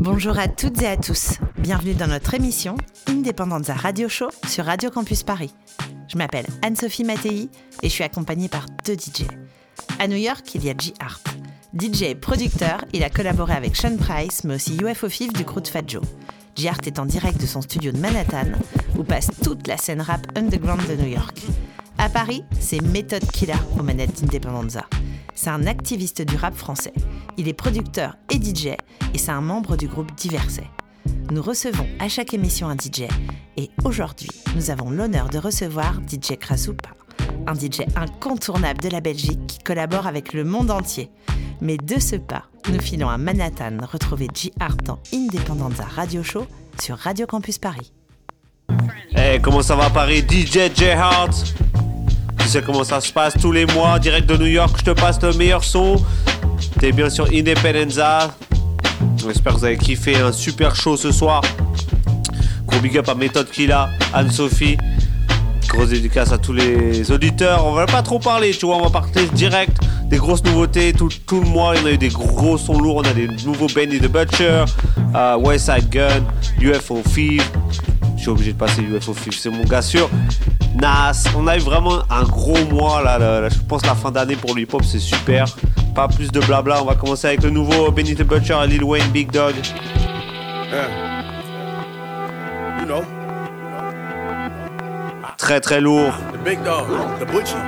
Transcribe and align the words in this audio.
Bonjour 0.00 0.38
à 0.38 0.46
toutes 0.46 0.80
et 0.82 0.86
à 0.86 0.96
tous. 0.96 1.38
Bienvenue 1.58 1.94
dans 1.94 2.06
notre 2.06 2.32
émission 2.34 2.76
Indépendanza 3.08 3.74
Radio 3.74 4.08
Show 4.08 4.28
sur 4.46 4.64
Radio 4.64 4.90
Campus 4.90 5.24
Paris. 5.24 5.52
Je 6.06 6.16
m'appelle 6.16 6.46
Anne-Sophie 6.62 7.02
Mattei 7.02 7.48
et 7.82 7.88
je 7.88 7.92
suis 7.92 8.04
accompagnée 8.04 8.48
par 8.48 8.66
deux 8.84 8.94
DJ. 8.94 9.24
À 9.98 10.06
New 10.06 10.16
York, 10.16 10.54
il 10.54 10.64
y 10.64 10.70
a 10.70 10.74
G 10.78 10.94
Art. 11.00 11.20
DJ 11.76 12.02
et 12.02 12.14
producteur, 12.14 12.84
il 12.92 13.02
a 13.02 13.10
collaboré 13.10 13.54
avec 13.54 13.74
Sean 13.74 13.96
Price, 13.96 14.44
mais 14.44 14.54
aussi 14.54 14.76
UFO 14.76 15.08
Fif 15.08 15.32
du 15.32 15.44
crew 15.44 15.60
de 15.60 15.68
Fat 15.68 15.82
Joe. 15.84 16.02
G 16.54 16.68
Art 16.68 16.78
est 16.86 17.00
en 17.00 17.04
direct 17.04 17.40
de 17.40 17.46
son 17.46 17.60
studio 17.60 17.90
de 17.90 17.98
Manhattan, 17.98 18.52
où 18.96 19.02
passe 19.02 19.30
toute 19.42 19.66
la 19.66 19.76
scène 19.76 20.00
rap 20.00 20.24
underground 20.36 20.86
de 20.88 20.94
New 20.94 21.08
York. 21.08 21.42
À 21.98 22.08
Paris, 22.08 22.44
c'est 22.60 22.80
Méthode 22.80 23.28
Killer 23.32 23.58
aux 23.76 23.82
manettes 23.82 24.22
d'Independenza. 24.22 24.84
C'est 25.34 25.50
un 25.50 25.66
activiste 25.66 26.22
du 26.22 26.36
rap 26.36 26.54
français. 26.54 26.92
Il 27.36 27.48
est 27.48 27.52
producteur 27.52 28.16
et 28.30 28.36
DJ, 28.36 28.76
et 29.14 29.18
c'est 29.18 29.30
un 29.30 29.40
membre 29.40 29.76
du 29.76 29.88
groupe 29.88 30.14
Diverset. 30.16 30.68
Nous 31.30 31.42
recevons 31.42 31.86
à 31.98 32.08
chaque 32.08 32.34
émission 32.34 32.68
un 32.68 32.74
DJ, 32.74 33.02
et 33.56 33.70
aujourd'hui, 33.84 34.30
nous 34.56 34.70
avons 34.70 34.90
l'honneur 34.90 35.28
de 35.28 35.38
recevoir 35.38 36.00
DJ 36.08 36.36
Krasupa, 36.38 36.90
un 37.46 37.54
DJ 37.54 37.82
incontournable 37.96 38.80
de 38.80 38.88
la 38.88 39.00
Belgique 39.00 39.40
qui 39.46 39.58
collabore 39.58 40.06
avec 40.06 40.32
le 40.32 40.44
monde 40.44 40.70
entier. 40.70 41.10
Mais 41.60 41.76
de 41.76 41.98
ce 41.98 42.16
pas, 42.16 42.44
nous 42.72 42.80
filons 42.80 43.08
à 43.08 43.18
Manhattan 43.18 43.78
retrouver 43.90 44.28
G 44.32 44.52
Art 44.60 44.76
dans 44.84 44.98
Independence 45.12 45.80
Radio 45.80 46.22
Show 46.22 46.46
sur 46.80 46.96
Radio 46.96 47.26
Campus 47.26 47.58
Paris. 47.58 47.92
Hey, 49.14 49.40
comment 49.40 49.62
ça 49.62 49.74
va 49.74 49.90
Paris? 49.90 50.20
DJ 50.20 50.70
J 50.74 50.90
Hart 50.90 51.32
Tu 52.38 52.48
sais 52.48 52.62
comment 52.62 52.84
ça 52.84 53.00
se 53.00 53.12
passe 53.12 53.34
tous 53.40 53.52
les 53.52 53.66
mois, 53.66 53.98
direct 53.98 54.28
de 54.28 54.36
New 54.36 54.46
York, 54.46 54.76
je 54.78 54.84
te 54.84 54.90
passe 54.90 55.20
le 55.22 55.32
meilleur 55.32 55.64
son. 55.64 55.96
T'es 56.78 56.92
bien 56.92 57.10
sur 57.10 57.26
Independenza. 57.32 58.34
J'espère 59.26 59.54
que 59.54 59.58
vous 59.58 59.64
avez 59.64 59.76
kiffé 59.76 60.16
un 60.16 60.32
super 60.32 60.74
show 60.74 60.96
ce 60.96 61.12
soir. 61.12 61.42
Gros 62.66 62.80
big 62.80 62.96
up 62.98 63.08
à 63.08 63.14
Méthode 63.14 63.50
Killa, 63.50 63.88
Anne-Sophie. 64.12 64.76
Grosse 65.68 65.90
dédicace 65.90 66.32
à 66.32 66.38
tous 66.38 66.52
les 66.52 67.10
auditeurs. 67.10 67.66
On 67.66 67.72
va 67.72 67.86
pas 67.86 68.02
trop 68.02 68.18
parler, 68.18 68.52
tu 68.52 68.66
vois, 68.66 68.76
on 68.76 68.84
va 68.84 68.90
partir 68.90 69.30
direct. 69.32 69.76
Des 70.04 70.16
grosses 70.16 70.42
nouveautés 70.44 70.92
tout, 70.92 71.10
tout 71.26 71.40
le 71.40 71.48
mois. 71.48 71.70
En 71.70 71.86
a 71.86 71.90
eu 71.90 71.98
des 71.98 72.08
gros 72.08 72.56
sons 72.56 72.78
lourds. 72.80 72.96
On 72.96 73.02
a 73.02 73.12
des 73.12 73.28
nouveaux 73.44 73.66
Benny 73.66 73.98
the 73.98 74.08
Butcher, 74.08 74.64
euh, 75.14 75.36
West 75.36 75.70
Side 75.70 75.90
Gun, 75.90 76.22
UFO 76.60 77.02
Fever. 77.08 77.42
Je 78.16 78.22
suis 78.22 78.30
obligé 78.30 78.52
de 78.52 78.58
passer 78.58 78.82
UFO 78.82 79.12
Fever, 79.12 79.36
c'est 79.38 79.50
mon 79.50 79.64
gars 79.64 79.82
sûr. 79.82 80.08
Nas, 80.80 81.24
on 81.36 81.46
a 81.46 81.56
eu 81.56 81.60
vraiment 81.60 82.02
un 82.10 82.22
gros 82.22 82.64
mois 82.70 83.02
là. 83.02 83.18
là, 83.18 83.40
là. 83.40 83.48
je 83.48 83.58
pense 83.68 83.84
la 83.84 83.94
fin 83.94 84.10
d'année 84.10 84.36
pour 84.36 84.54
le 84.54 84.62
hip-hop, 84.62 84.82
c'est 84.84 85.00
super. 85.00 85.46
Pas 85.98 86.06
plus 86.06 86.30
de 86.30 86.38
blabla. 86.38 86.80
On 86.80 86.84
va 86.84 86.94
commencer 86.94 87.26
avec 87.26 87.42
le 87.42 87.50
nouveau 87.50 87.90
Benny 87.90 88.14
the 88.14 88.22
Butcher, 88.22 88.54
Lil 88.68 88.84
Wayne, 88.84 89.10
Big 89.10 89.32
Dog. 89.32 89.56
Yeah. 90.70 90.86
You 92.78 92.86
know, 92.86 93.02
Très 95.36 95.58
très 95.58 95.80
lourd. 95.80 96.12
the 96.30 96.38
big 96.44 96.62
dog, 96.62 96.86
the 97.18 97.24
butcher. 97.26 97.58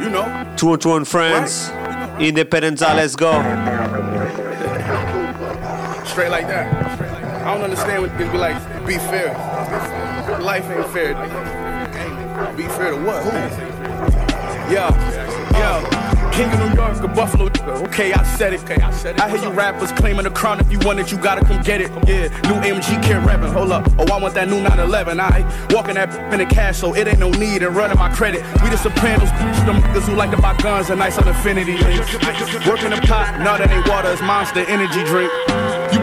You 0.00 0.08
know, 0.08 0.24
221 0.56 1.04
Friends, 1.04 1.70
Independenza, 2.18 2.94
let's 2.96 3.16
go. 3.16 3.32
straight 6.06 6.30
like 6.30 6.48
that. 6.48 6.72
I 7.44 7.52
don't 7.52 7.64
understand 7.64 8.00
what 8.00 8.16
be 8.16 8.24
like, 8.38 8.56
be 8.86 8.94
fair. 8.94 9.34
Life 10.40 10.70
ain't 10.70 10.86
fair. 10.86 11.12
Be 12.56 12.62
fair 12.62 12.92
to 12.92 12.96
what? 13.04 13.22
Who? 13.24 13.30
Yeah, 14.72 14.88
yeah. 15.52 16.03
King 16.34 16.50
of 16.50 16.58
New 16.58 16.74
York, 16.74 16.98
a 16.98 17.06
Buffalo. 17.06 17.48
Okay, 17.86 18.12
I 18.12 18.24
said 18.24 18.52
it. 18.54 18.64
Okay, 18.64 18.82
I 18.82 18.90
said 18.90 19.14
it. 19.14 19.20
I 19.20 19.30
hear 19.30 19.40
you 19.40 19.50
rappers 19.50 19.92
claiming 19.92 20.24
the 20.24 20.30
crown. 20.30 20.58
If 20.58 20.72
you 20.72 20.80
want 20.80 20.98
it, 20.98 21.12
you 21.12 21.16
gotta 21.16 21.44
come 21.44 21.62
get 21.62 21.80
it. 21.80 21.90
Yeah, 22.08 22.26
new 22.50 22.58
AMG 22.60 23.00
kid 23.04 23.18
rapping. 23.24 23.52
Hold 23.52 23.70
up. 23.70 23.86
Oh, 23.98 24.12
I 24.12 24.20
want 24.20 24.34
that 24.34 24.48
new 24.48 24.60
911. 24.60 25.20
I 25.20 25.44
walking 25.70 25.94
that 25.94 26.10
in 26.32 26.40
the 26.40 26.46
cash, 26.46 26.78
so 26.78 26.92
it 26.92 27.06
ain't 27.06 27.20
no 27.20 27.30
need 27.30 27.62
in 27.62 27.72
running 27.72 27.98
my 27.98 28.12
credit. 28.12 28.42
We 28.64 28.68
the 28.68 28.76
Sopranos, 28.76 29.30
them 29.64 29.80
niggas 29.80 30.08
who 30.08 30.16
like 30.16 30.32
to 30.32 30.36
buy 30.42 30.56
guns 30.56 30.90
and 30.90 30.98
nice 30.98 31.18
on 31.18 31.28
infinity 31.28 31.78
links. 31.78 32.12
Working 32.66 32.90
the 32.90 33.00
pot, 33.06 33.38
no, 33.38 33.56
that 33.56 33.70
ain't 33.70 33.88
water, 33.88 34.10
it's 34.10 34.20
monster 34.20 34.64
energy 34.66 35.04
drink. 35.04 35.30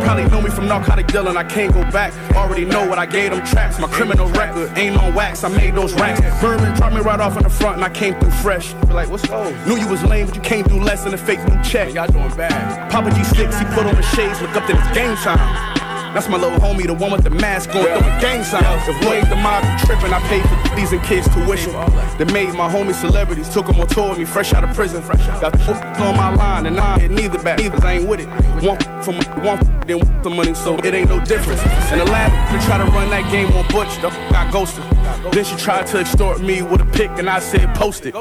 Probably 0.04 0.26
know 0.30 0.42
me 0.42 0.50
from 0.50 0.68
narcotic 0.68 1.08
dealing, 1.08 1.38
I 1.38 1.44
can't 1.44 1.74
go 1.74 1.82
back. 1.92 2.14
Already 2.36 2.66
know 2.66 2.88
what 2.88 3.00
I 3.00 3.06
gave 3.06 3.32
them 3.32 3.46
tracks. 3.46 3.80
My 3.80 3.88
criminal 3.88 4.28
record 4.30 4.78
ain't 4.78 4.98
on 4.98 5.14
wax, 5.14 5.44
I 5.44 5.50
made 5.50 5.76
those 5.76 5.94
racks. 5.94 6.20
Bourbon 6.42 6.74
dropped 6.76 6.96
me 6.96 7.02
right 7.02 7.20
off 7.20 7.38
in 7.38 7.44
the 7.44 7.50
front 7.50 7.78
and 7.78 7.86
I 7.86 7.90
came 7.90 8.20
through 8.20 8.32
fresh. 8.32 8.74
Be 8.74 8.94
Like, 8.94 9.10
what's 9.10 9.30
up? 9.30 9.54
Knew 9.68 9.78
you 9.78 9.88
was 9.88 10.04
lame, 10.04 10.26
but 10.26 10.36
you 10.36 10.42
came 10.42 10.64
through 10.66 10.82
less 10.82 11.04
than 11.04 11.14
a 11.14 11.18
fake 11.18 11.40
new 11.48 11.64
check. 11.64 11.94
Y'all 11.94 12.08
doing 12.08 12.36
bad. 12.36 12.92
Papa 12.92 13.10
G6, 13.10 13.60
he 13.60 13.66
put 13.76 13.86
on 13.86 13.96
the 13.96 14.02
shades, 14.02 14.42
look 14.42 14.56
up 14.56 14.66
to 14.68 14.78
it's 14.78 14.92
game 14.96 15.16
time. 15.18 15.80
That's 16.14 16.28
my 16.28 16.38
little 16.38 16.60
homie, 16.60 16.86
the 16.86 16.94
one 16.94 17.14
with 17.14 17.24
the 17.24 17.30
mask 17.30 17.70
on, 17.70 17.86
throwing 17.86 18.20
gang 18.20 18.44
signs. 18.44 18.86
If 18.86 19.00
we 19.00 19.16
ain't 19.16 19.30
the 19.30 19.38
mob, 19.38 19.64
you 19.64 19.86
tripping. 19.86 20.12
I 20.12 20.20
paid 20.28 20.44
for 20.44 20.76
these 20.76 20.92
and 20.92 21.02
kids 21.04 21.26
tuition. 21.34 21.72
They 22.18 22.26
made 22.34 22.54
my 22.54 22.70
homies 22.70 22.96
celebrities, 22.96 23.48
took 23.48 23.68
them 23.68 23.80
on 23.80 23.88
tour 23.88 24.10
with 24.10 24.20
me, 24.20 24.26
fresh 24.26 24.54
out 24.54 24.66
of 24.66 24.76
prison. 24.76 25.02
Got 25.08 25.54
the 25.54 26.04
on 26.04 26.18
my 26.18 26.36
line, 26.36 26.66
and 26.66 26.78
I 26.78 27.00
ain't 27.00 27.14
neither 27.14 27.42
back, 27.42 27.60
neither 27.60 27.86
I 27.86 27.94
ain't 27.94 28.10
with 28.10 28.20
it. 28.20 28.28
One 28.62 28.78
for 29.02 29.14
money, 29.14 29.48
one 29.48 29.81
then 30.00 30.24
for 30.24 30.30
money, 30.30 30.54
so 30.54 30.78
it 30.78 30.94
ain't 30.94 31.10
no 31.10 31.20
difference. 31.26 31.62
And 31.92 32.00
the 32.00 32.06
lab, 32.06 32.32
they 32.52 32.66
try 32.66 32.78
to 32.78 32.86
run 32.92 33.10
that 33.10 33.30
game 33.32 33.52
on 33.54 33.68
Butch, 33.68 33.94
the 34.02 34.10
got 34.32 34.52
ghosted. 34.52 34.84
Then 35.32 35.44
she 35.44 35.56
tried 35.56 35.88
to 35.88 36.00
extort 36.00 36.42
me 36.42 36.62
with 36.62 36.82
a 36.82 36.86
pic, 36.86 37.10
and 37.18 37.30
I 37.30 37.40
said 37.40 37.74
post 37.76 38.06
it. 38.06 38.14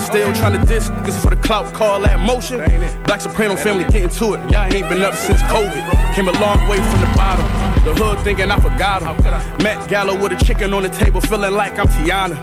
Still 0.00 0.32
trying 0.34 0.58
to 0.58 0.66
diss, 0.66 0.88
cause 0.88 1.18
for 1.22 1.30
the 1.30 1.36
clout, 1.36 1.72
call 1.74 2.00
that 2.02 2.18
motion. 2.20 2.58
Black 3.04 3.20
Soprano 3.20 3.56
family 3.56 3.84
getting 3.84 4.08
to 4.08 4.34
it. 4.34 4.50
Y'all 4.50 4.72
ain't 4.72 4.88
been 4.88 5.02
up 5.02 5.14
since 5.14 5.40
COVID. 5.42 6.14
Came 6.14 6.28
a 6.28 6.32
long 6.40 6.68
way 6.68 6.76
from 6.76 7.00
the 7.00 7.10
bottom. 7.16 7.46
The 7.84 7.94
hood 7.94 8.18
thinking 8.20 8.50
I 8.50 8.58
forgot 8.58 9.02
him. 9.02 9.16
Met 9.62 9.88
Gallo 9.88 10.20
with 10.20 10.32
a 10.32 10.44
chicken 10.44 10.72
on 10.72 10.82
the 10.82 10.88
table, 10.88 11.20
feeling 11.20 11.52
like 11.54 11.78
I'm 11.78 11.86
Tiana. 11.88 12.36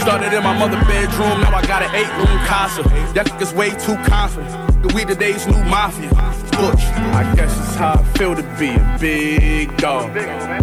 Started 0.00 0.32
in 0.32 0.42
my 0.42 0.58
mother 0.58 0.80
bedroom, 0.84 1.40
now 1.40 1.54
I 1.54 1.64
got 1.66 1.82
an 1.82 1.94
eight 1.94 2.10
room 2.18 2.38
casa. 2.46 2.82
That 3.14 3.26
nigga's 3.26 3.54
way 3.54 3.70
too 3.70 3.96
confident. 4.08 4.82
The 4.82 4.94
We 4.94 5.04
today's 5.04 5.46
new 5.46 5.62
mafia. 5.64 6.27
Butch, 6.58 6.82
I 7.14 7.34
guess 7.36 7.56
it's 7.56 7.76
how 7.76 7.92
I 7.92 8.18
feel 8.18 8.34
to 8.34 8.42
be 8.58 8.70
a 8.70 8.96
big 8.98 9.76
dog. 9.76 10.10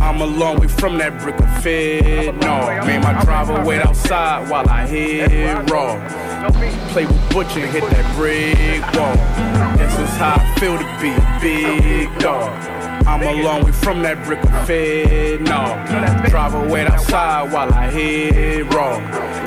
I'm 0.01 0.19
a 0.19 0.25
long 0.25 0.59
way 0.59 0.67
from 0.67 0.97
that 0.97 1.17
brick 1.21 1.39
of 1.39 1.63
fed. 1.63 2.35
No, 2.41 2.85
made 2.85 3.01
my 3.01 3.23
driver 3.23 3.63
wait 3.63 3.79
outside 3.79 4.49
while 4.49 4.67
I 4.67 4.85
hit 4.85 5.69
raw. 5.71 5.95
Play 6.89 7.05
with 7.05 7.29
Butch 7.31 7.55
and 7.55 7.71
hit 7.71 7.83
that 7.83 8.15
brick 8.17 8.81
wall. 8.93 9.15
Guess 9.77 9.97
it's 9.97 10.17
how 10.17 10.35
I 10.35 10.59
feel 10.59 10.77
to 10.77 10.83
be 11.01 11.11
a 11.13 11.39
big 11.39 12.19
dog. 12.19 12.51
I'm 13.07 13.23
a 13.23 13.43
long 13.43 13.63
way 13.63 13.71
from 13.71 14.01
that 14.01 14.21
brick 14.25 14.43
of 14.43 14.67
fed. 14.67 15.43
No, 15.43 16.29
driver 16.29 16.67
wait 16.67 16.87
outside 16.87 17.53
while 17.53 17.73
I 17.73 17.89
hit 17.89 18.73
raw. 18.73 19.44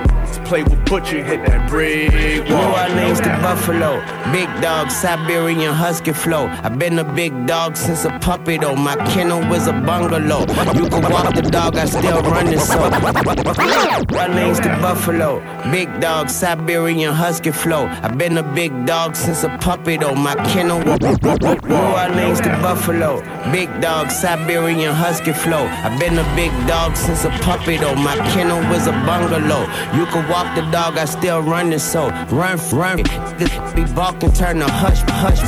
Play 0.48 0.62
with 0.62 0.82
Butcher, 0.86 1.22
hit 1.22 1.44
that 1.44 1.68
brick 1.68 2.10
New. 2.48 2.56
Orleans 2.56 3.20
to 3.20 3.28
Buffalo, 3.42 4.00
big 4.32 4.48
dog, 4.62 4.90
Siberian 4.90 5.74
husky 5.74 6.14
flow. 6.14 6.46
I've 6.46 6.78
been 6.78 6.98
a 6.98 7.04
big 7.04 7.46
dog 7.46 7.76
since 7.76 8.06
a 8.06 8.18
puppy 8.20 8.56
though. 8.56 8.74
My 8.74 8.96
kennel 9.12 9.46
was 9.50 9.66
a 9.66 9.74
bungalow. 9.74 10.46
You 10.72 10.88
can 10.88 11.02
walk 11.12 11.34
the 11.34 11.42
dog, 11.42 11.76
I 11.76 11.84
still 11.84 12.22
run 12.22 12.48
it 12.48 12.60
so. 12.60 12.78
New 12.88 14.18
Orleans 14.18 14.60
to 14.60 14.68
Buffalo, 14.80 15.40
big 15.70 16.00
dog, 16.00 16.30
Siberian 16.30 17.12
husky 17.12 17.50
flow. 17.50 17.84
I've 18.02 18.16
been 18.16 18.38
a 18.38 18.42
big 18.54 18.86
dog 18.86 19.16
since 19.16 19.44
a 19.44 19.50
puppy 19.58 19.98
though. 19.98 20.14
My 20.14 20.34
kennel. 20.52 20.78
New 20.78 21.76
Orleans 21.76 22.40
to 22.40 22.48
Buffalo, 22.62 23.20
big 23.52 23.68
dog, 23.82 24.10
Siberian 24.10 24.94
husky 24.94 25.34
flow. 25.34 25.66
I've 25.84 26.00
been 26.00 26.18
a 26.18 26.24
big 26.34 26.52
dog 26.66 26.96
since 26.96 27.26
a 27.26 27.30
puppy 27.44 27.76
though. 27.76 27.94
My 27.96 28.16
kennel 28.32 28.60
was 28.70 28.86
a 28.86 28.92
bungalow. 29.04 29.60
You 29.94 30.06
can 30.06 30.26
walk 30.26 30.37
the 30.54 30.62
dog, 30.70 30.96
I 30.98 31.04
still 31.04 31.40
run 31.40 31.72
it 31.72 31.80
so. 31.80 32.08
Run, 32.30 32.58
run. 32.72 32.96
This 33.38 33.50
be 33.74 33.84
balking, 33.94 34.32
turn 34.32 34.58
to 34.58 34.68
hush, 34.68 35.00
hush. 35.06 35.42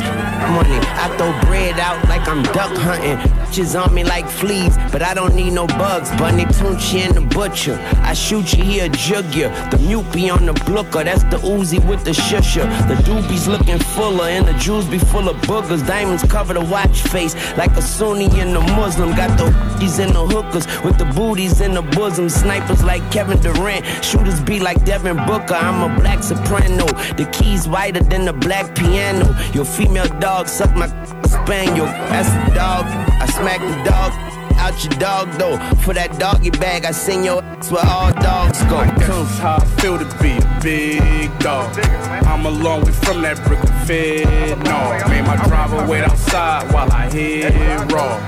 Money, 0.55 0.78
I 0.99 1.06
throw 1.16 1.33
bread 1.48 1.78
out 1.78 2.03
like 2.09 2.27
I'm 2.27 2.42
duck 2.42 2.77
hunting. 2.77 3.40
Bitches 3.50 3.74
on 3.74 3.92
me 3.92 4.04
like 4.04 4.28
fleas, 4.28 4.76
but 4.92 5.02
I 5.02 5.12
don't 5.12 5.34
need 5.34 5.52
no 5.54 5.66
bugs. 5.66 6.08
Bunny 6.10 6.44
Tunechi 6.44 7.00
and 7.00 7.16
the 7.16 7.20
butcher. 7.34 7.76
I 7.97 8.14
shoot 8.14 8.52
you, 8.52 8.62
he'll 8.62 8.92
jug 8.92 9.34
you. 9.34 9.48
The 9.72 9.78
mute 9.84 10.06
be 10.12 10.30
on 10.30 10.47
the 10.47 10.52
blooker, 10.52 11.02
that's 11.02 11.24
the 11.24 11.38
Uzi 11.38 11.84
with 11.84 12.04
the 12.04 12.12
shusher. 12.12 12.62
The 12.86 12.94
doobies 13.02 13.48
looking 13.48 13.80
fuller, 13.80 14.26
and 14.26 14.47
the 14.47 14.52
jewels 14.52 14.86
be 14.86 14.98
full 14.98 15.28
of 15.28 15.36
boogers. 15.38 15.84
Diamonds 15.84 16.22
cover 16.30 16.54
the 16.54 16.60
watch 16.60 17.02
face 17.02 17.34
like 17.56 17.72
a 17.72 17.82
Sunni 17.82 18.26
and 18.38 18.56
a 18.56 18.60
Muslim. 18.76 19.16
Got 19.16 19.36
the 19.36 19.47
hookies 19.47 19.98
and 20.04 20.14
the 20.14 20.24
hookers 20.24 20.68
with 20.84 20.97
the 20.98 21.06
booties 21.06 21.60
in 21.60 21.74
the 21.74 21.82
bosom. 21.82 22.28
Snipers 22.28 22.84
like 22.84 23.02
Kevin 23.10 23.41
Durant, 23.41 23.84
shooters 24.04 24.41
be 24.41 24.60
like 24.60 24.84
Devin 24.84 25.16
Booker. 25.26 25.54
I'm 25.54 25.91
a 25.91 26.00
black 26.00 26.22
soprano. 26.22 26.86
The 27.16 27.28
keys 27.32 27.66
whiter 27.66 28.04
than 28.04 28.26
the 28.26 28.32
black 28.32 28.76
piano. 28.76 29.26
Your 29.52 29.64
female 29.64 30.06
dog 30.20 30.47
suck 30.47 30.72
my 30.76 30.86
spaniel. 31.30 31.86
That's 31.86 32.28
a 32.28 32.54
dog. 32.54 32.86
I 32.86 33.27
smack 33.27 33.60
the 33.60 33.91
dog. 33.91 34.12
Out 34.59 34.84
your 34.84 34.92
dog 34.98 35.30
though. 35.38 35.56
For 35.82 35.94
that 35.94 36.18
doggy 36.18 36.50
bag, 36.50 36.84
I 36.84 36.91
send 36.91 37.24
your 37.24 37.42
ass 37.42 37.71
where 37.71 37.86
all 37.86 38.12
dogs 38.12 38.62
go. 38.65 38.84
This 38.84 39.06
Come. 39.06 39.27
is 39.27 39.38
how 39.38 39.56
I 39.56 39.65
feel 39.80 39.98
to 39.98 40.04
be 40.22 40.32
a 40.36 40.60
big 40.62 41.38
dog. 41.38 41.78
I'm 42.27 42.44
a 42.44 42.50
long 42.50 42.84
way 42.84 42.92
from 42.92 43.22
that 43.22 43.42
brick 43.47 43.62
of 43.62 43.86
fed. 43.86 44.59
No, 44.65 45.09
made 45.09 45.22
my 45.22 45.36
driver 45.47 45.86
wait 45.86 46.04
outside 46.04 46.71
while 46.72 46.92
I 46.92 47.09
hit 47.10 47.91
raw. 47.92 48.18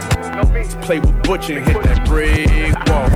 Play 0.81 1.01
with 1.01 1.23
Butcher 1.23 1.59
and 1.59 1.67
hit 1.67 1.83
that 1.83 2.07
brick 2.07 2.75
wall. 2.89 3.09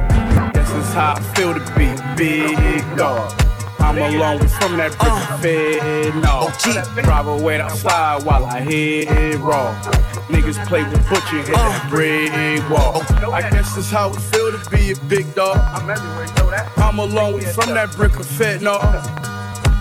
Guess 0.53 0.71
that's 0.71 0.93
how 0.93 1.15
I 1.17 1.21
feel 1.35 1.55
to 1.55 1.61
be 1.75 1.89
big 2.17 2.97
dog. 2.97 3.46
I'm 3.79 3.99
alone 3.99 4.49
from 4.49 4.77
that 4.77 4.93
brick 4.99 5.13
uh, 5.13 5.39
fed, 5.39 6.15
no. 6.17 6.51
Drive 7.03 7.27
away 7.27 7.61
outside 7.61 8.25
while 8.25 8.45
I 8.45 8.61
hit 8.61 9.39
raw. 9.39 9.75
Niggas 10.29 10.67
play 10.67 10.83
with 10.85 11.09
Butcher 11.09 11.39
and 11.39 11.47
hit 11.47 11.57
uh, 11.57 11.69
that 11.69 11.89
brick 11.91 12.71
wall. 12.71 13.03
I 13.33 13.49
guess 13.51 13.75
that's 13.75 13.91
how 13.91 14.11
it 14.11 14.21
feel 14.21 14.53
to 14.53 14.71
be 14.71 14.93
a 14.93 14.97
big 15.07 15.35
dog. 15.35 15.59
I'm 16.77 16.99
a 16.99 17.05
long 17.05 17.35
way 17.35 17.45
from 17.45 17.75
that 17.75 17.93
brick 17.97 18.19
of 18.19 18.27
fed, 18.27 18.63
no. 18.63 18.79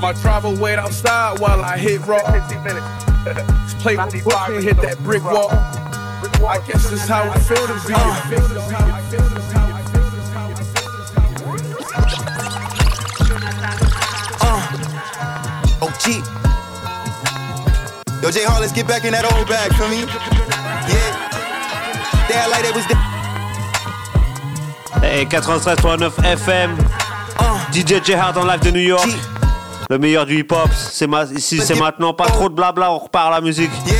My 0.01 0.13
driver 0.21 0.49
wait 0.49 0.77
outside 0.77 1.39
while 1.39 1.61
I 1.61 1.77
hit 1.77 2.05
raw. 2.05 2.19
Play 3.79 3.97
with 3.97 4.23
Butcher 4.23 4.53
and 4.55 4.63
hit 4.63 4.77
that 4.77 4.97
brick 5.03 5.23
wall. 5.23 5.49
I 5.51 6.61
guess 6.67 6.89
that's 6.89 7.07
how 7.07 7.31
it 7.31 7.39
feel 7.39 7.67
to 7.67 7.87
be. 7.87 7.93
Uh, 7.95 9.04
Yo, 18.25 18.31
J 18.31 18.43
Hall, 18.45 18.59
let's 18.59 18.73
get 18.73 18.87
back 18.87 19.05
in 19.05 19.11
that 19.11 19.23
old 19.33 19.47
bag 19.47 19.71
for 19.75 19.87
me. 19.87 19.99
Yeah. 20.89 21.13
They 22.25 22.41
like 22.49 22.63
they 22.65 22.71
was 22.73 22.87
there. 22.89 22.97
Hey, 24.99 25.25
93.9 25.25 26.09
FM. 26.33 26.75
DJ 27.71 28.03
J 28.03 28.15
Hard 28.15 28.37
en 28.37 28.45
live 28.45 28.61
de 28.61 28.71
New 28.71 28.79
York. 28.79 29.07
Le 29.91 29.99
meilleur 29.99 30.25
du 30.25 30.39
hip 30.39 30.51
hop, 30.51 30.71
c'est 30.73 31.05
ma 31.05 31.25
ici 31.25 31.61
c'est 31.61 31.75
maintenant, 31.75 32.15
pas 32.15 32.25
trop 32.25 32.49
de 32.49 32.55
blabla, 32.55 32.91
on 32.93 32.97
repart 32.97 33.27
à 33.27 33.29
la 33.35 33.41
musique. 33.41 33.69
Yeah. 33.85 33.93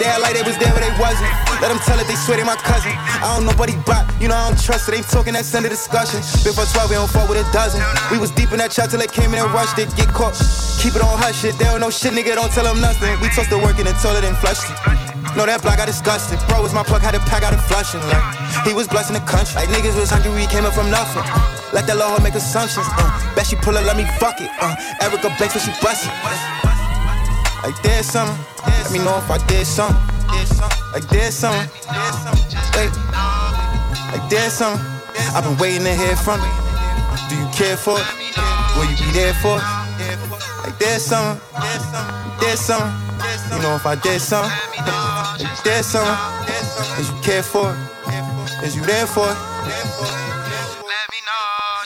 They 0.00 0.20
like 0.20 0.34
they 0.34 0.42
was 0.42 0.58
there, 0.58 0.72
but 0.72 0.82
they 0.82 0.90
wasn't. 1.00 1.47
Let 1.58 1.74
them 1.74 1.82
tell 1.82 1.98
it, 1.98 2.06
they 2.06 2.14
swear 2.14 2.38
they 2.38 2.46
my 2.46 2.54
cousin. 2.54 2.94
I 2.94 3.34
don't 3.34 3.42
know 3.42 3.54
he 3.66 3.74
bop, 3.82 4.06
you 4.22 4.30
know 4.30 4.38
I 4.38 4.46
don't 4.46 4.58
trust 4.58 4.86
it. 4.88 4.94
Ain't 4.94 5.10
talking 5.10 5.34
that 5.34 5.44
send 5.44 5.66
a 5.66 5.68
discussion. 5.68 6.22
Been 6.46 6.54
for 6.54 6.62
12, 6.62 6.90
we 6.90 6.94
don't 6.94 7.10
fuck 7.10 7.26
with 7.26 7.42
a 7.42 7.46
dozen. 7.50 7.82
We 8.14 8.18
was 8.18 8.30
deep 8.30 8.54
in 8.54 8.62
that 8.62 8.70
trap 8.70 8.94
till 8.94 9.02
they 9.02 9.10
came 9.10 9.34
in 9.34 9.42
and 9.42 9.50
rushed 9.50 9.74
it. 9.78 9.90
Get 9.98 10.06
caught, 10.14 10.38
keep 10.78 10.94
it 10.94 11.02
on 11.02 11.18
hush 11.18 11.42
shit. 11.42 11.58
They 11.58 11.66
don't 11.66 11.82
know 11.82 11.90
shit, 11.90 12.14
nigga, 12.14 12.38
don't 12.38 12.50
tell 12.54 12.62
them 12.62 12.78
nothing. 12.78 13.10
We 13.18 13.26
tossed 13.34 13.50
the 13.50 13.58
work 13.58 13.74
and 13.82 13.90
told 13.98 14.14
it 14.14 14.24
and 14.24 14.38
flushed 14.38 14.70
it. 14.70 14.78
Know 15.34 15.44
that 15.50 15.60
block 15.60 15.82
got 15.82 15.90
disgusted. 15.90 16.38
Bro 16.46 16.62
was 16.62 16.72
my 16.72 16.86
plug, 16.86 17.02
had 17.02 17.18
to 17.18 17.22
pack 17.26 17.42
out 17.42 17.52
a 17.52 17.60
flushing. 17.66 18.00
Like, 18.06 18.22
he 18.62 18.72
was 18.72 18.86
blessing 18.86 19.18
the 19.18 19.24
country. 19.26 19.58
Like 19.58 19.68
niggas 19.74 19.98
was 19.98 20.14
hungry, 20.14 20.30
we 20.30 20.46
came 20.46 20.62
up 20.62 20.72
from 20.78 20.90
nothing. 20.94 21.26
Let 21.74 21.90
that 21.90 21.98
Lord 21.98 22.22
make 22.22 22.38
assumptions. 22.38 22.86
Uh, 22.94 23.10
bet 23.34 23.50
she 23.50 23.58
pull 23.58 23.76
up, 23.76 23.84
let 23.84 23.98
me 23.98 24.06
fuck 24.22 24.38
it. 24.40 24.50
Uh, 24.62 24.78
Erica 25.02 25.28
Banks 25.36 25.58
when 25.58 25.62
she 25.66 25.74
bust 25.82 26.06
it. 26.06 26.14
Like 27.66 27.76
there's 27.82 28.06
something. 28.06 28.38
Let 28.62 28.90
me 28.94 29.02
know 29.02 29.18
if 29.18 29.26
I 29.30 29.42
did 29.50 29.66
something. 29.66 29.98
Like 30.98 31.10
there's 31.10 31.34
something. 31.34 31.70
Wait. 32.74 32.90
Like 34.10 34.28
there's 34.28 34.52
something. 34.52 34.84
I've 35.30 35.44
been 35.44 35.56
waiting 35.58 35.84
to 35.84 35.94
hear 35.94 36.16
from 36.16 36.40
you. 36.40 36.50
Do 37.30 37.36
you 37.38 37.48
care 37.54 37.76
for 37.76 38.00
it? 38.00 38.06
Will 38.74 38.90
you 38.90 38.96
be 38.98 39.12
there 39.14 39.32
for 39.34 39.58
it? 39.58 39.62
Like 40.64 40.76
there's 40.80 41.04
something. 41.04 41.40
There's 42.40 42.58
something. 42.58 42.90
You 43.54 43.62
know 43.62 43.76
if 43.76 43.86
I 43.86 43.94
did 43.94 44.20
something. 44.20 44.50
Like 45.38 45.62
there's 45.62 45.86
something. 45.86 46.18
Is 46.98 47.08
you 47.12 47.20
care 47.22 47.44
for 47.44 47.70
it? 47.70 47.78
Is 48.66 48.74
you 48.74 48.82
there 48.82 49.06
for 49.06 49.30
it? 49.30 49.38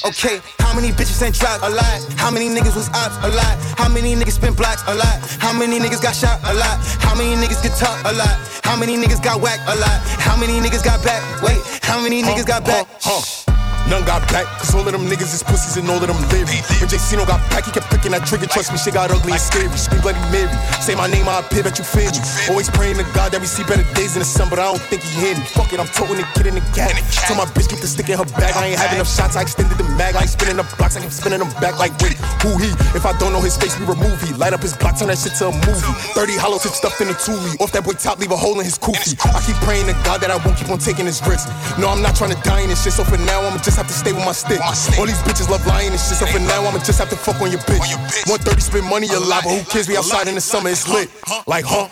Okay, 0.08 0.40
how 0.72 0.80
many 0.80 0.90
bitches 0.90 1.20
ain't 1.22 1.34
dropped? 1.34 1.62
A 1.62 1.68
lot. 1.68 2.00
How 2.16 2.30
many 2.30 2.48
niggas 2.48 2.74
was 2.74 2.88
ops? 2.96 3.16
A 3.22 3.28
lot. 3.28 3.56
How 3.76 3.90
many 3.90 4.16
niggas 4.16 4.40
spent 4.40 4.56
blocks? 4.56 4.82
A 4.86 4.94
lot. 4.94 5.20
How 5.38 5.52
many 5.52 5.78
niggas 5.78 6.00
got 6.00 6.16
shot? 6.16 6.40
A 6.44 6.54
lot. 6.54 6.78
How 7.04 7.14
many 7.14 7.36
niggas 7.36 7.62
get 7.62 7.76
talk? 7.76 8.00
A 8.06 8.12
lot. 8.14 8.38
How 8.64 8.74
many 8.74 8.96
niggas 8.96 9.22
got 9.22 9.42
whacked? 9.42 9.68
A 9.68 9.76
lot. 9.76 10.00
How 10.24 10.34
many 10.34 10.54
niggas 10.66 10.82
got 10.82 11.04
back? 11.04 11.20
Wait, 11.42 11.60
how 11.82 12.00
many 12.00 12.22
niggas 12.22 12.46
got 12.46 12.64
back? 12.64 12.86
Huh, 13.02 13.20
huh. 13.20 13.41
None 13.88 14.04
got 14.04 14.22
back, 14.30 14.46
cause 14.58 14.74
all 14.74 14.86
of 14.86 14.92
them 14.92 15.06
niggas 15.06 15.34
is 15.34 15.42
pussies 15.42 15.76
and 15.76 15.88
all 15.90 15.98
of 15.98 16.06
them 16.06 16.18
live. 16.30 16.48
When 16.80 16.88
JC 16.88 17.18
no 17.18 17.26
got 17.26 17.42
back, 17.50 17.64
he 17.66 17.72
kept 17.72 17.90
picking 17.90 18.12
that 18.12 18.26
trigger. 18.26 18.46
Trust 18.46 18.72
me, 18.72 18.78
shit 18.78 18.94
got 18.94 19.10
ugly 19.10 19.32
and 19.32 19.40
scary. 19.40 19.68
Scream 19.76 20.00
bloody 20.00 20.22
Mary. 20.30 20.52
Say 20.80 20.94
my 20.94 21.06
name, 21.06 21.28
I 21.28 21.40
appear 21.40 21.62
that 21.66 21.78
you 21.78 21.84
feel 21.84 22.10
me. 22.10 22.20
Always 22.48 22.70
praying 22.70 22.96
to 22.96 23.06
God 23.12 23.32
that 23.32 23.40
we 23.40 23.46
see 23.46 23.64
better 23.64 23.84
days 23.94 24.14
in 24.16 24.20
the 24.20 24.28
sun, 24.28 24.48
but 24.48 24.58
I 24.58 24.70
don't 24.70 24.80
think 24.86 25.02
he 25.02 25.10
hear 25.20 25.34
me. 25.34 25.44
Fuck 25.52 25.72
it, 25.72 25.80
I'm 25.80 25.90
toting 25.92 26.16
the 26.16 26.26
kid 26.34 26.46
in 26.46 26.54
the 26.56 26.64
cat. 26.72 26.94
Tell 27.26 27.36
my 27.36 27.46
bitch 27.52 27.68
get 27.68 27.80
the 27.82 27.90
stick 27.90 28.08
in 28.08 28.16
her 28.16 28.28
bag. 28.38 28.54
I 28.56 28.72
ain't 28.72 28.78
having 28.78 29.02
enough 29.02 29.10
shots, 29.10 29.36
I 29.36 29.42
extended 29.42 29.76
the 29.76 29.88
mag. 29.98 30.14
I 30.16 30.24
ain't 30.24 30.32
spinning 30.32 30.56
the 30.56 30.66
blocks, 30.78 30.96
I 30.96 31.02
keep 31.02 31.12
spinning 31.12 31.42
them 31.42 31.52
back 31.60 31.78
like 31.78 31.92
wait, 32.00 32.16
who 32.40 32.56
he? 32.56 32.70
If 32.96 33.04
I 33.04 33.12
don't 33.18 33.32
know 33.32 33.42
his 33.42 33.56
face, 33.56 33.76
we 33.78 33.84
remove 33.84 34.20
he. 34.22 34.32
Light 34.34 34.52
up 34.52 34.62
his 34.62 34.76
block, 34.76 34.98
turn 34.98 35.08
that 35.08 35.18
shit 35.18 35.36
to 35.42 35.50
a 35.50 35.54
movie. 35.68 35.92
30 36.16 36.38
hollow 36.40 36.58
tip 36.58 36.72
stuffed 36.72 37.00
in 37.00 37.08
a 37.08 37.16
toolie. 37.16 37.60
Off 37.60 37.72
that 37.72 37.84
boy 37.84 37.92
top, 37.98 38.18
leave 38.18 38.32
a 38.32 38.36
hole 38.36 38.58
in 38.58 38.64
his 38.64 38.78
koofy. 38.78 39.18
I 39.20 39.40
keep 39.44 39.56
praying 39.66 39.86
to 39.86 39.96
God 40.06 40.20
that 40.24 40.30
I 40.30 40.38
won't 40.40 40.56
keep 40.56 40.70
on 40.70 40.78
taking 40.78 41.06
his 41.06 41.20
risks. 41.26 41.50
No, 41.76 41.88
I'm 41.88 42.00
not 42.00 42.16
trying 42.16 42.32
to 42.32 42.40
die 42.42 42.62
in 42.62 42.70
this 42.70 42.82
shit, 42.82 42.92
so 42.92 43.04
for 43.04 43.18
now 43.28 43.40
I'ma 43.42 43.58
just 43.60 43.71
have 43.76 43.86
to 43.86 43.92
stay 43.92 44.12
with 44.12 44.24
my 44.24 44.32
stick 44.32 44.60
stick. 44.74 44.98
All 44.98 45.06
these 45.06 45.22
bitches 45.22 45.48
love 45.48 45.66
lying 45.66 45.90
and 45.90 46.00
shit, 46.00 46.18
so 46.18 46.26
for 46.26 46.38
now 46.40 46.64
I'ma 46.64 46.78
just 46.78 46.98
have 46.98 47.10
to 47.10 47.16
fuck 47.16 47.40
on 47.40 47.50
your 47.50 47.60
bitch. 47.68 47.94
130 48.28 48.60
spend 48.60 48.86
money 48.86 49.08
a 49.08 49.20
lot, 49.20 49.44
but 49.44 49.56
who 49.56 49.64
cares? 49.70 49.88
We 49.88 49.96
outside 49.96 50.28
in 50.28 50.34
the 50.34 50.40
summer, 50.40 50.70
it's 50.70 50.88
lit. 50.88 51.08
Like, 51.46 51.64
huh? 51.66 51.88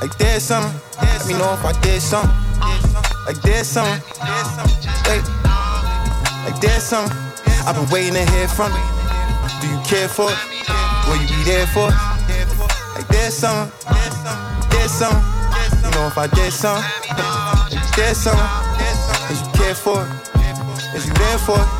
Like 0.00 0.16
there's 0.16 0.42
something. 0.42 0.72
Let 1.00 1.26
me 1.26 1.34
know 1.34 1.52
if 1.52 1.64
I 1.64 1.72
did 1.82 2.00
something. 2.00 2.32
Like 3.26 3.40
there's 3.42 3.66
something. 3.66 4.00
Wait. 5.08 5.24
Like 6.44 6.58
there's 6.60 6.82
something. 6.82 7.16
I've 7.68 7.76
been 7.76 7.88
waiting 7.92 8.14
to 8.14 8.24
hear 8.32 8.48
from 8.48 8.72
you. 8.72 8.84
Do 9.60 9.68
you 9.68 9.80
care 9.84 10.08
for 10.08 10.32
it? 10.32 10.38
Will 11.06 11.20
you 11.20 11.28
be 11.28 11.44
there 11.44 11.66
for 11.68 11.88
it? 11.88 11.98
Like 12.96 13.08
there's 13.08 13.34
something. 13.34 13.70
There's 14.70 14.90
something. 14.90 15.20
You 15.84 15.90
know 15.92 16.06
if 16.06 16.16
I 16.16 16.26
did 16.32 16.52
something. 16.52 16.84
There's 17.94 18.16
something. 18.16 18.40
Cause 19.28 19.42
you 19.42 19.52
care 19.52 19.74
for 19.74 20.02
it. 20.02 20.39
Is 20.92 21.06
you 21.06 21.12
there 21.14 21.38
for 21.38 21.56
it? 21.56 21.79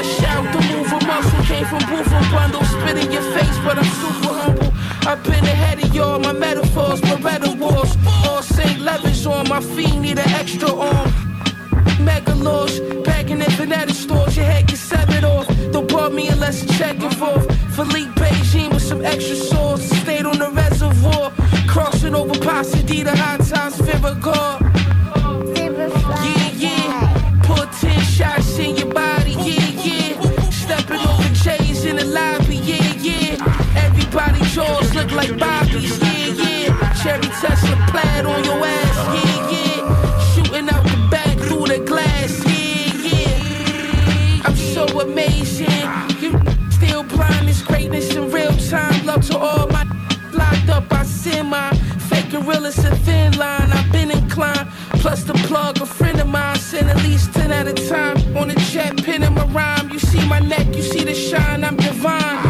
a 0.00 0.04
shout 0.04 0.44
to 0.52 0.60
move 0.72 0.92
a 0.92 1.00
muscle. 1.06 1.44
Came 1.44 1.66
from 1.66 1.82
booth 1.90 2.10
and 2.12 2.66
spit 2.66 3.04
in 3.04 3.12
your 3.12 3.26
face, 3.34 3.58
but 3.64 3.76
I'm 3.78 3.90
super 4.00 4.34
humble. 4.40 4.72
I've 5.06 5.22
been 5.24 5.44
ahead 5.44 5.82
of 5.84 5.94
y'all, 5.94 6.18
my 6.18 6.32
metaphors 6.32 7.00
were 7.02 7.18
red 7.18 7.42
wars. 7.58 7.96
All 8.26 8.42
St. 8.42 8.80
Levin's 8.80 9.26
on 9.26 9.48
my 9.48 9.60
feet, 9.60 9.94
need 9.96 10.18
an 10.18 10.30
extra 10.40 10.72
arm. 10.72 11.08
Megalosh, 12.06 13.04
back 13.04 13.30
in 13.30 13.40
the 13.40 13.92
stores, 13.92 14.36
your 14.36 14.46
head 14.46 14.66
gets 14.66 14.80
severed 14.80 15.24
off. 15.24 15.46
Don't 15.70 15.88
bother 15.88 16.14
me 16.14 16.28
unless 16.28 16.62
you 16.62 16.68
check 16.78 16.96
it 16.96 17.02
involved. 17.02 17.52
Philippe 17.76 18.12
Beijing 18.20 18.72
with 18.72 18.82
some 18.82 19.04
extra 19.04 19.36
sauce, 19.36 19.82
stayed 20.02 20.24
on 20.24 20.38
the 20.38 20.50
reservoir. 20.50 21.30
Crossing 21.68 22.14
over 22.14 22.38
Pasadena, 22.40 23.14
high 23.14 23.36
times, 23.36 23.76
fear 23.76 24.00
of 24.04 24.20
God. 24.22 24.69
look 35.10 35.28
like 35.30 35.38
Bobby's, 35.38 35.98
yeah, 35.98 36.68
yeah. 36.68 36.92
Cherry 36.94 37.28
Tesla 37.40 37.76
plaid 37.88 38.26
on 38.26 38.44
your 38.44 38.64
ass, 38.64 38.96
yeah, 39.14 39.50
yeah. 39.50 40.34
Shooting 40.34 40.68
out 40.68 40.84
the 40.84 41.08
back 41.10 41.38
through 41.38 41.66
the 41.66 41.78
glass, 41.84 42.44
yeah, 42.46 42.94
yeah. 43.08 44.42
I'm 44.44 44.56
so 44.56 44.84
amazing. 45.00 45.68
You 46.20 46.40
still 46.70 47.02
blind, 47.04 47.48
it's 47.48 47.62
greatness 47.62 48.14
in 48.14 48.30
real 48.30 48.54
time. 48.56 49.06
Love 49.06 49.26
to 49.28 49.38
all 49.38 49.66
my 49.68 49.84
locked 50.32 50.68
up, 50.68 50.92
I 50.92 51.04
send 51.04 51.50
my 51.50 51.72
fake 52.08 52.32
it's 52.32 52.78
a 52.78 52.94
thin 52.96 53.36
line. 53.38 53.70
I've 53.72 53.90
been 53.92 54.10
inclined. 54.10 54.68
Plus 55.02 55.24
the 55.24 55.34
plug, 55.48 55.80
a 55.80 55.86
friend 55.86 56.20
of 56.20 56.28
mine 56.28 56.58
sent 56.58 56.88
at 56.88 56.96
least 56.98 57.32
10 57.32 57.50
at 57.50 57.66
a 57.66 57.72
time. 57.88 58.16
On 58.36 58.48
jet 58.48 58.58
chat, 58.70 58.96
pinning 59.04 59.34
my 59.34 59.44
rhyme. 59.46 59.90
You 59.90 59.98
see 59.98 60.24
my 60.28 60.40
neck, 60.40 60.66
you 60.76 60.82
see 60.82 61.04
the 61.04 61.14
shine, 61.14 61.64
I'm 61.64 61.76
divine. 61.76 62.49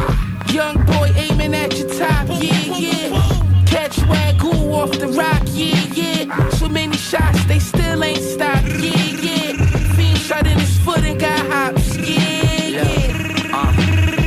Shots, 7.10 7.44
they 7.46 7.58
still 7.58 8.04
ain't 8.04 8.22
stopped, 8.22 8.68
yeah, 8.68 9.04
yeah. 9.26 9.52
Fiend 9.94 10.18
shot 10.18 10.46
in 10.46 10.56
his 10.58 10.78
foot 10.78 11.00
and 11.00 11.18
got 11.18 11.44
hops, 11.46 11.96
yeah, 11.96 12.68
yeah. 12.68 13.50
Uh, 13.52 13.72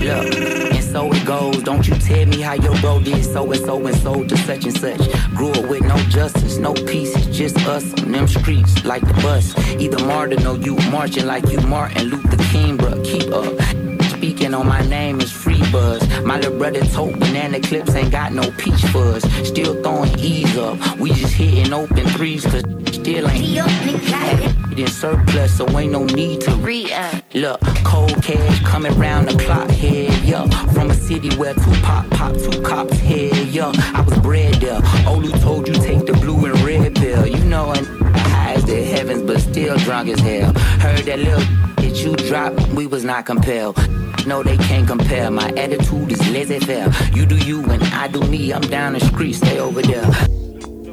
look, 0.02 0.36
and 0.74 0.84
so 0.84 1.12
it 1.14 1.26
goes. 1.26 1.64
Don't 1.64 1.88
you 1.88 1.96
tell 1.96 2.26
me 2.26 2.42
how 2.42 2.56
your 2.56 2.78
bro 2.82 3.00
did 3.00 3.24
so 3.24 3.50
and 3.50 3.62
so 3.62 3.88
and 3.88 3.96
so 3.96 4.24
to 4.26 4.38
such 4.38 4.66
and 4.66 4.78
such. 4.78 5.00
Grew 5.34 5.52
up 5.52 5.70
with 5.70 5.84
no 5.84 5.96
justice, 6.10 6.58
no 6.58 6.74
peace, 6.74 7.16
it's 7.16 7.28
just 7.28 7.58
us 7.68 7.86
on 8.02 8.12
them 8.12 8.28
streets 8.28 8.84
like 8.84 9.08
the 9.08 9.14
bus. 9.22 9.58
Either 9.80 10.04
Martin 10.06 10.46
or 10.46 10.58
you 10.58 10.76
marching 10.92 11.26
like 11.26 11.48
you 11.50 11.62
Martin 11.62 12.10
Luther 12.10 12.44
King, 12.52 12.78
bruh. 12.78 13.02
Keep 13.06 13.32
up. 13.32 14.03
Speaking 14.24 14.54
on 14.54 14.68
my 14.68 14.80
name 14.88 15.20
is 15.20 15.30
free 15.30 15.60
buzz. 15.70 16.02
My 16.24 16.38
little 16.38 16.58
brother 16.58 16.80
told 16.86 17.20
banana 17.20 17.60
clips 17.60 17.94
ain't 17.94 18.10
got 18.10 18.32
no 18.32 18.50
peach 18.52 18.82
fuzz. 18.86 19.22
Still 19.46 19.84
throwing 19.84 20.18
E's 20.18 20.58
up. 20.58 20.98
We 20.98 21.12
just 21.12 21.34
hitting 21.34 21.74
open 21.74 22.08
threes 22.08 22.46
cause 22.46 22.64
still 22.94 23.30
ain't 23.30 24.63
in 24.80 24.88
surplus, 24.88 25.58
so 25.58 25.68
ain't 25.78 25.92
no 25.92 26.06
need 26.06 26.42
to 26.42 26.52
re-up. 26.56 27.24
Look, 27.34 27.62
cold 27.84 28.22
cash 28.24 28.62
coming 28.62 28.94
round 28.98 29.28
the 29.30 29.44
clock 29.44 29.70
here, 29.70 30.12
yeah. 30.24 30.48
From 30.74 30.90
a 30.90 30.94
city 30.94 31.36
where 31.36 31.54
two 31.54 31.72
pop 31.82 32.10
pop, 32.12 32.34
two 32.36 32.62
cops 32.62 32.98
here, 32.98 33.34
yeah. 33.34 33.72
I 33.94 34.02
was 34.02 34.18
bred 34.20 34.56
there. 34.56 34.80
Olu 35.06 35.32
told 35.42 35.68
you 35.68 35.74
take 35.74 36.06
the 36.06 36.14
blue 36.14 36.46
and 36.46 36.60
red 36.62 36.96
pill. 36.96 37.28
You 37.28 37.44
know, 37.46 37.72
and 37.72 37.86
high 38.16 38.54
as 38.54 38.66
the 38.66 38.84
heavens, 38.84 39.24
but 39.24 39.40
still 39.40 39.78
drunk 39.78 40.10
as 40.10 40.20
hell. 40.20 40.54
Heard 40.80 41.06
that 41.06 41.20
little 41.20 41.40
that 41.76 41.96
you 42.04 42.16
dropped, 42.16 42.68
we 42.70 42.88
was 42.88 43.04
not 43.04 43.26
compelled. 43.26 43.78
No, 44.26 44.42
they 44.42 44.58
can't 44.58 44.88
compare. 44.88 45.30
My 45.30 45.50
attitude 45.50 46.12
is 46.12 46.30
laissez-faire. 46.30 46.92
You 47.14 47.26
do 47.26 47.38
you 47.38 47.62
and 47.66 47.84
I 47.84 48.08
do 48.08 48.22
me. 48.22 48.54
I'm 48.54 48.62
down 48.62 48.94
the 48.94 49.02
street, 49.02 49.34
stay 49.34 49.60
over 49.60 49.82
there. 49.82 50.06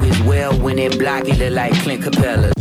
It's 0.03 0.21
well 0.21 0.53
when 0.61 0.77
they 0.77 0.89
block 0.89 1.29
it, 1.29 1.39
look 1.39 1.53
like 1.53 1.73
Clint 1.83 2.03
Capela. 2.03 2.60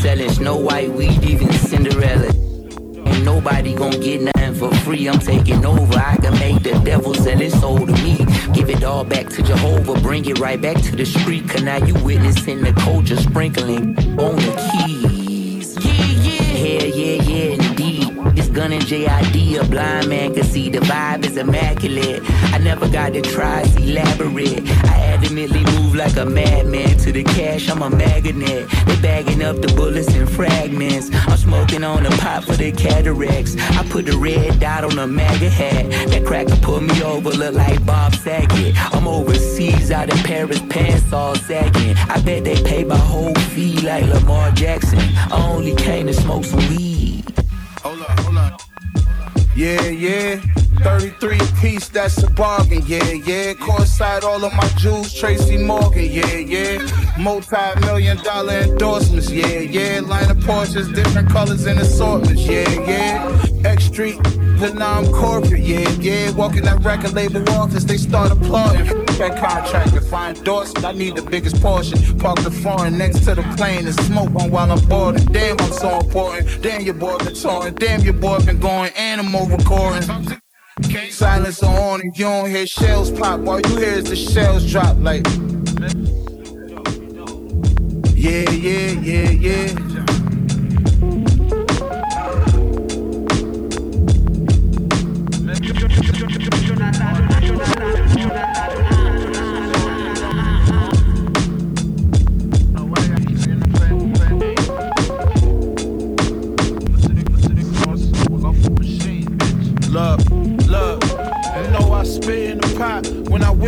Selling 0.00 0.30
Snow 0.30 0.56
White 0.56 0.90
weed, 0.90 1.22
even 1.24 1.52
Cinderella. 1.52 2.28
Ain't 2.28 3.24
nobody 3.24 3.74
gon' 3.74 3.98
get 4.00 4.20
nothing 4.22 4.54
for 4.54 4.74
free. 4.78 5.08
I'm 5.08 5.18
taking 5.18 5.64
over. 5.64 5.98
I 5.98 6.16
can 6.16 6.32
make 6.38 6.62
the 6.62 6.78
devil 6.84 7.14
sell 7.14 7.38
his 7.38 7.58
soul 7.60 7.78
to 7.86 7.92
me. 7.92 8.16
Give 8.52 8.70
it 8.70 8.84
all 8.84 9.04
back 9.04 9.28
to 9.30 9.42
Jehovah. 9.42 10.00
Bring 10.00 10.24
it 10.26 10.38
right 10.38 10.60
back 10.60 10.76
to 10.82 10.96
the 10.96 11.06
street. 11.06 11.48
Cause 11.48 11.62
now 11.62 11.76
you 11.84 11.94
witnessing 12.04 12.62
the 12.62 12.72
culture 12.72 13.16
sprinkling 13.16 13.98
on 14.18 14.36
the 14.36 14.54
keys. 14.72 15.76
Yeah, 15.84 15.92
yeah. 16.26 16.84
Yeah, 16.86 17.22
yeah, 17.22 17.65
This 18.34 18.48
gun 18.48 18.72
and 18.72 18.82
JID, 18.82 19.60
a 19.60 19.64
blind 19.68 20.08
man 20.08 20.34
can 20.34 20.44
see 20.44 20.68
the 20.70 20.78
vibe 20.80 21.24
is 21.24 21.36
immaculate. 21.36 22.22
I 22.52 22.58
never 22.58 22.88
got 22.88 23.12
to 23.12 23.22
try, 23.22 23.60
it's 23.60 23.76
elaborate. 23.76 24.62
I 24.84 25.16
adamantly 25.16 25.64
move 25.74 25.94
like 25.94 26.16
a 26.16 26.24
madman 26.24 26.96
to 26.98 27.12
the 27.12 27.24
cash, 27.24 27.68
I'm 27.68 27.82
a 27.82 27.90
magnet. 27.90 28.68
They 28.86 29.00
bagging 29.00 29.42
up 29.42 29.60
the 29.60 29.72
bullets 29.74 30.14
in 30.14 30.26
fragments. 30.26 31.10
I'm 31.12 31.36
smoking 31.36 31.84
on 31.84 32.02
the 32.02 32.10
pot 32.10 32.44
for 32.44 32.56
the 32.56 32.72
cataracts. 32.72 33.56
I 33.56 33.86
put 33.88 34.06
the 34.06 34.16
red 34.16 34.60
dot 34.60 34.84
on 34.84 34.98
a 34.98 35.06
MAGA 35.06 35.50
hat. 35.50 35.90
That 36.10 36.24
cracker 36.26 36.56
put 36.56 36.82
me 36.82 37.02
over, 37.02 37.30
look 37.30 37.54
like 37.54 37.84
Bob 37.84 38.14
Saget. 38.14 38.74
I'm 38.94 39.06
overseas, 39.06 39.90
out 39.90 40.10
in 40.10 40.18
Paris, 40.18 40.60
pants 40.68 41.12
all 41.12 41.34
sagging. 41.34 41.96
I 41.96 42.20
bet 42.22 42.44
they 42.44 42.62
pay 42.62 42.84
my 42.84 42.98
whole 42.98 43.34
fee 43.34 43.80
like 43.80 44.04
Lamar 44.06 44.50
Jackson. 44.52 44.98
I 44.98 45.48
only 45.50 45.74
came 45.74 46.06
to 46.06 46.14
smoke 46.14 46.44
some 46.44 46.58
weed. 46.68 46.95
Hold 47.86 48.00
up, 48.02 48.18
hold 48.18 48.36
up. 48.38 48.60
Yeah, 49.54 49.80
yeah. 49.86 50.55
33 50.86 51.38
piece, 51.60 51.88
that's 51.88 52.22
a 52.22 52.30
bargain. 52.30 52.80
Yeah, 52.86 53.10
yeah. 53.10 53.54
Coincide 53.54 54.22
all 54.22 54.44
of 54.44 54.54
my 54.54 54.68
jewels, 54.78 55.12
Tracy 55.12 55.56
Morgan. 55.56 56.04
Yeah, 56.04 56.36
yeah. 56.36 56.78
Multi 57.18 57.56
million 57.80 58.18
dollar 58.18 58.60
endorsements. 58.60 59.28
Yeah, 59.28 59.58
yeah. 59.58 59.98
Line 59.98 60.30
of 60.30 60.36
Porsches, 60.36 60.94
different 60.94 61.28
colors 61.28 61.66
and 61.66 61.80
assortments. 61.80 62.42
Yeah, 62.42 62.70
yeah. 62.86 63.46
X 63.64 63.86
Street, 63.86 64.22
the 64.60 64.72
non 64.78 65.10
corporate. 65.10 65.60
Yeah, 65.60 65.90
yeah. 65.98 66.30
Walking 66.30 66.62
that 66.62 66.84
record 66.84 67.14
label 67.14 67.42
office, 67.50 67.82
they 67.82 67.96
start 67.96 68.30
applauding. 68.30 68.86
That 69.18 69.40
contract, 69.40 69.92
if 69.94 70.14
I 70.14 70.30
endorse 70.30 70.72
I 70.84 70.92
need 70.92 71.16
the 71.16 71.22
biggest 71.22 71.60
portion. 71.60 71.98
Park 72.20 72.38
the 72.44 72.50
foreign 72.52 72.96
next 72.96 73.24
to 73.24 73.34
the 73.34 73.42
plane 73.56 73.86
and 73.86 74.00
smoke 74.02 74.32
on 74.36 74.52
while 74.52 74.70
I'm 74.70 74.86
boarding. 74.86 75.24
Damn, 75.32 75.56
I'm 75.58 75.72
so 75.72 75.98
important. 75.98 76.62
Damn, 76.62 76.82
your 76.82 76.94
boy 76.94 77.18
been 77.18 77.34
touring. 77.34 77.74
Damn, 77.74 78.02
your 78.02 78.14
boy 78.14 78.38
been 78.38 78.60
going 78.60 78.92
animal 78.92 79.46
recording. 79.46 80.38
Silence 81.10 81.62
on 81.62 82.00
and 82.00 82.16
you 82.18 82.24
don't 82.24 82.50
hear 82.50 82.66
shells 82.66 83.10
pop. 83.10 83.46
All 83.46 83.60
you 83.60 83.76
hear 83.76 84.02
the 84.02 84.16
shells 84.16 84.70
drop 84.70 84.96
like. 85.00 85.26
Yeah, 88.14 88.50
yeah, 88.50 88.90
yeah, 89.00 89.30
yeah. 89.30 89.95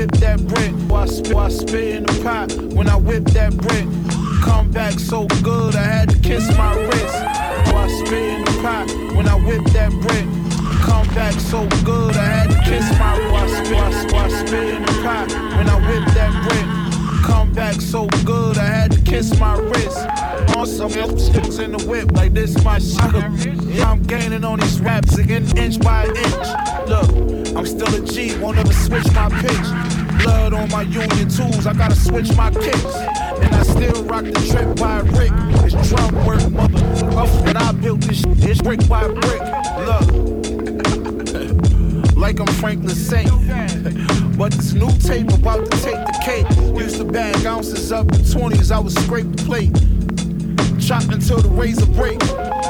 Whip 0.09 0.21
that 0.21 0.47
brick. 0.47 0.93
I 0.93 1.07
spit, 1.07 1.37
I 1.37 1.49
spit 1.49 1.97
in 1.97 2.03
the 2.05 2.21
pot 2.23 2.53
when 2.75 2.89
I 2.89 2.97
whip 2.97 3.25
that 3.27 3.57
brick. 3.57 3.87
Come 4.43 4.71
back 4.71 4.99
so 4.99 5.27
good, 5.43 5.75
I 5.75 5.83
had 5.83 6.11
to 6.11 6.19
kiss 6.19 6.49
my 6.57 6.75
wrist. 6.75 7.15
I 7.15 7.89
spit 8.05 8.13
in 8.13 8.45
the 8.45 8.63
pot 8.63 8.89
when 9.17 9.29
I 9.29 9.35
whip 9.35 9.65
that 9.73 9.93
brick. 9.93 10.27
Come 10.83 11.07
back 11.15 11.35
so 11.35 11.67
good, 11.85 12.17
I 12.17 12.25
had 12.25 12.51
to 12.51 12.61
kiss 12.65 12.89
my 12.99 13.17
wrist. 13.19 13.71
I 13.73 13.91
spit, 13.93 14.15
I 14.15 14.29
spit 14.29 14.75
in 14.75 14.83
the 14.83 14.93
pot 15.03 15.29
when 15.57 15.69
I 15.69 15.77
whip 15.87 16.15
that 16.15 16.33
brick. 16.45 17.25
Come 17.25 17.53
back 17.53 17.81
so 17.81 18.07
good, 18.25 18.59
I 18.59 18.65
had 18.65 18.93
to 18.93 19.01
kiss 19.03 19.39
my 19.39 19.57
wrist. 19.59 19.99
On 20.57 20.67
some 20.67 20.91
sticks 21.19 21.59
in 21.59 21.73
the 21.73 21.85
whip, 21.87 22.13
like 22.13 22.33
this 22.33 22.65
my 22.65 22.79
shit. 22.79 23.63
Yeah, 23.65 23.91
I'm 23.91 24.03
gaining 24.03 24.45
on 24.45 24.61
these 24.61 24.81
raps 24.81 25.19
again, 25.19 25.45
inch 25.57 25.79
by 25.81 26.07
inch. 26.07 26.89
Look, 26.89 27.57
I'm 27.57 27.67
still 27.67 27.95
a 27.95 28.01
G, 28.07 28.37
won't 28.39 28.59
ever 28.59 28.73
switch 28.73 29.07
my 29.13 29.29
pitch. 29.29 29.98
Blood 30.23 30.53
on 30.55 30.69
my 30.71 30.83
union 30.83 31.29
tools, 31.29 31.67
I 31.67 31.73
gotta 31.73 31.97
switch 31.97 32.35
my 32.37 32.51
kicks. 32.51 32.85
And 32.85 33.55
I 33.55 33.63
still 33.63 34.05
rock 34.05 34.25
the 34.25 34.33
trip 34.51 34.77
by 34.79 35.01
Rick. 35.19 35.33
It's 35.65 35.89
drum 35.89 36.15
work, 36.27 36.51
mother. 36.51 36.85
And 37.49 37.59
I 37.59 37.73
built 37.73 38.01
this 38.03 38.21
shit, 38.21 38.45
it's 38.45 38.63
brick 38.63 38.87
by 38.89 39.07
brick. 39.09 39.41
Look. 39.87 40.39
like 42.17 42.41
I'm 42.41 42.47
Franklin 42.55 42.95
Saint. 42.95 43.31
But 44.39 44.53
this 44.53 44.73
new 44.73 44.89
tape 44.99 45.33
about 45.33 45.69
to 45.69 45.83
take 45.83 45.97
the 45.97 46.23
cake. 46.25 46.47
Used 46.81 46.99
to 46.99 47.05
bag 47.05 47.45
ounces 47.45 47.91
up 47.91 48.07
in 48.13 48.21
20s, 48.21 48.71
I 48.71 48.79
would 48.79 48.93
scrape 48.93 49.27
the 49.35 49.43
plate. 49.43 49.75
Chopped 50.81 51.13
until 51.13 51.41
the 51.41 51.49
razor 51.49 51.87
break. 51.87 52.21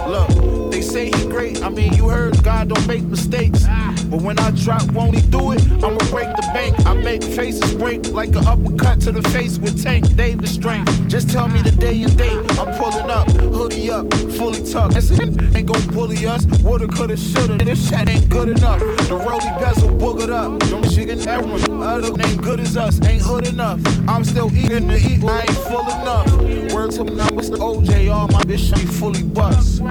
Look, 0.07 0.71
they 0.73 0.81
say 0.81 1.11
he 1.15 1.29
great. 1.29 1.63
I 1.63 1.69
mean, 1.69 1.93
you 1.93 2.09
heard 2.09 2.43
God 2.43 2.71
don't 2.71 2.87
make 2.87 3.03
mistakes. 3.03 3.67
But 4.11 4.23
when 4.23 4.39
I 4.39 4.51
drop, 4.53 4.91
won't 4.93 5.15
he 5.15 5.21
do 5.21 5.53
it? 5.53 5.61
I'ma 5.85 5.99
break 6.11 6.35
the 6.35 6.49
bank. 6.55 6.75
I 6.87 6.95
make 6.95 7.23
faces 7.23 7.75
break 7.75 8.09
like 8.13 8.31
an 8.31 8.47
uppercut 8.47 9.01
to 9.03 9.13
the 9.13 9.23
face 9.31 9.59
with 9.59 9.83
Tank 9.83 10.17
Davis 10.17 10.55
strength. 10.55 11.09
Just 11.09 11.31
tell 11.31 11.47
me 11.47 11.61
the 11.61 11.73
day 11.73 12.03
and 12.03 12.17
date. 12.17 12.39
I'm 12.59 12.75
pulling 12.79 13.11
up, 13.11 13.31
hoodie 13.31 13.91
up, 13.91 14.13
fully 14.39 14.63
tucked. 14.65 14.95
This 14.95 15.11
ain't 15.21 15.67
gon' 15.67 15.87
bully 15.89 16.27
us. 16.27 16.47
Woulda, 16.63 16.89
coulda, 16.89 17.17
shoulda. 17.17 17.63
This 17.63 17.89
shit 17.89 18.09
ain't 18.09 18.29
good 18.31 18.49
enough. 18.49 18.81
The 19.09 19.17
rolly 19.17 19.53
bezel 19.61 19.91
boogered 19.91 20.33
up. 20.33 20.59
Don't 20.71 20.89
chicken 20.91 21.21
everyone. 21.29 21.83
Other 21.83 22.09
ain't 22.27 22.43
good 22.43 22.61
as 22.61 22.77
us. 22.77 23.05
Ain't 23.05 23.23
hood 23.23 23.47
enough. 23.47 23.81
I'm 24.09 24.25
still 24.25 24.51
eating 24.57 24.89
to 24.89 24.97
eat. 24.97 25.23
I 25.25 25.41
ain't 25.41 25.51
full 25.69 25.89
enough. 26.01 26.27
Word 26.73 26.93
to 26.93 27.05
my 27.05 27.29
Mr. 27.31 27.59
OJ. 27.59 28.11
All 28.13 28.29
my 28.29 28.43
bitch 28.43 28.75
be 28.75 28.87
fully 28.87 29.23
bust. 29.23 29.83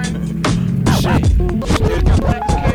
like 2.20 2.67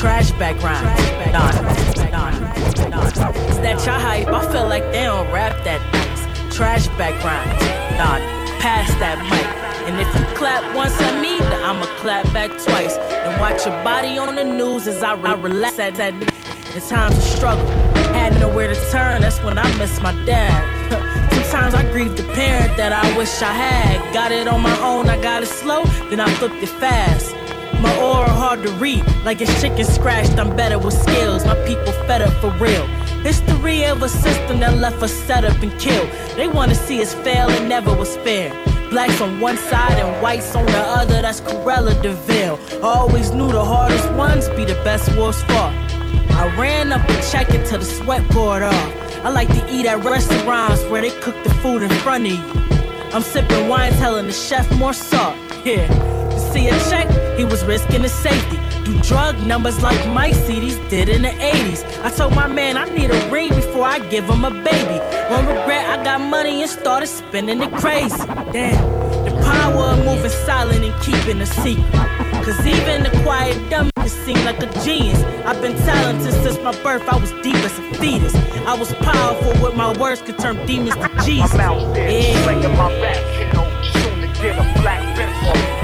Trash 0.00 0.30
background. 0.32 0.86
Nah, 1.30 1.50
nah, 2.08 2.30
nah. 2.30 2.40
Y'all 3.84 4.00
hype, 4.00 4.28
I 4.28 4.50
feel 4.50 4.66
like 4.66 4.82
they 4.92 5.02
don't 5.02 5.30
rap 5.30 5.62
that. 5.64 5.80
nice. 5.92 6.56
Trash 6.56 6.88
background. 6.96 7.50
Nah, 7.98 8.16
pass 8.60 8.88
that 8.94 9.20
mic. 9.28 9.44
And 9.86 10.00
if 10.00 10.08
you 10.18 10.24
clap 10.38 10.74
once 10.74 10.98
at 11.02 11.20
me, 11.20 11.38
then 11.40 11.62
I'ma 11.62 11.84
clap 12.00 12.24
back 12.32 12.48
twice. 12.48 12.96
And 12.96 13.38
watch 13.42 13.66
your 13.66 13.76
body 13.84 14.16
on 14.16 14.36
the 14.36 14.44
news 14.44 14.88
as 14.88 15.02
I, 15.02 15.20
I 15.20 15.34
relax 15.34 15.78
at 15.78 15.96
that. 15.96 16.14
In 16.14 16.80
times 16.80 17.18
of 17.18 17.22
struggle, 17.22 17.66
had 18.16 18.32
nowhere 18.40 18.72
to 18.72 18.90
turn, 18.90 19.20
that's 19.20 19.38
when 19.44 19.58
I 19.58 19.68
miss 19.76 20.00
my 20.00 20.12
dad. 20.24 20.64
Sometimes 21.44 21.74
I 21.74 21.82
grieve 21.92 22.16
the 22.16 22.22
parent 22.32 22.74
that 22.78 22.94
I 22.94 23.18
wish 23.18 23.42
I 23.42 23.52
had. 23.52 24.14
Got 24.14 24.32
it 24.32 24.48
on 24.48 24.62
my 24.62 24.80
own, 24.80 25.10
I 25.10 25.20
got 25.20 25.42
it 25.42 25.46
slow, 25.48 25.84
then 26.08 26.20
I 26.20 26.30
flipped 26.36 26.62
it 26.62 26.70
fast. 26.70 27.29
My 27.82 27.94
aura 28.00 28.28
hard 28.28 28.62
to 28.62 28.70
read, 28.72 29.04
like 29.24 29.40
it's 29.40 29.60
chicken 29.60 29.84
scratched. 29.84 30.38
I'm 30.38 30.56
better 30.56 30.78
with 30.78 30.94
skills. 30.94 31.44
My 31.44 31.56
people 31.66 31.92
fed 32.06 32.22
up 32.22 32.32
for 32.40 32.50
real. 32.62 32.86
History 33.22 33.84
of 33.84 34.02
a 34.02 34.08
system 34.08 34.60
that 34.60 34.78
left 34.78 35.02
us 35.02 35.12
set 35.12 35.44
up 35.44 35.60
and 35.62 35.72
killed. 35.78 36.08
They 36.36 36.48
wanna 36.48 36.74
see 36.74 37.02
us 37.02 37.14
fail 37.14 37.48
and 37.50 37.68
never 37.68 37.94
was 37.94 38.16
fair. 38.18 38.50
Blacks 38.90 39.20
on 39.20 39.40
one 39.40 39.56
side 39.56 39.98
and 39.98 40.22
whites 40.22 40.56
on 40.56 40.66
the 40.66 40.78
other, 40.78 41.22
that's 41.22 41.40
Cruella 41.40 41.94
de 42.02 42.12
Vil. 42.26 42.58
I 42.82 42.98
always 42.98 43.30
knew 43.30 43.50
the 43.52 43.64
hardest 43.64 44.10
ones 44.12 44.48
be 44.50 44.64
the 44.64 44.74
best 44.82 45.14
wolves 45.16 45.42
fought. 45.44 45.74
I 46.30 46.52
ran 46.58 46.92
up 46.92 47.08
and 47.08 47.22
checked 47.30 47.54
it 47.54 47.66
till 47.66 47.78
the 47.78 47.84
sweat 47.84 48.26
poured 48.30 48.62
off. 48.62 49.24
I 49.24 49.28
like 49.28 49.48
to 49.48 49.62
eat 49.70 49.86
at 49.86 50.02
restaurants 50.02 50.82
where 50.84 51.02
they 51.02 51.10
cook 51.20 51.36
the 51.44 51.50
food 51.62 51.82
in 51.82 51.90
front 52.02 52.26
of 52.26 52.32
you. 52.32 52.60
I'm 53.12 53.22
sipping 53.22 53.68
wine, 53.68 53.92
telling 53.92 54.26
the 54.26 54.32
chef 54.32 54.70
more 54.78 54.94
salt. 54.94 55.36
Yeah, 55.64 55.86
see 56.52 56.68
a 56.68 56.78
check, 56.90 57.08
he 57.38 57.44
was 57.44 57.64
risking 57.64 58.02
his 58.02 58.12
safety. 58.12 58.58
Do 58.84 58.98
drug 59.02 59.38
numbers 59.46 59.82
like 59.82 60.00
my 60.08 60.30
CDs 60.30 60.78
did 60.88 61.08
in 61.08 61.22
the 61.22 61.28
80s. 61.28 61.82
I 62.02 62.10
told 62.10 62.34
my 62.34 62.48
man 62.48 62.76
I 62.76 62.86
need 62.86 63.10
a 63.10 63.30
ring 63.30 63.50
before 63.50 63.84
I 63.84 63.98
give 64.08 64.24
him 64.24 64.44
a 64.44 64.50
baby. 64.50 64.98
One 65.34 65.46
regret, 65.46 65.84
I 65.86 66.02
got 66.02 66.20
money 66.20 66.62
and 66.62 66.70
started 66.70 67.06
spending 67.06 67.62
it 67.62 67.72
crazy. 67.72 68.16
Damn, 68.52 68.82
the 69.24 69.32
power 69.42 69.84
of 69.92 70.04
moving 70.04 70.30
silent 70.30 70.84
and 70.84 71.02
keeping 71.02 71.40
a 71.40 71.46
secret. 71.46 71.86
Cause 72.44 72.66
even 72.66 73.02
the 73.02 73.10
quiet 73.22 73.56
dumb 73.70 73.90
seem 74.06 74.42
like 74.44 74.60
a 74.62 74.84
genius. 74.84 75.22
I've 75.44 75.60
been 75.60 75.76
talented 75.78 76.32
since 76.42 76.58
my 76.58 76.72
birth, 76.82 77.06
I 77.08 77.16
was 77.16 77.32
deep 77.42 77.56
as 77.56 77.78
a 77.78 77.94
fetus. 77.94 78.34
I 78.66 78.74
was 78.74 78.92
powerful 78.94 79.52
with 79.62 79.76
my 79.76 79.96
words, 79.98 80.22
could 80.22 80.38
turn 80.38 80.64
demons 80.66 80.96
to 80.96 81.08
Jesus. 81.24 81.52
I'm 81.54 81.60
out 81.60 81.94
there, 81.94 82.10
yeah. 82.10 82.76
my 82.76 82.88
back, 83.00 83.20
kiddo. 83.36 83.62
Soon 83.92 84.20
to 84.22 84.40
get 84.40 84.58
a 84.58 84.80
black 84.80 85.02
pencil 85.16 85.79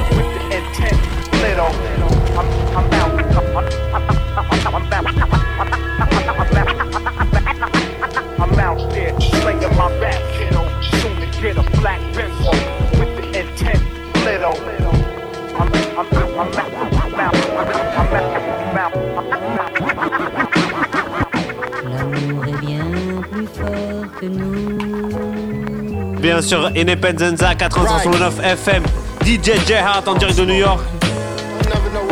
bien 26.26 26.42
sûr, 26.42 26.70
Independenza 26.76 27.54
409 27.54 28.40
FM, 28.44 28.82
DJ 29.24 29.52
J 29.66 29.74
Hart 29.78 30.06
en 30.08 30.14
direct 30.14 30.38
de 30.38 30.44
New 30.44 30.56
York. 30.56 30.95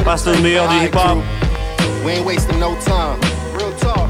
Passe 0.04 0.26
le 0.26 0.38
meilleur 0.40 0.68
du 0.68 0.76
hip-hop. 0.84 1.18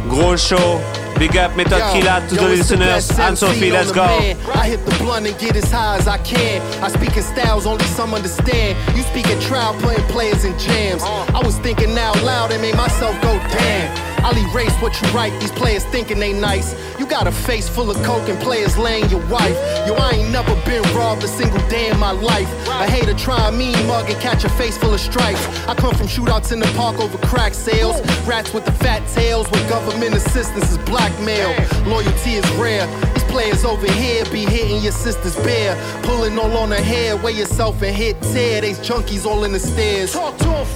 Gros 0.09 0.37
show. 0.37 0.81
Big 1.19 1.37
up 1.37 1.55
Method 1.57 1.81
Killa 1.93 2.21
to 2.29 2.35
the 2.35 2.49
listeners. 2.49 3.09
Anne-Sophie, 3.19 3.71
let's 3.71 3.93
go. 3.93 4.05
Man. 4.05 4.37
I 4.53 4.67
hit 4.67 4.85
the 4.85 4.93
blunt 4.99 5.27
and 5.27 5.39
get 5.39 5.55
as 5.55 5.71
high 5.71 5.97
as 5.97 6.09
I 6.09 6.19
can. 6.19 6.61
I 6.83 6.89
speak 6.89 7.17
in 7.17 7.23
styles 7.23 7.67
only 7.67 7.85
some 7.85 8.13
understand. 8.13 8.77
You 8.97 9.05
speak 9.05 9.29
in 9.31 9.41
trial, 9.41 9.75
playing 9.75 10.03
players 10.09 10.45
in 10.45 10.59
jams. 10.59 11.03
Uh. 11.05 11.31
I 11.33 11.41
was 11.45 11.57
thinking 11.59 11.97
out 11.97 12.21
loud 12.25 12.51
and 12.51 12.61
made 12.61 12.75
myself 12.75 13.15
go 13.23 13.39
damn. 13.53 14.04
I'll 14.25 14.51
erase 14.51 14.75
what 14.81 14.99
you 15.03 15.09
write. 15.09 15.39
These 15.39 15.53
players 15.53 15.85
thinking 15.85 16.19
they 16.19 16.33
nice. 16.33 16.75
You 16.99 17.07
got 17.07 17.27
a 17.27 17.33
face 17.33 17.69
full 17.69 17.91
of 17.91 17.97
coke 18.05 18.27
and 18.27 18.41
players 18.41 18.79
laying 18.79 19.11
your 19.11 19.25
wife. 19.27 19.55
Yo, 19.87 19.93
I 19.95 20.13
ain't 20.13 20.31
never 20.31 20.55
been 20.65 20.83
robbed 20.97 21.23
a 21.25 21.29
single 21.29 21.61
day 21.69 21.91
in 21.91 21.99
my 21.99 22.11
life. 22.11 22.49
I 22.69 22.87
hate 22.89 23.05
to 23.05 23.15
try 23.15 23.49
a 23.49 23.53
mean 23.53 23.77
mug 23.87 24.09
and 24.09 24.19
catch 24.23 24.45
a 24.45 24.49
face 24.49 24.79
full 24.79 24.95
of 24.95 25.01
stripes. 25.01 25.47
I 25.69 25.75
come 25.75 25.95
from 25.95 26.07
shootouts 26.07 26.53
in 26.53 26.61
the 26.61 26.73
park 26.75 27.01
over 27.01 27.19
crack 27.27 27.53
sales. 27.53 28.01
Rats 28.27 28.55
with 28.55 28.65
the 28.65 28.73
fat 28.73 29.07
tails 29.09 29.51
with 29.51 29.69
government 29.69 30.15
assistance 30.15 30.71
is 30.71 30.79
blackmail. 30.79 31.51
Loyalty 31.87 32.35
is 32.35 32.51
rare. 32.53 32.87
These 33.13 33.25
players 33.25 33.65
over 33.67 33.91
here 33.93 34.25
be 34.33 34.47
hitting 34.47 34.81
your 34.83 34.93
sister's 34.93 35.37
bear. 35.37 35.77
Pulling 36.03 36.39
all 36.39 36.57
on 36.57 36.71
her 36.71 36.83
hair, 36.83 37.15
weigh 37.19 37.33
yourself 37.33 37.83
and 37.83 37.95
hit 37.95 38.21
tear. 38.23 38.63
These 38.63 38.79
junkies 38.79 39.27
all 39.27 39.45
in 39.45 39.53
the 39.53 39.61
stairs. 39.61 40.15
Talk 40.15 40.39
to 40.39 40.51
him, 40.51 40.67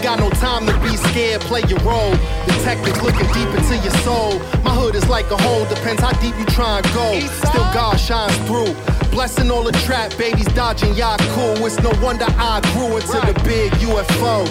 we 0.00 0.04
got 0.04 0.18
no 0.18 0.30
time 0.30 0.66
to 0.66 0.72
be 0.80 0.96
scared, 0.96 1.40
play 1.42 1.62
your 1.68 1.78
role. 1.80 2.12
Detectives 2.46 3.02
looking 3.02 3.26
deep 3.34 3.48
into 3.52 3.76
your 3.84 3.92
soul. 4.00 4.38
My 4.64 4.72
hood 4.72 4.94
is 4.94 5.06
like 5.08 5.30
a 5.30 5.36
hole, 5.36 5.66
depends 5.66 6.00
how 6.00 6.12
deep 6.20 6.34
you 6.38 6.46
try 6.46 6.78
and 6.78 6.86
go. 6.94 7.20
Still 7.44 7.68
God 7.74 8.00
shines 8.00 8.36
through. 8.48 8.72
Blessing 9.10 9.50
all 9.50 9.62
the 9.62 9.72
trap 9.84 10.16
babies 10.16 10.46
dodging 10.54 10.94
y'all 10.94 11.18
cool. 11.34 11.66
It's 11.66 11.78
no 11.82 11.92
wonder 12.00 12.24
I 12.28 12.60
grew 12.72 12.96
into 12.96 13.20
the 13.26 13.38
big 13.44 13.72
UFO. 13.72 14.46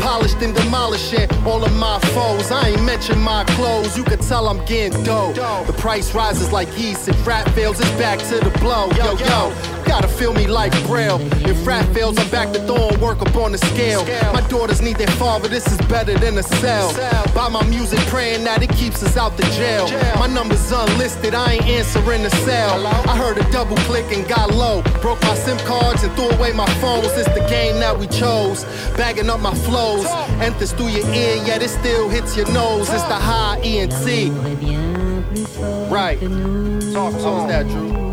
Polished 0.00 0.40
and 0.40 0.54
demolishing 0.54 1.28
all 1.44 1.62
of 1.64 1.72
my 1.76 1.98
foes. 2.14 2.50
I 2.50 2.70
ain't 2.70 2.84
mention 2.84 3.18
my 3.20 3.44
clothes, 3.56 3.96
you 3.98 4.04
can 4.04 4.20
tell 4.20 4.48
I'm 4.48 4.64
getting 4.64 5.02
dope. 5.04 5.34
The 5.66 5.74
price 5.74 6.14
rises 6.14 6.50
like 6.50 6.68
yeast. 6.78 7.08
If 7.08 7.26
rap 7.26 7.46
fails, 7.50 7.78
it's 7.78 7.90
back 7.92 8.20
to 8.30 8.36
the 8.40 8.56
blow. 8.58 8.88
Yo, 8.92 9.16
yo, 9.18 9.83
gotta 9.84 10.08
feel 10.08 10.32
me 10.32 10.46
like 10.46 10.72
Braille. 10.86 11.18
If 11.48 11.66
rap 11.66 11.86
fails, 11.94 12.18
I'm 12.18 12.28
back 12.30 12.52
to 12.54 12.60
throwing 12.66 13.00
work 13.00 13.20
up 13.22 13.34
on 13.36 13.52
the 13.52 13.58
scale. 13.58 14.04
My 14.32 14.40
daughters 14.48 14.80
need 14.80 14.96
their 14.96 15.14
father, 15.22 15.48
this 15.48 15.66
is 15.70 15.78
better 15.86 16.16
than 16.18 16.38
a 16.38 16.42
cell. 16.42 16.92
Buy 17.34 17.48
my 17.48 17.64
music, 17.68 17.98
praying 18.06 18.44
that 18.44 18.62
it 18.62 18.70
keeps 18.70 19.02
us 19.02 19.16
out 19.16 19.36
the 19.36 19.44
jail. 19.58 19.86
My 20.18 20.26
number's 20.26 20.70
unlisted, 20.70 21.34
I 21.34 21.54
ain't 21.54 21.66
answering 21.66 22.22
the 22.22 22.30
cell. 22.30 22.86
I 22.86 23.16
heard 23.16 23.38
a 23.38 23.50
double 23.50 23.76
click 23.88 24.06
and 24.12 24.26
got 24.28 24.54
low. 24.54 24.82
Broke 25.00 25.20
my 25.22 25.34
SIM 25.34 25.58
cards 25.58 26.02
and 26.02 26.12
threw 26.14 26.28
away 26.30 26.52
my 26.52 26.68
phones. 26.80 27.06
It's 27.16 27.28
the 27.34 27.46
game 27.48 27.78
that 27.80 27.98
we 27.98 28.06
chose. 28.08 28.64
Bagging 28.96 29.30
up 29.30 29.40
my 29.40 29.54
flows. 29.54 30.06
Enters 30.40 30.72
through 30.72 30.88
your 30.88 31.06
ear, 31.08 31.36
yet 31.44 31.62
it 31.62 31.70
still 31.70 32.08
hits 32.08 32.36
your 32.36 32.50
nose. 32.52 32.88
It's 32.90 33.02
the 33.04 33.14
high 33.14 33.58
ENT. 33.62 34.04
Right. 35.90 36.20
Talk, 36.92 37.12
talk. 37.20 37.48
that, 37.48 37.66
Drew? 37.68 38.03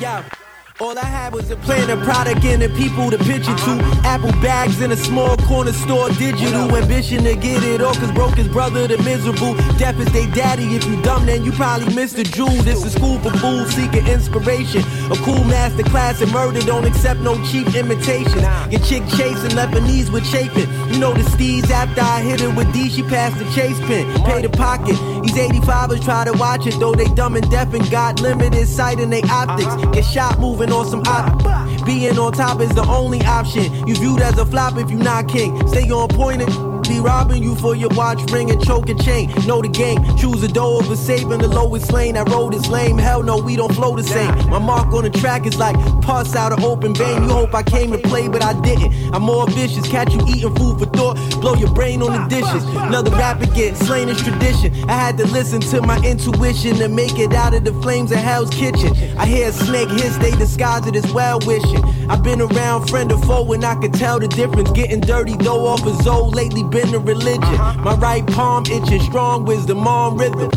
Yo. 0.00 0.41
All 0.82 0.98
I 0.98 1.04
had 1.04 1.32
was 1.32 1.48
a 1.48 1.54
plan, 1.58 1.88
a 1.90 2.04
product, 2.04 2.44
and 2.44 2.60
the 2.60 2.68
people 2.70 3.08
to 3.08 3.16
pitch 3.16 3.46
it 3.46 3.56
to. 3.66 3.74
Apple 4.02 4.32
bags 4.42 4.80
in 4.80 4.90
a 4.90 4.96
small 4.96 5.36
corner 5.36 5.72
store, 5.72 6.08
digital. 6.10 6.74
Ambition 6.74 7.22
to 7.22 7.36
get 7.36 7.62
it 7.62 7.80
all, 7.80 7.94
cause 7.94 8.10
broke 8.10 8.34
his 8.34 8.48
brother, 8.48 8.88
the 8.88 8.98
miserable. 8.98 9.54
Deaf 9.78 9.96
is 10.00 10.10
they 10.12 10.26
daddy. 10.26 10.74
If 10.74 10.84
you 10.86 11.00
dumb, 11.02 11.26
then 11.26 11.44
you 11.44 11.52
probably 11.52 11.94
missed 11.94 12.16
the 12.16 12.24
jewel. 12.24 12.50
This 12.66 12.84
is 12.84 12.94
school 12.94 13.20
for 13.20 13.30
fools 13.38 13.68
seeking 13.68 14.08
inspiration. 14.08 14.82
A 15.12 15.16
cool 15.22 15.44
master 15.44 15.84
class 15.84 16.20
in 16.20 16.28
murder, 16.32 16.58
don't 16.62 16.84
accept 16.84 17.20
no 17.20 17.40
cheap 17.44 17.72
imitation. 17.76 18.40
Your 18.68 18.80
chick 18.80 19.04
chasing 19.14 19.54
Lebanese 19.54 20.10
with 20.10 20.28
chafing. 20.32 20.66
You 20.92 20.98
know 20.98 21.14
the 21.14 21.22
steez 21.22 21.70
after 21.70 22.00
I 22.00 22.22
hit 22.22 22.40
her 22.40 22.50
with 22.50 22.72
D, 22.72 22.88
she 22.88 23.04
passed 23.04 23.38
the 23.38 23.44
chase 23.52 23.78
pin. 23.86 24.12
Pay 24.24 24.42
the 24.42 24.48
pocket. 24.48 24.98
These 25.22 25.36
85ers 25.62 26.02
try 26.02 26.24
to 26.24 26.32
watch 26.32 26.66
it, 26.66 26.74
though 26.80 26.96
they 26.96 27.06
dumb 27.14 27.36
and 27.36 27.48
deaf 27.52 27.72
and 27.72 27.88
got 27.88 28.20
limited 28.20 28.66
sight 28.66 28.98
in 28.98 29.10
they 29.10 29.22
optics. 29.22 29.76
Get 29.94 30.04
shot 30.04 30.40
moving 30.40 30.71
on 30.72 30.86
some 30.88 31.02
op. 31.06 31.84
Being 31.84 32.18
on 32.18 32.32
top 32.32 32.60
is 32.60 32.70
the 32.74 32.82
only 32.82 33.20
option. 33.22 33.86
You 33.86 33.94
viewed 33.94 34.20
as 34.20 34.38
a 34.38 34.46
flop 34.46 34.76
if 34.76 34.90
you 34.90 34.96
not 34.96 35.28
king. 35.28 35.68
Stay 35.68 35.90
on 35.90 36.08
point 36.08 36.42
and 36.42 36.71
be 36.88 37.00
robbing 37.00 37.42
you 37.42 37.54
for 37.56 37.74
your 37.74 37.90
watch, 37.90 38.30
ring, 38.30 38.50
and 38.50 38.62
choke 38.64 38.88
and 38.88 39.02
chain. 39.02 39.30
Know 39.46 39.62
the 39.62 39.68
game. 39.68 39.98
Choose 40.16 40.42
a 40.42 40.48
door 40.48 40.82
over 40.82 40.96
saving 40.96 41.38
the 41.38 41.48
lowest 41.48 41.92
lane. 41.92 42.14
That 42.14 42.28
road 42.28 42.54
is 42.54 42.68
lame. 42.68 42.98
Hell 42.98 43.22
no, 43.22 43.38
we 43.38 43.56
don't 43.56 43.74
flow 43.74 43.96
the 43.96 44.02
same. 44.02 44.30
My 44.50 44.58
mark 44.58 44.92
on 44.92 45.04
the 45.04 45.10
track 45.10 45.46
is 45.46 45.58
like 45.58 45.76
pus 46.02 46.34
out 46.34 46.52
of 46.52 46.64
open 46.64 46.94
vein. 46.94 47.22
You 47.22 47.30
hope 47.30 47.54
I 47.54 47.62
came 47.62 47.92
to 47.92 47.98
play, 47.98 48.28
but 48.28 48.42
I 48.42 48.58
didn't. 48.60 48.92
I'm 49.14 49.22
more 49.22 49.48
vicious. 49.50 49.86
Catch 49.88 50.12
you 50.14 50.20
eating 50.28 50.54
food 50.56 50.78
for 50.78 50.86
thought. 50.86 51.16
Blow 51.40 51.54
your 51.54 51.72
brain 51.72 52.02
on 52.02 52.12
the 52.12 52.28
dishes. 52.28 52.64
Another 52.76 53.10
rapper 53.12 53.46
get 53.46 53.76
slain 53.76 54.08
is 54.08 54.20
tradition. 54.22 54.72
I 54.88 54.92
had 54.92 55.18
to 55.18 55.26
listen 55.26 55.60
to 55.60 55.82
my 55.82 55.98
intuition 56.04 56.76
to 56.76 56.88
make 56.88 57.18
it 57.18 57.32
out 57.32 57.54
of 57.54 57.64
the 57.64 57.72
flames 57.82 58.10
of 58.12 58.18
Hell's 58.18 58.50
Kitchen. 58.50 58.92
I 59.18 59.26
hear 59.26 59.48
a 59.48 59.52
snake 59.52 59.90
hiss, 59.90 60.16
they 60.18 60.30
disguise 60.32 60.86
it 60.86 60.96
as 60.96 61.10
well 61.12 61.38
wishing. 61.46 61.82
I've 62.08 62.22
been 62.22 62.40
around 62.40 62.88
friend 62.88 63.10
or 63.12 63.18
foe 63.22 63.52
and 63.52 63.64
I 63.64 63.74
can 63.76 63.92
tell 63.92 64.18
the 64.18 64.28
difference. 64.28 64.70
Getting 64.72 65.00
dirty 65.00 65.36
though 65.36 65.66
off 65.66 65.84
a 65.86 65.94
Zoe, 66.02 66.30
lately 66.30 66.62
been 66.72 66.94
a 66.94 66.98
religion. 66.98 67.42
Uh-huh. 67.42 67.82
My 67.82 67.94
right 67.96 68.26
palm 68.26 68.64
itching, 68.64 69.02
strong 69.02 69.44
wisdom 69.44 69.86
on 69.86 70.16
rhythm. 70.16 70.50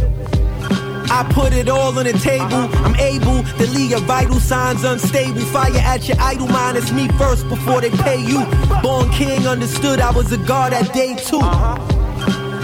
I 1.11 1.29
put 1.31 1.53
it 1.53 1.69
all 1.69 1.97
on 1.99 2.05
the 2.05 2.13
table. 2.13 2.45
Uh-huh. 2.45 2.85
I'm 2.85 2.95
able 2.95 3.43
to 3.43 3.67
leave 3.71 3.91
your 3.91 3.99
vital 3.99 4.39
signs 4.39 4.83
unstable. 4.83 5.41
Fire 5.41 5.71
at 5.75 6.07
your 6.07 6.17
idle 6.19 6.47
mind. 6.47 6.77
It's 6.77 6.91
me 6.91 7.09
first 7.19 7.47
before 7.49 7.81
they 7.81 7.89
pay 7.89 8.19
you. 8.21 8.45
Born 8.81 9.09
king 9.11 9.45
understood 9.45 9.99
I 9.99 10.11
was 10.11 10.31
a 10.31 10.37
god 10.37 10.73
at 10.73 10.91
day 10.93 11.15
two. 11.15 11.39
Uh-huh. 11.39 11.91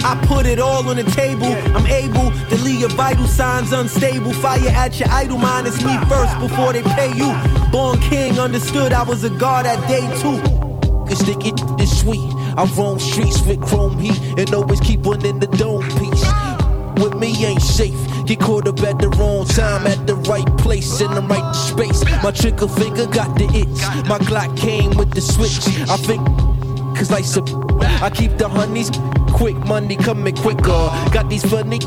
I 0.04 0.16
put 0.26 0.46
it 0.46 0.60
all 0.60 0.88
on 0.88 0.96
the 0.96 1.04
table. 1.04 1.54
I'm 1.76 1.86
able 1.86 2.32
to 2.50 2.56
leave 2.64 2.80
your 2.80 2.90
vital 2.90 3.28
signs 3.28 3.72
unstable. 3.72 4.34
Fire 4.34 4.70
at 4.70 5.00
your 5.00 5.10
idle 5.10 5.38
mind. 5.38 5.68
It's 5.68 5.84
me 5.84 5.96
first 6.06 6.40
before 6.40 6.74
they 6.74 6.82
pay 6.82 7.14
you. 7.14 7.36
Born 7.72 8.00
king 8.00 8.40
understood 8.40 8.94
I 8.94 9.04
was 9.04 9.24
a 9.26 9.30
god 9.30 9.66
at 9.66 9.86
day 9.88 10.08
two. 10.22 10.42
Cause 11.06 11.20
sticky 11.20 11.52
is 11.82 12.00
sweet. 12.00 12.41
I 12.58 12.66
roam 12.78 13.00
streets 13.00 13.42
with 13.46 13.62
chrome 13.62 13.98
heat 13.98 14.20
and 14.38 14.54
always 14.54 14.80
keep 14.80 15.02
one 15.02 15.26
in 15.26 15.40
the 15.40 15.48
dome 15.48 15.88
piece. 16.00 16.26
With 17.02 17.16
me 17.16 17.46
ain't 17.46 17.62
safe. 17.62 17.98
Get 18.26 18.40
caught 18.40 18.68
up 18.68 18.80
at 18.82 19.00
the 19.00 19.10
wrong 19.10 19.46
time, 19.46 19.88
at 19.88 20.06
the 20.06 20.16
right 20.16 20.46
place, 20.58 21.02
in 21.02 21.12
the 21.12 21.22
right 21.22 21.54
space. 21.54 22.04
My 22.24 22.32
trigger 22.32 22.68
finger 22.68 23.08
got 23.08 23.38
the 23.38 23.46
itch. 23.46 24.08
My 24.08 24.20
Glock 24.20 24.56
came 24.58 24.92
with 24.92 25.12
the 25.12 25.22
switch. 25.22 25.58
I 25.90 25.98
think, 25.98 26.26
cause 26.98 27.10
like 27.10 27.26
some, 27.26 27.46
I 27.82 28.10
keep 28.10 28.38
the 28.38 28.48
honeys 28.48 28.92
quick, 29.34 29.58
money 29.66 29.96
coming 29.96 30.36
quicker. 30.36 30.90
Got 31.12 31.30
these 31.30 31.44
funny 31.44 31.80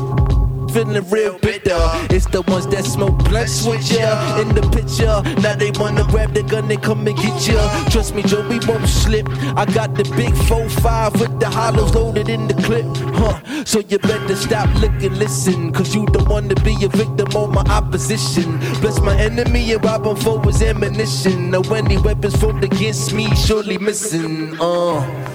feeling 0.75 1.09
real 1.09 1.39
bitter. 1.39 1.79
It's 2.11 2.25
the 2.25 2.41
ones 2.41 2.67
that 2.67 2.83
smoke 2.83 3.17
blunts 3.29 3.65
with 3.65 3.89
ya 3.89 4.41
in 4.41 4.49
the 4.53 4.61
picture. 4.75 5.15
Now 5.41 5.55
they 5.55 5.71
wanna 5.71 6.03
grab 6.03 6.33
the 6.33 6.43
gun 6.43 6.69
and 6.69 6.83
come 6.83 7.07
and 7.07 7.15
get 7.15 7.47
ya. 7.47 7.63
Trust 7.89 8.13
me, 8.13 8.23
Joe, 8.23 8.45
we 8.49 8.59
won't 8.67 8.85
slip. 8.89 9.25
I 9.55 9.63
got 9.65 9.95
the 9.95 10.03
big 10.19 10.33
4-5 10.33 11.21
with 11.21 11.39
the 11.39 11.49
hollows 11.49 11.95
loaded 11.95 12.27
in 12.27 12.47
the 12.47 12.55
clip. 12.55 12.85
Huh. 13.15 13.63
So 13.63 13.79
you 13.79 13.99
better 13.99 14.35
stop, 14.35 14.67
look 14.81 14.91
and 15.01 15.17
listen. 15.17 15.71
Cause 15.71 15.95
you 15.95 16.05
don't 16.07 16.27
wanna 16.27 16.55
be 16.55 16.75
a 16.83 16.89
victim 16.89 17.29
of 17.33 17.53
my 17.53 17.63
opposition. 17.79 18.59
Bless 18.81 18.99
my 18.99 19.15
enemy 19.17 19.71
and 19.71 19.83
rob 19.85 20.05
him 20.05 20.17
for 20.17 20.43
his 20.43 20.61
ammunition. 20.61 21.51
Now 21.51 21.61
any 21.73 21.97
weapons 21.97 22.35
formed 22.35 22.65
against 22.65 23.13
me, 23.13 23.33
surely 23.35 23.77
missing. 23.77 24.57
Uh. 24.59 25.34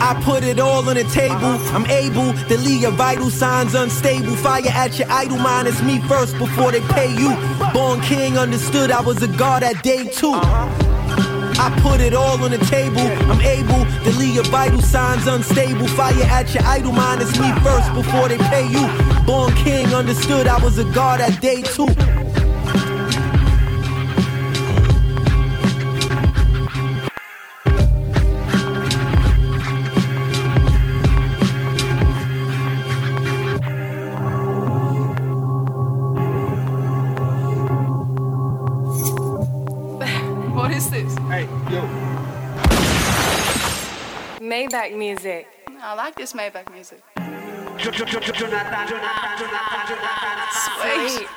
I 0.00 0.20
put 0.22 0.44
it 0.44 0.58
all 0.58 0.88
on 0.88 0.96
the 0.96 1.04
table. 1.04 1.34
Uh-huh. 1.34 1.76
I'm 1.76 1.86
able 1.86 2.32
to 2.48 2.58
leave 2.58 2.82
your 2.82 2.92
vital 2.92 3.30
signs 3.30 3.74
unstable. 3.74 4.36
Fire 4.36 4.62
at 4.66 4.98
your 4.98 5.10
idle 5.10 5.38
mind. 5.38 5.68
It's 5.68 5.82
me 5.82 6.00
first 6.02 6.36
before 6.38 6.72
they 6.72 6.80
pay 6.80 7.14
you. 7.14 7.34
Born 7.72 8.00
king 8.00 8.38
understood 8.38 8.90
I 8.90 9.00
was 9.00 9.22
a 9.22 9.28
god 9.28 9.62
at 9.62 9.82
day 9.82 10.08
two. 10.08 10.32
Uh-huh. 10.32 10.82
I 11.58 11.70
put 11.80 12.00
it 12.00 12.12
all 12.12 12.42
on 12.42 12.50
the 12.50 12.58
table. 12.58 13.00
I'm 13.30 13.40
able 13.40 13.84
to 14.04 14.18
leave 14.18 14.34
your 14.34 14.44
vital 14.44 14.82
signs 14.82 15.26
unstable. 15.26 15.86
Fire 15.88 16.14
at 16.24 16.52
your 16.54 16.64
idle 16.64 16.92
mind. 16.92 17.22
It's 17.22 17.38
me 17.40 17.50
first 17.60 17.92
before 17.94 18.28
they 18.28 18.38
pay 18.38 18.68
you. 18.68 18.86
Born 19.24 19.54
king 19.54 19.94
understood 19.94 20.46
I 20.46 20.62
was 20.62 20.78
a 20.78 20.84
god 20.92 21.20
at 21.20 21.40
day 21.40 21.62
two. 21.62 21.88
Maybach 44.76 44.96
music. 44.96 45.48
I 45.80 45.94
like 45.94 46.14
this 46.16 46.34
Maybach 46.34 46.70
music. 46.70 47.02
Sweet. 50.52 51.28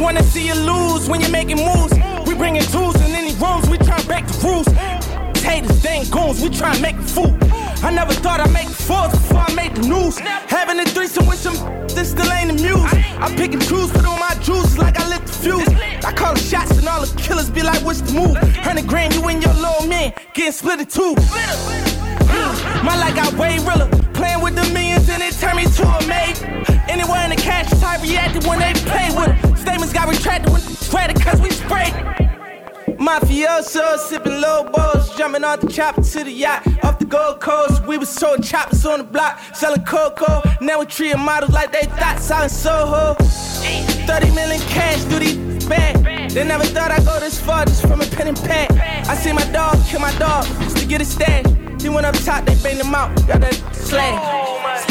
Wanna 0.00 0.22
see 0.22 0.46
you 0.46 0.54
lose 0.54 1.10
when 1.10 1.20
you're 1.20 1.30
making 1.30 1.58
moves. 1.58 1.92
We 2.26 2.34
bringing 2.34 2.62
tools 2.62 2.96
in 2.96 3.14
any 3.14 3.34
rooms, 3.34 3.68
we 3.68 3.76
try 3.76 3.98
to 3.98 4.06
break 4.06 4.26
the 4.26 4.38
rules. 4.46 4.66
Haters, 5.42 5.82
they 5.82 5.90
ain't 5.90 6.10
goons, 6.10 6.40
we 6.40 6.48
try 6.48 6.74
to 6.74 6.80
make 6.80 6.96
a 6.96 7.02
fool. 7.02 7.36
I 7.82 7.90
never 7.90 8.12
thought 8.12 8.40
I'd 8.40 8.52
make 8.52 8.68
fours 8.68 9.12
before 9.12 9.44
I 9.46 9.54
made 9.54 9.74
the 9.74 9.82
news. 9.86 10.18
Having 10.18 10.80
a 10.80 10.84
threesome 10.84 11.26
with 11.26 11.38
some, 11.38 11.56
this 11.88 12.10
still 12.10 12.30
ain't 12.32 12.56
the 12.56 12.62
muse. 12.62 12.92
I 13.20 13.32
pick 13.36 13.52
and 13.52 13.62
choose, 13.62 13.90
put 13.90 14.04
on 14.06 14.18
my 14.18 14.34
juices 14.42 14.78
like 14.78 14.98
I 14.98 15.08
lit 15.08 15.22
the 15.26 15.32
fuse. 15.32 15.68
I 16.04 16.12
call 16.12 16.34
the 16.34 16.40
shots 16.40 16.76
and 16.78 16.88
all 16.88 17.04
the 17.04 17.20
killers 17.20 17.50
be 17.50 17.62
like, 17.62 17.82
what's 17.84 18.00
the 18.00 18.12
move? 18.12 18.36
Hundred 18.56 18.86
grand, 18.86 19.14
you 19.14 19.22
and 19.28 19.42
your 19.42 19.54
little 19.54 19.86
man 19.86 20.12
getting 20.34 20.52
split 20.52 20.80
in 20.80 20.86
two. 20.86 21.14
My 22.82 22.96
life 22.98 23.14
got 23.14 23.32
way 23.34 23.58
realer. 23.58 23.88
Playing 24.14 24.40
with 24.40 24.54
the 24.54 24.64
millions 24.72 25.08
and 25.08 25.22
it 25.22 25.34
turned 25.34 25.56
me 25.58 25.64
to 25.64 25.84
a 25.86 26.06
maid. 26.06 26.36
Anywhere 26.88 27.24
in 27.24 27.30
the 27.30 27.36
cash, 27.36 27.70
I 27.82 28.00
reacted 28.02 28.46
when 28.46 28.58
they 28.58 28.72
played 28.88 29.14
with 29.16 29.28
it. 29.28 29.58
Statements 29.58 29.92
got 29.92 30.08
retracted 30.08 30.52
when 30.52 30.62
read 30.92 31.20
cause 31.20 31.40
we. 31.40 31.45
Mafioso, 33.06 33.96
sipping 33.98 34.40
low 34.40 34.64
balls, 34.64 35.16
jumping 35.16 35.44
off 35.44 35.60
the 35.60 35.68
chopper 35.68 36.02
to 36.02 36.24
the 36.24 36.32
yacht. 36.32 36.66
Off 36.82 36.98
the 36.98 37.04
Gold 37.04 37.38
Coast, 37.38 37.86
we 37.86 37.98
was 37.98 38.08
sold 38.08 38.42
choppers 38.42 38.84
on 38.84 38.98
the 38.98 39.04
block, 39.04 39.38
selling 39.54 39.84
cocoa. 39.84 40.42
Now 40.60 40.80
we 40.80 40.86
treating 40.86 41.20
models 41.20 41.52
like 41.52 41.70
they 41.70 41.86
thought, 41.86 42.18
selling 42.18 42.48
Soho. 42.48 43.14
30 43.14 44.34
million 44.34 44.60
cash, 44.62 45.04
do 45.04 45.20
these 45.20 45.36
bad. 45.68 46.30
They 46.30 46.42
never 46.42 46.64
thought 46.64 46.90
I'd 46.90 47.04
go 47.04 47.20
this 47.20 47.40
far 47.40 47.64
just 47.64 47.82
from 47.82 48.00
a 48.00 48.06
pen 48.06 48.26
and 48.26 48.36
pad. 48.38 48.72
I 49.08 49.14
see 49.14 49.32
my 49.32 49.44
dog 49.52 49.78
kill 49.86 50.00
my 50.00 50.12
dog 50.18 50.44
just 50.62 50.78
to 50.78 50.86
get 50.86 51.00
a 51.00 51.04
stash. 51.04 51.46
He 51.80 51.88
went 51.88 52.06
up 52.06 52.16
top, 52.16 52.44
they 52.44 52.56
banged 52.56 52.80
him 52.80 52.92
out, 52.92 53.14
got 53.28 53.40
that 53.40 53.54
slash. 53.72 54.84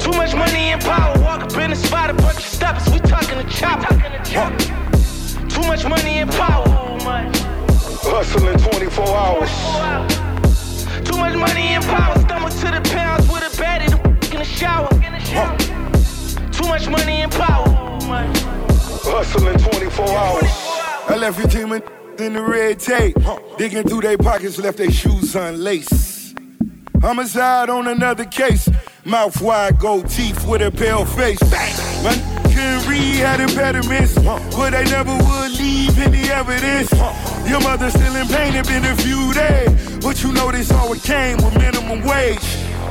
Too 0.00 0.12
much 0.12 0.32
money 0.36 0.70
and 0.70 0.80
power, 0.80 1.18
walk 1.24 1.42
up 1.42 1.56
in 1.56 1.70
the 1.70 1.76
spot, 1.76 2.08
a 2.08 2.14
bunch 2.14 2.36
of 2.36 2.44
steps, 2.44 2.88
we 2.88 3.00
talking 3.00 3.44
to 3.44 3.50
chopper. 3.50 4.95
Too 5.56 5.62
much 5.62 5.86
money 5.88 6.18
and 6.18 6.30
power. 6.32 6.68
Hustling 8.04 8.58
24 8.58 9.06
hours. 9.08 9.50
Too 11.08 11.16
much 11.16 11.34
money 11.34 11.68
and 11.68 11.84
power. 11.84 12.18
Stumble 12.20 12.50
to 12.50 12.66
the 12.66 12.90
pounds 12.92 13.26
with 13.26 13.42
a 13.42 13.62
baddie 13.62 14.32
in 14.32 14.38
the 14.38 14.44
shower. 14.44 14.90
Too 16.52 16.68
much 16.68 16.88
money 16.90 17.22
and 17.22 17.32
power. 17.32 17.64
Hustling 19.08 19.56
24 19.56 20.08
hours. 20.08 20.44
I 21.08 21.16
left 21.16 21.38
your 21.38 21.48
team 21.48 21.72
in 21.72 21.82
in 22.18 22.34
the 22.34 22.42
red 22.42 22.78
tape. 22.78 23.16
Digging 23.56 23.84
through 23.84 24.02
their 24.02 24.18
pockets, 24.18 24.58
left 24.58 24.76
their 24.76 24.90
shoes 24.90 25.34
unlaced. 25.34 26.36
Homicide 27.00 27.70
on 27.70 27.86
another 27.86 28.26
case. 28.26 28.68
Mouth 29.06 29.40
wide, 29.40 29.78
gold 29.78 30.10
teeth 30.10 30.46
with 30.46 30.60
a 30.60 30.70
pale 30.70 31.06
face. 31.06 31.40
Man 32.04 32.35
couldn't 32.56 32.88
read, 32.88 33.16
had 33.16 33.40
impediments. 33.40 34.14
But 34.14 34.70
they 34.70 34.84
never 34.84 35.14
would 35.14 35.52
leave 35.58 35.98
any 35.98 36.30
evidence. 36.30 36.90
Your 37.48 37.60
mother 37.60 37.90
still 37.90 38.16
in 38.16 38.26
pain, 38.28 38.54
it 38.54 38.66
been 38.66 38.84
a 38.84 38.96
few 38.96 39.32
days. 39.34 39.98
But 39.98 40.22
you 40.22 40.32
know 40.32 40.50
this 40.50 40.72
always 40.72 41.02
came 41.02 41.36
with 41.36 41.54
minimum 41.58 42.02
wage. 42.02 42.46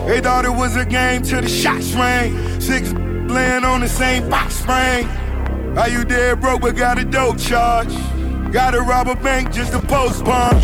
They 0.06 0.22
thought 0.22 0.46
it 0.46 0.54
was 0.54 0.76
a 0.76 0.86
game 0.86 1.24
till 1.24 1.42
the 1.42 1.50
shots 1.50 1.94
rang. 1.94 2.62
Six 2.62 2.94
laying 2.94 3.66
on 3.66 3.82
the 3.82 3.90
same 3.90 4.30
box 4.30 4.56
spring. 4.56 5.08
Are 5.78 5.90
you 5.90 6.06
dead 6.06 6.40
broke 6.40 6.62
but 6.62 6.76
got 6.76 7.00
a 7.00 7.04
dope 7.04 7.40
charge? 7.40 7.94
Gotta 8.54 8.82
rob 8.82 9.08
a 9.08 9.16
bank 9.16 9.52
just 9.52 9.72
to 9.74 9.80
postpone. 9.80 10.62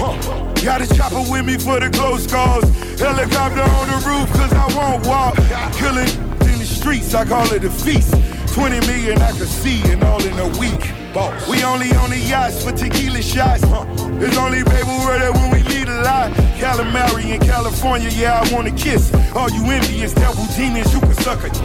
Got 0.63 0.81
a 0.81 0.95
chopper 0.95 1.23
with 1.29 1.45
me 1.45 1.57
for 1.57 1.79
the 1.79 1.89
close 1.89 2.27
calls. 2.27 2.63
Helicopter 2.99 3.61
on 3.61 3.87
the 3.89 3.99
roof 4.07 4.31
cause 4.33 4.53
I 4.53 4.67
won't 4.77 5.05
walk. 5.07 5.35
Killing 5.73 6.07
in 6.51 6.59
the 6.59 6.65
streets, 6.65 7.13
I 7.15 7.25
call 7.25 7.51
it 7.51 7.63
a 7.63 7.69
feast. 7.69 8.13
20 8.53 8.79
million 8.87 9.21
I 9.21 9.31
could 9.31 9.47
see 9.47 9.81
and 9.91 10.03
all 10.03 10.21
in 10.21 10.37
a 10.37 10.47
week. 10.59 10.91
Boss. 11.13 11.49
We 11.49 11.63
only 11.63 11.91
on 11.95 12.09
the 12.09 12.17
yachts 12.17 12.63
for 12.63 12.71
tequila 12.71 13.21
shots. 13.21 13.63
It's 13.63 14.37
only 14.37 14.63
paper 14.63 15.19
that 15.19 15.31
when 15.33 15.51
we 15.51 15.63
lead 15.63 15.87
a 15.87 16.01
lot. 16.03 16.31
Calamari 16.59 17.33
in 17.33 17.39
California, 17.39 18.09
yeah, 18.09 18.43
I 18.43 18.53
wanna 18.53 18.71
kiss. 18.71 19.13
All 19.33 19.49
you 19.49 19.63
envious 19.71 20.13
devil 20.13 20.45
demons, 20.55 20.93
you 20.93 20.99
can 20.99 21.13
suck 21.15 21.43
it. 21.43 21.55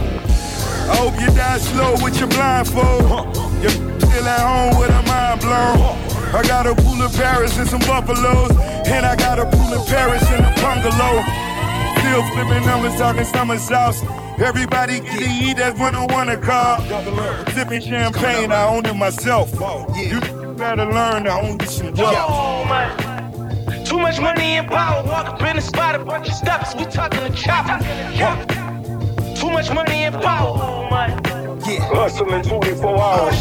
I 0.87 0.95
hope 0.95 1.19
you 1.19 1.27
die 1.27 1.57
slow 1.57 1.95
with 2.01 2.17
your 2.19 2.29
blindfold. 2.29 3.35
You're 3.61 3.71
still 3.71 4.27
at 4.27 4.39
home 4.39 4.79
with 4.79 4.89
a 4.89 5.03
mind 5.03 5.41
blown. 5.41 6.07
I 6.33 6.43
got 6.47 6.67
a 6.67 6.75
pool 6.75 7.01
in 7.03 7.11
Paris 7.11 7.57
and 7.57 7.67
some 7.67 7.81
buffaloes. 7.81 8.51
And 8.87 9.05
I 9.05 9.15
got 9.17 9.39
a 9.39 9.45
pool 9.45 9.73
in 9.73 9.83
Paris 9.85 10.23
and 10.31 10.45
a 10.45 10.51
bungalow. 10.61 11.23
Still 11.99 12.23
flipping 12.31 12.65
numbers, 12.65 12.95
talking 12.95 13.25
summer 13.25 13.57
sauce. 13.59 14.01
Everybody 14.39 14.99
get 14.99 15.21
eat, 15.21 15.57
that's 15.57 15.79
what 15.79 15.95
I 15.95 16.05
wanna 16.05 16.37
call. 16.37 16.79
Sipping 17.53 17.81
champagne, 17.81 18.51
I 18.51 18.67
own 18.67 18.85
it 18.85 18.93
myself. 18.95 19.51
You 19.95 20.21
better 20.53 20.85
learn 20.85 21.23
to 21.23 21.31
own 21.31 21.57
this 21.57 21.77
some 21.77 21.93
wealth. 21.93 22.67
Too 23.83 23.97
much 23.97 24.19
money 24.19 24.57
and 24.57 24.67
power. 24.67 25.03
Walk 25.03 25.27
up 25.27 25.41
in 25.41 25.55
the 25.55 25.61
spot, 25.61 25.95
a 25.95 25.99
bunch 25.99 26.27
of 26.27 26.35
steps. 26.35 26.75
We 26.75 26.85
talking 26.85 27.23
the 27.23 27.29
chopper. 27.35 27.83
Too 29.35 29.49
much 29.49 29.71
money 29.73 30.03
and 30.03 30.15
power. 30.21 30.87
Yeah. 31.65 31.79
Hustling 31.93 32.43
24 32.43 33.01
hours. 33.01 33.39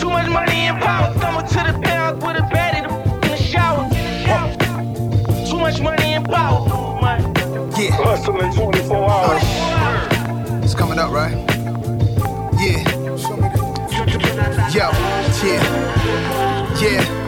Too 0.00 0.08
much 0.08 0.28
money 0.30 0.68
and 0.68 0.80
power. 0.80 1.12
Coming 1.20 1.46
to 1.46 1.54
the 1.54 1.80
pound 1.82 2.22
with 2.22 2.36
a 2.36 2.42
baddie 2.50 2.84
in 3.24 3.30
the 3.30 3.36
shower. 3.36 3.88
Too 5.46 5.58
much 5.58 5.80
money 5.80 6.14
and 6.14 6.24
power. 6.24 6.93
Hustling 8.04 8.52
24 8.52 9.10
hours. 9.10 9.42
It's 10.62 10.74
coming 10.74 10.98
up, 10.98 11.10
right? 11.10 11.32
Yeah. 12.60 12.84
Yo, 14.70 14.90
yeah. 15.42 16.80
Yeah. 16.80 17.23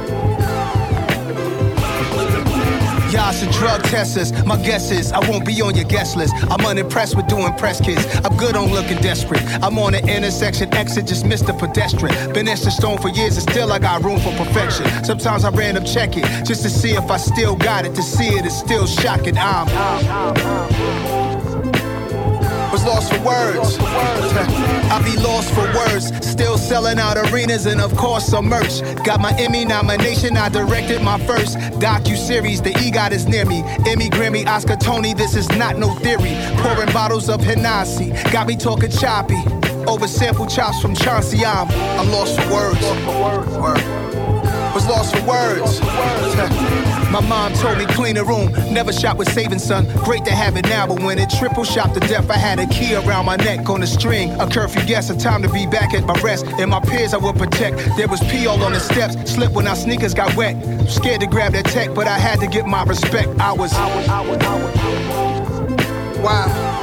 Y'all 3.27 3.33
some 3.33 3.51
drug 3.51 3.83
testers. 3.83 4.31
My 4.45 4.57
guess 4.57 4.93
is 4.93 5.11
I 5.11 5.19
won't 5.29 5.45
be 5.45 5.61
on 5.61 5.75
your 5.75 5.87
guest 5.87 6.17
list. 6.17 6.33
I'm 6.49 6.65
unimpressed 6.65 7.17
with 7.17 7.27
doing 7.27 7.53
press 7.55 7.81
kids. 7.81 8.07
I'm 8.25 8.37
good 8.37 8.55
on 8.55 8.71
looking 8.71 8.99
desperate. 8.99 9.43
I'm 9.65 9.77
on 9.81 9.97
an 9.97 10.09
intersection 10.09 10.73
exit, 10.73 11.09
just 11.09 11.27
missed 11.27 11.47
the 11.47 11.53
pedestrian. 11.53 12.33
Been 12.33 12.47
in 12.47 12.57
stone 12.57 12.99
for 12.99 13.09
years 13.09 13.37
and 13.37 13.51
still 13.51 13.73
I 13.73 13.81
got 13.81 14.05
room 14.05 14.21
for 14.21 14.31
perfection. 14.37 14.87
Sometimes 15.03 15.45
I 15.45 15.51
random 15.51 15.85
check 15.85 16.17
it 16.17 16.25
just 16.45 16.63
to 16.63 16.71
see 16.71 16.93
if 16.93 17.11
I 17.11 17.17
still 17.17 17.57
got 17.57 17.85
it. 17.85 17.97
To 17.97 18.03
see 18.03 18.29
it 18.29 18.47
is 18.47 18.57
still 18.57 18.87
shocking. 18.87 19.37
I'm 19.37 21.16
was 22.73 22.85
lost 22.85 23.13
for 23.13 23.21
words. 23.23 23.77
I 23.81 25.03
be 25.05 25.17
lost 25.23 25.53
for 25.53 25.65
words. 25.75 26.07
Still 26.27 26.59
selling 26.59 26.99
out 26.99 27.17
arenas 27.17 27.67
and 27.67 27.81
of 27.81 27.97
course 27.97 28.27
some 28.27 28.47
merch. 28.49 28.81
Got 29.05 29.21
my 29.21 29.33
Emmy 29.39 29.65
nomination. 29.65 30.37
I 30.37 30.49
directed 30.49 31.03
my 31.03 31.19
first 31.27 31.57
docu 31.81 32.17
series. 32.17 32.63
The 32.63 32.71
EGOT 32.71 33.13
is 33.13 33.27
near 33.27 33.45
me. 33.45 33.63
Emmy, 33.87 34.09
Grammy, 34.11 34.47
Oscar, 34.47 34.77
Tony. 34.77 35.15
This 35.15 35.35
is 35.35 35.49
not 35.51 35.79
no 35.79 35.95
theory. 35.97 36.35
Pouring 36.59 36.93
bottles 36.93 37.29
of 37.29 37.41
Hennessy. 37.41 38.11
Got 38.33 38.47
me 38.47 38.57
talking 38.57 38.91
choppy. 38.91 39.43
Over 39.87 40.09
sample 40.09 40.47
chops 40.47 40.81
from 40.81 40.95
Chauncey. 40.95 41.45
I'm, 41.45 41.69
I'm 41.99 42.11
lost 42.11 42.41
for 42.41 42.53
words. 42.53 42.83
Word. 43.61 44.06
Was 44.77 44.87
lost 44.89 45.17
for 45.17 45.25
words. 45.27 45.81
My 47.11 47.27
mom 47.27 47.55
told 47.55 47.79
me 47.79 47.87
clean 47.87 48.17
the 48.17 48.25
room, 48.25 48.53
never 48.71 48.93
shot 48.93 49.17
with 49.17 49.33
saving 49.33 49.59
son. 49.59 49.87
Great 50.05 50.27
to 50.27 50.33
have 50.33 50.55
it 50.59 50.67
now, 50.67 50.87
but 50.87 51.01
when 51.01 51.19
it 51.19 51.31
triple 51.31 51.65
shot 51.65 51.95
to 51.95 52.01
death, 52.01 52.29
I 52.29 52.37
had 52.37 52.59
a 52.59 52.67
key 52.67 52.95
around 52.95 53.25
my 53.25 53.37
neck 53.37 53.71
on 53.71 53.83
a 53.83 53.87
string. 53.87 54.33
A 54.39 54.47
curfew 54.47 54.85
guess, 54.85 55.09
a 55.09 55.17
time 55.17 55.41
to 55.45 55.49
be 55.49 55.67
back 55.67 55.95
at 55.95 56.05
my 56.05 56.13
rest. 56.21 56.45
And 56.61 56.73
my 56.73 56.81
peers 56.81 57.15
I 57.15 57.17
would 57.17 57.37
protect. 57.37 57.79
There 57.97 58.07
was 58.07 58.21
pee 58.25 58.47
all 58.47 58.63
on 58.63 58.73
the 58.73 58.81
steps, 58.81 59.15
slipped 59.33 59.55
when 59.55 59.67
our 59.67 59.77
sneakers 59.77 60.13
got 60.13 60.37
wet. 60.37 60.55
Scared 60.91 61.23
to 61.23 61.27
grab 61.27 61.53
that 61.53 61.65
tech, 61.65 61.95
but 61.95 62.07
I 62.07 62.19
had 62.19 62.39
to 62.41 62.47
get 62.47 62.67
my 62.67 62.85
respect. 62.85 63.29
I 63.41 63.53
was, 63.53 63.73
I 63.73 63.97
was, 63.97 64.09
I 64.09 64.21
was, 64.29 64.39
I 64.43 64.57
was. 64.63 66.19
Wow 66.19 66.76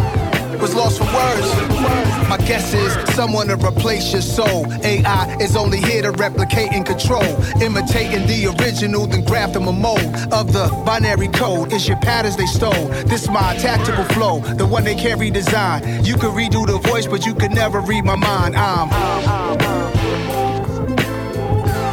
was 0.64 0.76
lost 0.76 0.98
for 0.98 1.04
words. 1.14 2.30
My 2.30 2.38
guess 2.38 2.74
is 2.74 2.94
someone 3.14 3.48
to 3.48 3.58
replace 3.58 4.14
your 4.14 4.22
soul. 4.22 4.66
AI 4.82 5.36
is 5.42 5.58
only 5.58 5.78
here 5.78 6.02
to 6.04 6.12
replicate 6.12 6.72
and 6.72 6.86
control. 6.86 7.22
Imitating 7.62 8.26
the 8.28 8.56
original, 8.58 9.06
then 9.06 9.26
graft 9.26 9.56
them 9.56 9.68
a 9.68 9.74
mold 9.74 10.16
of 10.32 10.54
the 10.54 10.72
binary 10.86 11.28
code. 11.28 11.74
It's 11.74 11.86
your 11.86 11.98
patterns 11.98 12.38
they 12.38 12.46
stole. 12.46 12.88
This 13.12 13.28
my 13.28 13.58
tactical 13.58 14.06
flow, 14.16 14.40
the 14.40 14.66
one 14.66 14.86
they 14.86 14.96
can't 14.96 15.20
redesign. 15.20 16.08
You 16.08 16.16
can 16.16 16.30
redo 16.30 16.66
the 16.66 16.78
voice, 16.78 17.08
but 17.08 17.26
you 17.26 17.36
can 17.36 17.54
never 17.54 17.82
read 17.82 18.06
my 18.06 18.16
mind. 18.16 18.56
I'm 18.56 18.88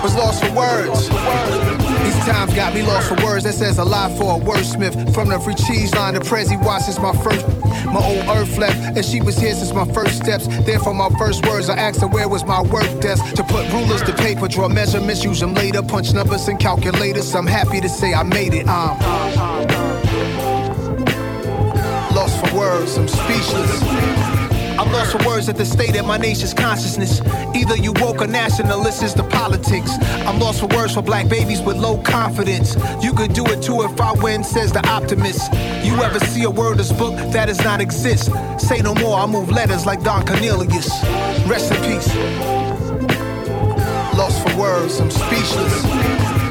was 0.05 0.15
lost 0.15 0.45
for 0.45 0.55
words. 0.55 1.80
These 2.05 2.19
times 2.27 2.55
got 2.55 2.75
me 2.75 2.83
lost 2.83 3.09
for 3.09 3.25
words. 3.25 3.45
That 3.45 3.55
says 3.55 3.79
a 3.79 3.85
lot 3.85 4.17
for 4.19 4.37
a 4.37 4.45
wordsmith. 4.45 5.15
From 5.15 5.29
the 5.29 5.39
free 5.41 5.55
cheese 5.55 5.95
line 5.95 6.15
to 6.15 6.21
Prezi 6.21 6.57
since 6.81 6.99
my 6.99 7.13
first. 7.23 7.47
My 7.87 8.01
old 8.05 8.25
earth 8.37 8.57
left, 8.59 8.97
and 8.97 9.05
she 9.05 9.21
was 9.21 9.37
here 9.37 9.55
since 9.55 9.73
my 9.73 9.85
first 9.93 10.17
steps. 10.17 10.47
Then 10.47 10.81
for 10.81 10.95
my 10.95 11.09
first 11.19 11.45
words, 11.47 11.69
I 11.69 11.77
asked 11.77 12.01
her 12.01 12.09
where 12.09 12.29
was 12.29 12.45
my 12.45 12.63
work 12.63 13.01
desk. 13.01 13.35
To 13.35 13.43
put 13.43 13.71
rulers 13.73 14.03
to 14.03 14.13
paper, 14.13 14.49
draw 14.49 14.69
measurements, 14.69 15.25
use 15.25 15.41
them 15.41 15.55
later, 15.55 15.83
punch 15.83 16.13
numbers 16.13 16.47
and 16.49 16.59
calculators. 16.59 17.35
I'm 17.35 17.47
happy 17.47 17.81
to 17.81 17.89
say 17.89 18.15
I 18.15 18.23
made 18.23 18.55
it. 18.55 18.67
I'm 18.69 18.99
lost 22.15 22.47
for 22.47 22.57
words, 22.57 22.97
I'm 22.97 23.09
speechless. 23.09 24.30
I'm 24.81 24.91
lost 24.93 25.13
for 25.13 25.23
words 25.29 25.47
at 25.51 25.59
the 25.59 25.67
state 25.67 25.95
of 25.97 26.07
my 26.07 26.17
nation's 26.17 26.55
consciousness. 26.55 27.21
Either 27.55 27.77
you 27.77 27.93
woke 27.97 28.23
or 28.23 28.27
nationalist 28.27 29.03
is 29.03 29.13
the 29.13 29.25
politics. 29.25 29.91
I'm 30.27 30.39
lost 30.41 30.61
for 30.61 30.69
words 30.69 30.95
for 30.95 31.03
black 31.03 31.29
babies 31.29 31.61
with 31.61 31.77
low 31.77 31.99
confidence. 31.99 32.77
You 33.03 33.13
could 33.13 33.35
do 33.35 33.45
it 33.49 33.63
too 33.63 33.83
if 33.83 34.01
I 34.01 34.13
win, 34.13 34.43
says 34.43 34.73
the 34.73 34.81
optimist. 34.89 35.53
You 35.85 35.97
ever 36.03 36.19
see 36.21 36.45
a 36.45 36.51
wordless 36.51 36.93
book 36.93 37.15
that 37.31 37.47
does 37.47 37.63
not 37.63 37.83
exist? 37.83 38.31
Say 38.59 38.81
no 38.81 38.95
more, 38.95 39.19
I 39.19 39.27
move 39.27 39.51
letters 39.51 39.85
like 39.85 40.03
Don 40.03 40.27
Cornelius. 40.27 40.89
Rest 41.47 41.73
in 41.73 41.83
peace. 41.83 42.09
Lost 44.17 44.49
for 44.49 44.57
words, 44.59 44.99
I'm 44.99 45.11
speechless. 45.11 46.50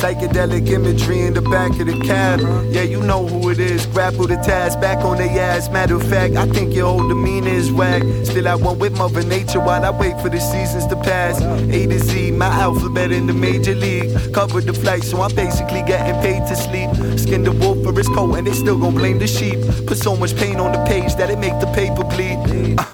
Psychedelic 0.00 0.66
imagery 0.70 1.20
in 1.20 1.34
the 1.34 1.42
back 1.42 1.78
of 1.78 1.86
the 1.86 2.00
cab. 2.00 2.40
Yeah, 2.72 2.84
you 2.84 3.02
know 3.02 3.26
who 3.26 3.50
it 3.50 3.58
is. 3.58 3.84
Grapple 3.84 4.26
the 4.26 4.36
task, 4.36 4.80
back 4.80 5.04
on 5.04 5.18
their 5.18 5.28
ass. 5.38 5.68
Matter 5.68 5.96
of 5.96 6.02
fact, 6.08 6.36
I 6.36 6.46
think 6.46 6.74
your 6.74 6.86
whole 6.86 7.06
demeanor 7.06 7.50
is 7.50 7.70
whack. 7.70 8.02
Still, 8.24 8.48
I 8.48 8.54
want 8.54 8.78
with 8.78 8.96
Mother 8.96 9.22
Nature 9.22 9.60
while 9.60 9.84
I 9.84 9.90
wait 9.90 10.18
for 10.22 10.30
the 10.30 10.40
seasons 10.40 10.86
to 10.86 10.96
pass. 10.96 11.42
A 11.42 11.86
to 11.86 11.98
Z, 11.98 12.30
my 12.30 12.46
alphabet 12.46 13.12
in 13.12 13.26
the 13.26 13.34
major 13.34 13.74
league. 13.74 14.10
Covered 14.32 14.64
the 14.64 14.72
flight, 14.72 15.02
so 15.02 15.20
I'm 15.20 15.34
basically 15.34 15.82
getting 15.82 16.18
paid 16.22 16.46
to 16.48 16.56
sleep. 16.56 16.90
Skin 17.18 17.42
the 17.44 17.52
wolf 17.52 17.84
for 17.84 17.92
his 17.92 18.08
coat, 18.08 18.36
and 18.36 18.46
they 18.46 18.54
still 18.54 18.78
gon' 18.78 18.94
blame 18.94 19.18
the 19.18 19.26
sheep. 19.26 19.58
Put 19.86 19.98
so 19.98 20.16
much 20.16 20.34
pain 20.34 20.56
on 20.60 20.72
the 20.72 20.82
page 20.86 21.14
that 21.16 21.28
it 21.28 21.38
make 21.38 21.58
the 21.60 21.70
paper 21.74 22.04
bleed. 22.04 22.78
Uh, 22.78 22.84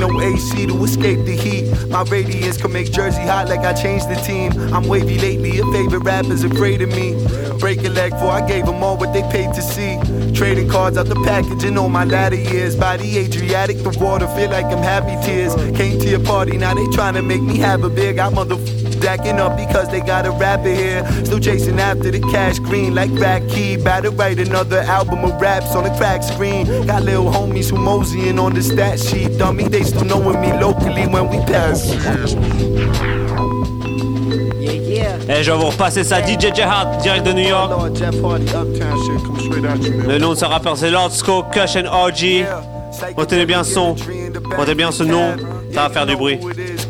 No 0.00 0.08
AC 0.20 0.66
to 0.66 0.84
escape 0.84 1.26
the 1.26 1.36
heat. 1.36 1.64
My 1.90 2.02
radiance 2.04 2.56
can 2.56 2.72
make 2.72 2.90
Jersey 2.90 3.20
hot 3.20 3.50
like 3.50 3.60
I 3.60 3.74
changed 3.74 4.08
the 4.08 4.16
team. 4.16 4.50
I'm 4.72 4.88
wavy 4.88 5.18
lately, 5.18 5.50
your 5.50 5.70
favorite 5.72 6.04
rapper's 6.04 6.42
afraid 6.42 6.80
of 6.80 6.88
me. 6.88 7.12
Break 7.58 7.84
a 7.84 7.90
leg 7.90 8.12
for 8.12 8.28
I 8.28 8.40
gave 8.46 8.64
them 8.64 8.82
all 8.82 8.96
what 8.96 9.12
they 9.12 9.22
paid 9.30 9.52
to 9.52 9.60
see. 9.60 9.98
Trading 10.32 10.70
cards 10.70 10.96
out 10.96 11.06
the 11.06 11.16
package 11.16 11.50
packaging 11.50 11.78
on 11.78 11.92
my 11.92 12.04
latter 12.04 12.36
years. 12.36 12.76
By 12.76 12.96
the 12.96 13.18
Adriatic, 13.18 13.78
the 13.78 13.90
water 14.00 14.26
feel 14.28 14.50
like 14.50 14.66
I'm 14.66 14.82
happy 14.82 15.16
tears. 15.26 15.54
Came 15.76 15.98
to 16.00 16.08
your 16.08 16.20
party, 16.20 16.56
now 16.56 16.74
they 16.74 16.86
trying 16.92 17.14
to 17.14 17.22
make 17.22 17.42
me 17.42 17.58
have 17.58 17.84
a 17.84 17.90
big. 17.90 18.18
I 18.18 18.30
motherfucker 18.30 18.59
stacking 19.10 19.40
up 19.40 19.56
because 19.56 19.88
they 19.88 20.00
got 20.00 20.24
a 20.24 20.30
rapper 20.30 20.72
here. 20.72 21.04
Still 21.24 21.40
chasing 21.40 21.80
after 21.80 22.10
the 22.10 22.20
cash 22.32 22.58
green 22.60 22.94
like 22.94 23.10
Rack 23.12 23.42
Key. 23.48 23.74
About 23.74 24.04
to 24.04 24.10
write 24.10 24.38
another 24.38 24.78
album 24.78 25.24
of 25.24 25.40
raps 25.40 25.74
on 25.74 25.84
the 25.84 25.90
crack 25.98 26.22
screen. 26.22 26.66
Got 26.86 27.02
little 27.02 27.24
homies 27.24 27.70
who 27.70 27.76
moseying 27.76 28.38
on 28.38 28.54
the 28.54 28.62
stat 28.62 29.00
sheet. 29.00 29.36
Dummy, 29.36 29.64
they 29.64 29.82
still 29.82 30.04
knowing 30.04 30.40
me 30.40 30.52
locally 30.52 31.06
when 31.08 31.28
we 31.28 31.38
pass. 31.46 31.90
Et 35.28 35.44
je 35.44 35.50
vais 35.50 35.56
vous 35.56 35.70
repasser 35.70 36.02
ça, 36.04 36.20
DJ 36.20 36.54
Jehard, 36.54 36.98
direct 36.98 37.24
de 37.24 37.32
New 37.32 37.48
York. 37.48 37.70
Le 40.08 40.18
nom 40.18 40.30
de 40.30 40.34
ce 40.36 40.44
rappeur 40.44 40.76
c'est 40.76 40.90
Lord 40.90 41.12
Sco, 41.12 41.44
Cush 41.52 41.76
and 41.76 41.86
OG. 41.86 42.46
Retenez 43.16 43.46
bien 43.46 43.64
son, 43.64 43.94
retenez 44.58 44.74
bien 44.74 44.90
ce 44.90 45.04
nom, 45.04 45.36
ça 45.72 45.82
va 45.82 45.90
faire 45.90 46.06
du 46.06 46.16
bruit. 46.16 46.40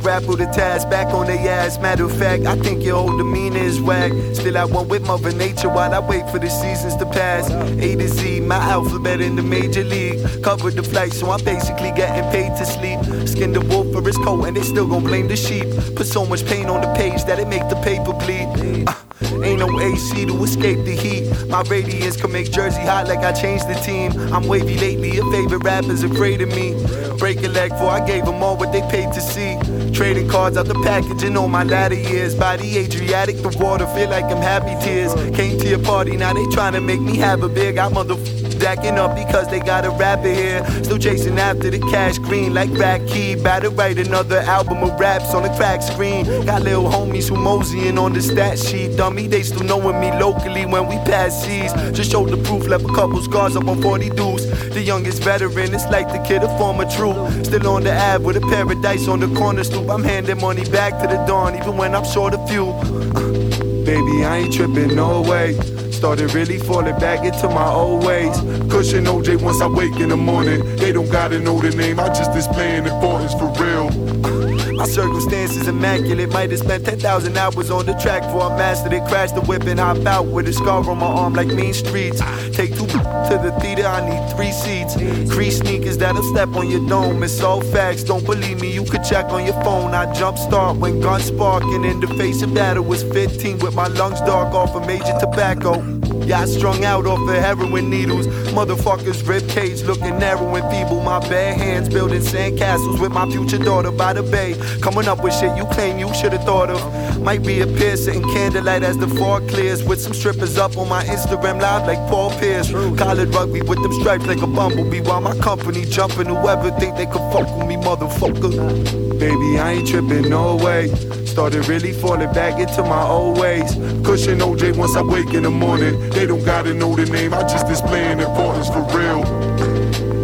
Grapple 0.01 0.37
the 0.37 0.47
task 0.47 0.89
back 0.89 1.09
on 1.15 1.27
their 1.27 1.39
ass. 1.49 1.79
Matter 1.79 2.05
of 2.05 2.19
fact, 2.19 2.47
I 2.47 2.57
think 2.57 2.83
your 2.83 2.97
whole 2.97 3.17
demeanor 3.17 3.59
is 3.59 3.81
whack. 3.81 4.13
Still, 4.35 4.57
I 4.57 4.65
want 4.65 4.89
with 4.89 5.07
Mother 5.07 5.33
Nature 5.33 5.69
while 5.69 5.93
I 5.95 5.99
wait 5.99 6.29
for 6.31 6.39
the 6.39 6.49
seasons 6.49 6.97
to 6.97 7.07
pass. 7.07 7.51
A 7.51 7.97
to 7.97 8.09
Z, 8.09 8.41
my 8.41 8.57
alphabet 8.57 9.21
in 9.21 9.37
the 9.37 9.43
major 9.43 9.85
league. 9.85 10.21
Covered 10.43 10.75
the 10.75 10.83
flight, 10.83 11.13
so 11.13 11.31
I'm 11.31 11.45
basically 11.45 11.93
getting 11.93 12.29
paid 12.31 12.57
to 12.57 12.65
sleep. 12.67 13.01
Skin 13.29 13.53
the 13.53 13.61
wolf 13.61 13.93
for 13.93 14.03
his 14.03 14.17
coat, 14.19 14.45
and 14.45 14.57
they 14.57 14.63
still 14.63 14.87
gon' 14.87 15.05
blame 15.05 15.29
the 15.29 15.37
sheep. 15.37 15.67
Put 15.97 16.07
so 16.07 16.25
much 16.27 16.45
pain 16.47 16.67
on 16.67 16.81
the 16.81 16.93
page 16.95 17.25
that 17.25 17.39
it 17.39 17.49
make 17.49 17.69
the 17.69 17.77
paper 17.77 18.13
bleed. 18.13 18.87
Uh, 18.89 18.95
Ain't 19.23 19.61
no 19.61 19.81
AC 19.81 20.27
to 20.27 20.43
escape 20.43 20.85
the 20.85 20.93
heat. 20.93 21.49
My 21.49 21.63
radiance 21.63 22.17
can 22.17 22.33
make 22.33 22.51
Jersey 22.51 22.81
hot 22.81 23.09
like 23.09 23.19
I 23.19 23.33
changed 23.33 23.69
the 23.69 23.75
team. 23.75 24.13
I'm 24.33 24.47
wavy 24.47 24.77
lately, 24.79 25.11
your 25.13 25.31
favorite 25.31 25.63
rapper's 25.63 26.03
afraid 26.03 26.41
of 26.41 26.49
me. 26.49 26.75
Break 27.19 27.43
a 27.43 27.49
leg 27.49 27.71
for 27.71 27.89
I 27.89 28.05
gave 28.07 28.25
them 28.25 28.43
all 28.43 28.57
what 28.57 28.73
they 28.73 28.83
paid 28.83 29.13
to 29.13 29.21
see. 29.21 29.59
Trading 29.93 30.29
cards 30.29 30.57
out 30.57 30.67
the 30.67 30.75
packaging 30.75 31.37
on 31.37 31.51
my 31.51 31.65
latter 31.65 31.95
years. 31.95 32.35
By 32.35 32.57
the 32.57 32.79
Adriatic, 32.79 33.37
the 33.37 33.57
water 33.61 33.87
feel 33.89 34.09
like 34.09 34.25
I'm 34.25 34.43
happy 34.43 34.75
tears. 34.85 35.13
Came 35.37 35.59
to 35.59 35.69
your 35.69 35.83
party, 35.83 36.17
now 36.17 36.33
they 36.33 36.45
trying 36.47 36.73
to 36.73 36.81
make 36.81 37.01
me 37.01 37.17
have 37.17 37.43
a 37.43 37.49
big. 37.49 37.79
I 37.79 37.91
motherfucker 37.91 38.40
stacking 38.61 38.99
up 38.99 39.17
because 39.17 39.49
they 39.49 39.59
got 39.59 39.87
a 39.87 39.91
rapper 39.91 40.29
here. 40.29 40.63
Still 40.85 40.99
chasing 40.99 41.39
after 41.39 41.71
the 41.71 41.79
cash 41.91 42.19
green 42.19 42.53
like 42.53 42.73
back 42.79 43.07
key. 43.07 43.35
Better 43.35 43.71
write 43.71 43.99
another 43.99 44.39
album 44.41 44.83
of 44.83 45.01
raps 45.01 45.33
on 45.33 45.43
the 45.43 45.49
crack 45.57 45.81
screen. 45.83 46.27
Got 46.45 46.63
little 46.63 46.85
homies 46.85 47.29
who 47.29 47.37
moseying 47.37 47.97
on 47.97 48.13
the 48.13 48.21
stat 48.21 48.59
sheet. 48.59 48.97
Dummy, 48.97 49.27
they 49.27 49.43
still 49.43 49.65
knowing 49.65 49.99
me 49.99 50.11
locally 50.13 50.67
when 50.67 50.87
we 50.89 50.97
pass 51.11 51.43
seas. 51.43 51.73
Just 51.93 52.11
showed 52.11 52.29
the 52.29 52.37
proof, 52.37 52.67
left 52.67 52.85
a 52.85 52.93
couple 52.93 53.23
scars 53.23 53.57
up 53.57 53.67
on 53.67 53.81
40 53.81 54.11
dudes. 54.11 54.47
The 54.71 54.83
youngest 54.83 55.23
veteran, 55.23 55.75
it's 55.75 55.87
like 55.87 56.09
the 56.09 56.19
kid 56.19 56.43
of 56.43 56.57
former 56.59 56.89
troop. 56.91 57.17
Still 57.47 57.67
on 57.67 57.83
the 57.83 57.93
ab 57.93 58.23
with 58.23 58.37
a 58.37 58.43
paradise 58.43 59.09
on 59.09 59.21
the 59.21 59.29
corner 59.39 59.65
stoop. 59.65 59.89
I'm 59.89 60.05
handing 60.05 60.41
money 60.41 60.69
back 60.69 61.01
to 61.01 61.07
the 61.09 61.25
dawn, 61.27 61.57
even 61.57 61.79
when 61.79 61.95
I'm 61.95 62.05
short 62.05 62.35
of 62.35 62.47
fuel. 62.49 62.75
baby, 63.85 64.25
I 64.25 64.39
ain't 64.43 64.53
tripping, 64.53 64.95
no 64.95 65.23
way. 65.23 65.80
Started 66.01 66.33
really 66.33 66.57
falling 66.57 66.99
back 66.99 67.27
into 67.27 67.47
my 67.51 67.71
old 67.71 68.07
ways. 68.07 68.35
Cushion 68.71 69.05
OJ 69.05 69.43
once 69.43 69.61
I 69.61 69.67
wake 69.67 70.01
in 70.01 70.09
the 70.09 70.17
morning. 70.17 70.65
They 70.77 70.93
don't 70.93 71.11
gotta 71.11 71.39
know 71.39 71.61
the 71.61 71.77
name, 71.77 72.01
I 72.01 72.09
just 72.09 72.33
displaying 72.33 72.87
importance 72.87 73.35
for 73.35 73.53
real. 73.63 74.50
My 74.81 74.87
circumstances 74.87 75.69
immaculate. 75.69 76.33
Might 76.33 76.51
have 76.53 76.61
spent 76.61 76.87
10,000 76.87 77.37
hours 77.37 77.71
on 77.71 77.85
the 77.85 77.93
track 78.01 78.23
before 78.23 78.45
I 78.45 78.57
mastered 78.57 78.95
it. 78.95 79.05
Crash 79.09 79.31
the 79.33 79.43
whip 79.43 79.65
and 79.65 79.79
hop 79.79 80.07
out 80.07 80.25
with 80.25 80.49
a 80.49 80.55
scar 80.55 80.89
on 80.89 80.97
my 80.97 81.07
arm 81.07 81.35
like 81.35 81.49
mean 81.49 81.75
streets. 81.75 82.23
Take 82.57 82.71
two 82.71 82.87
to 82.87 83.39
the 83.43 83.55
theater, 83.61 83.85
I 83.85 84.01
need 84.09 84.35
three 84.35 84.53
seats. 84.53 84.95
Crease 85.31 85.59
sneakers 85.59 85.99
that'll 85.99 86.23
step 86.23 86.49
on 86.57 86.71
your 86.71 86.81
dome. 86.89 87.23
It's 87.23 87.43
all 87.43 87.61
facts, 87.61 88.05
don't 88.05 88.25
believe 88.25 88.59
me, 88.63 88.73
you 88.73 88.85
could 88.87 89.05
check 89.05 89.27
on 89.27 89.45
your 89.45 89.61
phone. 89.63 89.93
I 89.93 90.11
jump 90.15 90.39
start 90.39 90.79
when 90.79 90.99
guns 91.01 91.25
sparking 91.25 91.85
in 91.85 92.01
the 92.01 92.09
face 92.17 92.41
of 92.41 92.55
battle. 92.55 92.83
Was 92.83 93.03
15 93.03 93.59
with 93.59 93.75
my 93.75 93.89
lungs 93.89 94.23
dark 94.23 94.55
off 94.55 94.75
of 94.75 94.87
major 94.87 95.15
tobacco. 95.21 96.00
Yeah, 96.27 96.41
I 96.41 96.45
strung 96.47 96.85
out 96.85 97.07
off 97.07 97.21
of 97.29 97.35
heroin 97.35 97.91
needles. 97.91 98.27
Motherfuckers 98.55 99.27
rib 99.27 99.49
cage 99.49 99.83
looking 99.83 100.19
narrow 100.19 100.55
and 100.55 100.71
feeble. 100.71 101.01
My 101.03 101.19
bare 101.29 101.55
hands 101.55 101.89
building 101.89 102.21
sandcastles 102.21 103.01
with 103.01 103.13
my 103.13 103.29
future 103.31 103.59
daughter 103.59 103.91
by 103.91 104.13
the 104.13 104.23
bay. 104.23 104.55
Coming 104.81 105.09
up 105.09 105.23
with 105.23 105.35
shit 105.35 105.57
you 105.57 105.65
claim 105.67 105.99
you 105.99 106.13
should 106.15 106.33
have 106.33 106.45
thought 106.45 106.71
of. 106.71 107.21
Might 107.21 107.43
be 107.43 107.61
a 107.61 107.67
peer 107.67 107.97
sitting 107.97 108.23
candlelight 108.23 108.83
as 108.83 108.97
the 108.99 109.09
fog 109.09 109.49
clears. 109.49 109.83
With 109.83 110.01
some 110.01 110.15
strippers 110.15 110.59
up 110.59 110.77
on 110.77 110.89
my 110.89 111.05
Instagram 111.05 111.61
live 111.61 111.87
like 111.87 111.99
Paul 112.09 112.31
Pierce. 112.39 112.71
College 112.71 113.35
rugby 113.35 113.63
with 113.63 113.83
them 113.83 113.93
stripes 114.01 114.27
like 114.27 114.43
a 114.43 114.47
bumblebee. 114.47 115.01
While 115.01 115.21
my 115.21 115.37
company 115.39 115.85
jumping, 115.85 116.27
whoever 116.27 116.71
think 116.73 116.97
they 116.97 117.07
could 117.07 117.27
fuck 117.33 117.49
with 117.57 117.67
me, 117.67 117.77
motherfucker. 117.77 119.19
Baby, 119.19 119.59
I 119.59 119.73
ain't 119.73 119.89
tripping, 119.89 120.29
no 120.29 120.57
way. 120.57 121.20
Started 121.31 121.69
really 121.69 121.93
falling 121.93 122.33
back 122.33 122.59
into 122.59 122.83
my 122.83 123.07
old 123.07 123.39
ways. 123.39 123.75
Cushion 124.05 124.41
OJ 124.41 124.77
once 124.77 124.97
I 124.97 125.03
wake 125.03 125.33
in 125.33 125.45
the 125.45 125.51
morning. 125.51 126.11
They 126.11 126.27
don't 126.27 126.45
gotta 126.45 126.75
know 126.75 126.97
the 126.97 127.07
name, 127.07 127.33
I 127.33 127.43
just 127.43 127.69
displaying 127.69 128.19
importance 128.19 128.67
for 128.69 128.83
real. 128.91 129.23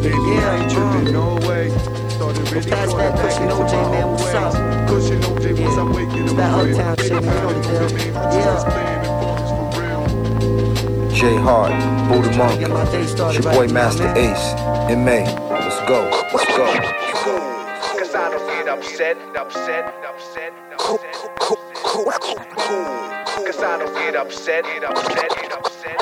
Baby, 0.02 0.18
I 0.18 0.56
ain't 0.58 0.70
tripping, 0.70 1.12
no 1.12 1.36
way. 1.46 1.70
Started 2.10 2.50
really 2.50 2.70
falling 2.72 3.14
back 3.14 3.40
into 3.40 3.54
my 3.54 4.02
old 4.02 4.18
ways. 4.18 4.54
Cushion 4.90 5.20
OJ 5.22 5.60
once 5.62 5.78
I 5.78 5.84
wake 5.94 6.12
in 6.18 6.26
the 6.26 6.34
morning. 6.34 6.76
They 6.96 7.08
don't 7.08 7.24
know 7.24 7.62
the 7.62 7.94
name, 7.94 8.16
I 8.16 8.20
just 8.34 8.66
displaying 8.66 9.04
importance 9.06 9.50
for 9.54 9.66
real. 9.78 11.10
J 11.14 11.36
Hart, 11.36 11.70
Buddha 12.10 12.36
Monk, 12.36 12.60
your 12.60 13.42
boy 13.54 13.68
Masta 13.68 14.12
Ace, 14.18 14.90
in 14.90 15.04
May. 15.04 15.24
Let's 15.24 15.80
go, 15.88 16.10
let's 16.34 16.46
go. 16.56 16.66
Cause 17.96 18.12
I 18.12 18.28
don't 18.28 18.46
get 18.48 18.68
upset, 18.68 19.16
upset, 19.36 19.94
upset, 20.04 20.65
upset. 21.40 21.66
Cause 23.36 23.62
I 23.62 23.78
don't 23.78 23.94
get 23.94 24.16
upset, 24.16 24.64
upset, 24.84 25.52
upset. 25.52 25.96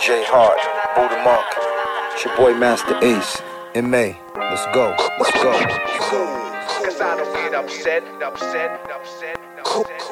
J 0.00 0.24
Hart, 0.26 0.58
Buddha 0.94 1.22
Monk, 1.24 1.46
it's 2.12 2.24
your 2.24 2.36
boy 2.36 2.54
Masta 2.54 2.98
Ace, 3.02 3.42
in 3.74 3.88
May. 3.90 4.16
Let's 4.36 4.66
go, 4.74 4.94
let's 5.18 5.32
go. 5.42 5.52
Cause 6.84 7.00
I 7.00 7.16
don't 7.16 7.32
get 7.34 7.54
upset, 7.54 8.02
upset, 8.22 8.70
upset, 8.90 9.38
upset. 9.64 10.04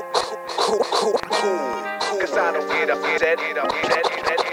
Cause 2.20 2.36
I 2.36 2.52
don't 2.52 2.68
get 2.68 2.90
upset, 2.90 3.38
upset, 3.58 4.06
upset. 4.38 4.51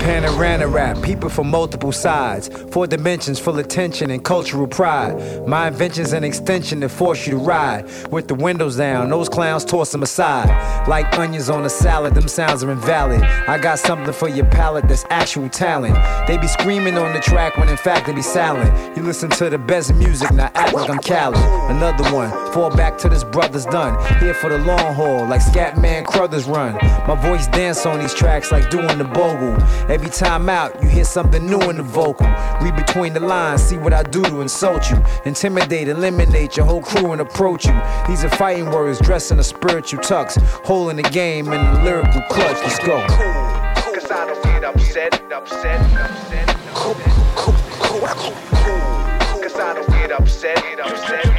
Panorama 0.00 0.66
rap, 0.66 1.02
people 1.02 1.28
from 1.28 1.50
multiple 1.50 1.92
sides, 1.92 2.48
four 2.70 2.86
dimensions 2.86 3.38
full 3.38 3.58
of 3.58 3.68
tension 3.68 4.10
and 4.10 4.24
cultural 4.24 4.66
pride. 4.66 5.46
My 5.46 5.68
invention's 5.68 6.12
an 6.12 6.24
extension 6.24 6.80
that 6.80 6.88
force 6.90 7.26
you 7.26 7.32
to 7.32 7.38
ride. 7.38 7.86
With 8.10 8.28
the 8.28 8.34
windows 8.34 8.76
down, 8.76 9.10
those 9.10 9.28
clowns 9.28 9.64
toss 9.64 9.92
them 9.92 10.02
aside. 10.02 10.48
Like 10.88 11.12
onions 11.18 11.50
on 11.50 11.64
a 11.64 11.70
salad, 11.70 12.14
them 12.14 12.28
sounds 12.28 12.64
are 12.64 12.70
invalid. 12.70 13.22
I 13.22 13.58
got 13.58 13.78
something 13.78 14.12
for 14.12 14.28
your 14.28 14.46
palate 14.46 14.88
that's 14.88 15.04
actual 15.10 15.48
talent. 15.48 15.96
They 16.26 16.38
be 16.38 16.46
screaming 16.46 16.96
on 16.96 17.12
the 17.12 17.20
track 17.20 17.58
when 17.58 17.68
in 17.68 17.76
fact 17.76 18.06
they 18.06 18.12
be 18.12 18.22
silent. 18.22 18.96
You 18.96 19.02
listen 19.02 19.28
to 19.30 19.50
the 19.50 19.58
best 19.58 19.92
music, 19.94 20.30
now 20.32 20.50
act 20.54 20.72
like 20.74 20.88
I'm 20.88 20.98
Cali. 20.98 21.38
Another 21.74 22.04
one, 22.14 22.30
fall 22.52 22.74
back 22.74 22.96
to 22.98 23.08
this 23.08 23.24
brother's 23.24 23.66
done. 23.66 23.98
Here 24.20 24.34
for 24.34 24.50
the 24.50 24.58
long 24.58 24.94
haul, 24.94 25.26
like 25.26 25.40
Scatman 25.40 26.06
Crothers 26.06 26.46
run. 26.46 26.74
My 27.06 27.14
voice 27.14 27.33
dance 27.48 27.84
on 27.86 27.98
these 27.98 28.14
tracks 28.14 28.52
like 28.52 28.70
doing 28.70 28.98
the 28.98 29.04
bogle. 29.04 29.54
Every 29.90 30.08
time 30.08 30.48
out, 30.48 30.80
you 30.82 30.88
hear 30.88 31.04
something 31.04 31.44
new 31.44 31.60
in 31.70 31.76
the 31.76 31.82
vocal. 31.82 32.26
Read 32.60 32.76
between 32.76 33.12
the 33.12 33.20
lines, 33.20 33.62
see 33.62 33.76
what 33.76 33.92
I 33.92 34.02
do 34.02 34.22
to 34.22 34.40
insult 34.40 34.90
you. 34.90 35.02
Intimidate, 35.24 35.88
eliminate 35.88 36.56
your 36.56 36.66
whole 36.66 36.82
crew 36.82 37.12
and 37.12 37.20
approach 37.20 37.66
you. 37.66 37.74
These 38.06 38.24
are 38.24 38.30
fighting 38.30 38.70
words 38.70 39.00
dressed 39.00 39.32
in 39.32 39.38
a 39.38 39.44
spiritual 39.44 40.00
tux. 40.00 40.40
Holding 40.64 40.96
the 40.96 41.02
game 41.02 41.52
in 41.52 41.64
the 41.64 41.82
lyrical 41.82 42.22
clutch. 42.30 42.58
Let's 42.62 42.78
go. 42.78 43.04
Cause 43.06 44.10
I 44.10 44.26
don't 44.26 44.42
get 44.44 44.64
upset, 44.64 45.32
upset, 45.32 45.80
upset, 45.96 46.48
upset. 46.50 47.04
Cause 49.42 49.56
I 49.56 49.74
don't 49.74 49.88
get 49.90 50.12
upset, 50.12 50.58
upset, 50.58 50.80
upset. 50.80 51.33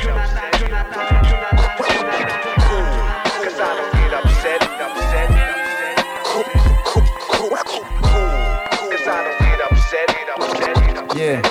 Yeah. 11.25 11.41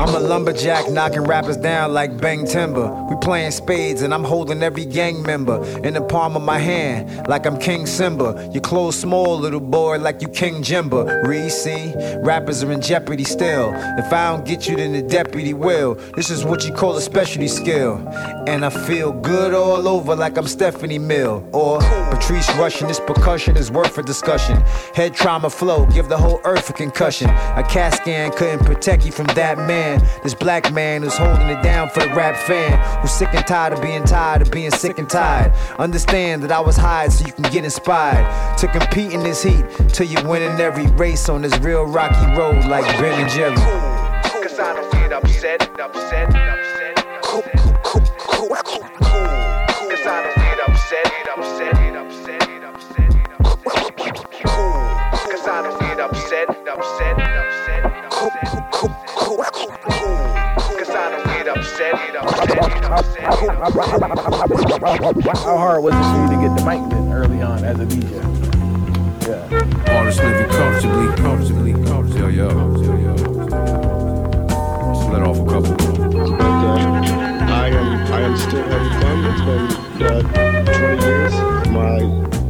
I'm 0.00 0.14
a 0.14 0.18
lumberjack 0.18 0.90
knocking 0.90 1.24
rappers 1.24 1.58
down 1.58 1.92
like 1.92 2.16
Bang 2.18 2.46
Timber. 2.46 2.88
Playing 3.24 3.52
spades 3.52 4.02
and 4.02 4.12
I'm 4.12 4.22
holding 4.22 4.62
every 4.62 4.84
gang 4.84 5.22
member 5.22 5.64
in 5.78 5.94
the 5.94 6.02
palm 6.02 6.36
of 6.36 6.42
my 6.42 6.58
hand 6.58 7.26
like 7.26 7.46
I'm 7.46 7.58
King 7.58 7.86
Simba. 7.86 8.50
Your 8.52 8.60
clothes 8.60 8.98
small, 8.98 9.38
little 9.38 9.60
boy, 9.60 9.98
like 9.98 10.20
you 10.20 10.28
King 10.28 10.62
Jimba. 10.62 11.26
Reese, 11.26 11.94
rappers 12.22 12.62
are 12.62 12.70
in 12.70 12.82
jeopardy 12.82 13.24
still. 13.24 13.72
If 13.74 14.12
I 14.12 14.30
don't 14.30 14.44
get 14.44 14.68
you, 14.68 14.76
then 14.76 14.92
the 14.92 15.00
deputy 15.00 15.54
will. 15.54 15.94
This 16.16 16.28
is 16.28 16.44
what 16.44 16.66
you 16.66 16.74
call 16.74 16.98
a 16.98 17.00
specialty 17.00 17.48
skill. 17.48 17.96
And 18.46 18.62
I 18.62 18.68
feel 18.68 19.10
good 19.10 19.54
all 19.54 19.88
over 19.88 20.14
like 20.14 20.36
I'm 20.36 20.46
Stephanie 20.46 20.98
Mill 20.98 21.48
or 21.54 21.80
Patrice 21.80 22.46
Rushen. 22.50 22.88
This 22.88 23.00
percussion 23.00 23.56
is 23.56 23.70
worth 23.70 23.96
a 23.96 24.02
discussion. 24.02 24.60
Head 24.94 25.14
trauma 25.14 25.48
flow, 25.48 25.86
give 25.86 26.10
the 26.10 26.18
whole 26.18 26.42
earth 26.44 26.68
a 26.68 26.74
concussion. 26.74 27.30
A 27.30 27.64
CAT 27.66 27.94
scan 27.94 28.32
couldn't 28.32 28.66
protect 28.66 29.06
you 29.06 29.12
from 29.12 29.26
that 29.28 29.56
man. 29.56 30.06
This 30.22 30.34
black 30.34 30.70
man 30.74 31.02
who's 31.02 31.16
holding 31.16 31.48
it 31.48 31.62
down 31.62 31.88
for 31.88 32.00
the 32.00 32.10
rap 32.10 32.36
fan. 32.36 32.78
Who's 33.00 33.13
sick 33.14 33.32
and 33.32 33.46
tired 33.46 33.72
of 33.72 33.80
being 33.80 34.02
tired 34.02 34.42
of 34.42 34.50
being 34.50 34.72
sick 34.72 34.98
and 34.98 35.08
tired. 35.08 35.52
Understand 35.78 36.42
that 36.42 36.50
I 36.50 36.58
was 36.58 36.76
hired 36.76 37.12
so 37.12 37.24
you 37.24 37.32
can 37.32 37.44
get 37.44 37.62
inspired 37.62 38.26
to 38.58 38.66
compete 38.66 39.12
in 39.12 39.22
this 39.22 39.40
heat 39.40 39.64
till 39.90 40.08
you 40.08 40.16
win 40.28 40.42
in 40.42 40.60
every 40.60 40.88
race 40.96 41.28
on 41.28 41.42
this 41.42 41.56
real 41.58 41.84
rocky 41.84 42.26
road 42.36 42.64
like 42.64 42.84
Ben 42.98 43.20
and 43.20 43.30
Jerry. 43.30 43.54
Cause 43.54 44.58
I 44.58 44.74
don't 44.74 44.90
get 44.92 45.12
upset, 45.12 45.62
upset, 45.78 46.34
upset, 46.34 47.22
Cool, 47.22 47.42
cool, 47.54 47.74
cool, 47.84 48.02
cool, 48.24 48.88
cool. 48.98 49.26
Cause 49.90 50.06
I 50.06 50.22
don't 50.24 50.34
get 50.34 50.68
upset, 50.68 51.06
upset, 51.36 51.96
upset, 51.96 52.42
upset, 52.64 52.64
upset. 52.64 53.14
Cool, 54.44 54.72
cause 55.30 55.46
I 55.46 55.62
don't 55.62 55.78
get 55.78 56.00
upset, 56.00 56.48
upset, 56.66 56.66
upset, 56.66 57.18
upset. 57.20 58.10
Cool, 58.10 58.30
cool, 58.72 58.96
cool, 59.06 59.44
cool, 59.52 59.76
cool. 59.84 60.78
Cause 60.78 60.90
I 60.90 61.10
don't 61.10 61.26
get 61.26 61.48
upset, 61.48 62.16
upset. 62.16 62.53
How 62.94 63.02
hard 65.58 65.82
was 65.82 65.94
it 65.94 65.98
for 65.98 66.22
you 66.22 66.28
to 66.30 66.36
get 66.46 66.56
the 66.56 66.64
mic 66.64 66.78
then 66.90 67.12
early 67.12 67.42
on 67.42 67.64
as 67.64 67.80
a 67.80 67.86
DJ? 67.86 68.12
Yeah. 69.26 69.96
Artists 69.96 70.22
living 70.22 70.48
comfortably, 70.48 71.08
comfortably, 71.16 71.72
comfortably. 71.72 72.36
Yo, 72.36 72.50
yo, 72.50 72.50
yo, 72.76 72.94
yo. 72.96 73.16
Just 74.94 75.08
let 75.10 75.22
off 75.22 75.38
a 75.38 75.44
couple. 75.44 75.74
But 75.74 76.40
uh, 76.40 76.86
I 77.50 77.68
am, 77.70 78.12
I 78.12 78.20
am 78.20 78.36
still 78.36 78.62
having 78.62 78.92
fun. 79.00 79.16
It's 79.26 79.42
been 79.98 80.06
uh, 80.06 80.62
20 80.78 81.04
years. 81.04 81.34
My 81.70 81.98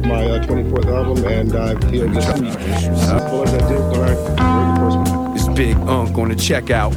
my 0.07 0.21
uh, 0.29 0.45
24th 0.45 0.85
album, 0.95 1.25
and 1.25 1.55
I 1.55 1.73
feel 1.89 2.07
just 2.13 2.29
as 2.29 3.29
full 3.29 3.43
as 3.43 3.51
I 3.51 3.57
did 3.67 3.79
when 3.89 3.99
I 3.99 4.13
heard 4.13 4.19
the 4.27 4.79
first 4.79 4.97
one. 5.11 5.35
It's 5.35 5.47
Big 5.49 5.75
Unk 5.87 6.15
on 6.19 6.29
the 6.29 6.35
checkout. 6.35 6.93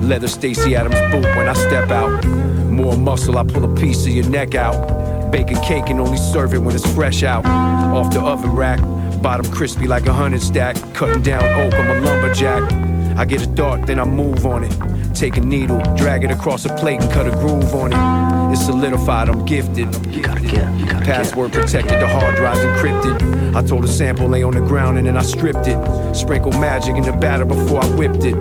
Leather 0.00 0.28
Stacy 0.28 0.76
Adams 0.76 0.94
boot 1.12 1.24
when 1.36 1.48
I 1.48 1.52
step 1.54 1.90
out. 1.90 2.61
More 2.72 2.96
muscle, 2.96 3.36
I 3.36 3.44
pull 3.44 3.70
a 3.70 3.74
piece 3.76 4.06
of 4.06 4.12
your 4.12 4.28
neck 4.30 4.54
out. 4.54 5.30
Bake 5.30 5.50
a 5.50 5.60
cake 5.60 5.90
and 5.90 6.00
only 6.00 6.16
serve 6.16 6.54
it 6.54 6.58
when 6.58 6.74
it's 6.74 6.90
fresh 6.94 7.22
out. 7.22 7.44
Off 7.44 8.12
the 8.12 8.20
oven 8.20 8.52
rack, 8.52 8.80
bottom 9.20 9.44
crispy 9.52 9.86
like 9.86 10.06
a 10.06 10.12
hundred 10.12 10.40
stack. 10.40 10.76
Cutting 10.94 11.22
down 11.22 11.44
oak, 11.60 11.74
I'm 11.74 11.90
a 11.90 12.00
lumberjack. 12.00 12.72
I 13.18 13.26
get 13.26 13.42
a 13.42 13.46
thought, 13.46 13.86
then 13.86 14.00
I 14.00 14.04
move 14.04 14.46
on 14.46 14.64
it. 14.64 15.14
Take 15.14 15.36
a 15.36 15.40
needle, 15.40 15.82
drag 15.96 16.24
it 16.24 16.30
across 16.30 16.64
a 16.64 16.74
plate 16.76 17.02
and 17.02 17.12
cut 17.12 17.26
a 17.26 17.30
groove 17.30 17.74
on 17.74 17.92
it. 17.92 18.52
It's 18.52 18.64
solidified, 18.64 19.28
I'm 19.28 19.44
gifted. 19.44 19.94
You 20.06 20.22
gotta 20.22 20.40
get, 20.40 20.64
Password 21.04 21.52
protected, 21.52 22.00
the 22.00 22.08
hard 22.08 22.36
drive's 22.36 22.60
encrypted. 22.60 23.54
I 23.54 23.62
told 23.62 23.84
a 23.84 23.88
sample 23.88 24.28
lay 24.28 24.42
on 24.42 24.54
the 24.54 24.60
ground 24.60 24.96
and 24.96 25.06
then 25.06 25.18
I 25.18 25.22
stripped 25.22 25.66
it. 25.66 26.14
Sprinkle 26.14 26.52
magic 26.52 26.96
in 26.96 27.02
the 27.02 27.12
batter 27.12 27.44
before 27.44 27.84
I 27.84 27.86
whipped 27.96 28.24
it. 28.24 28.40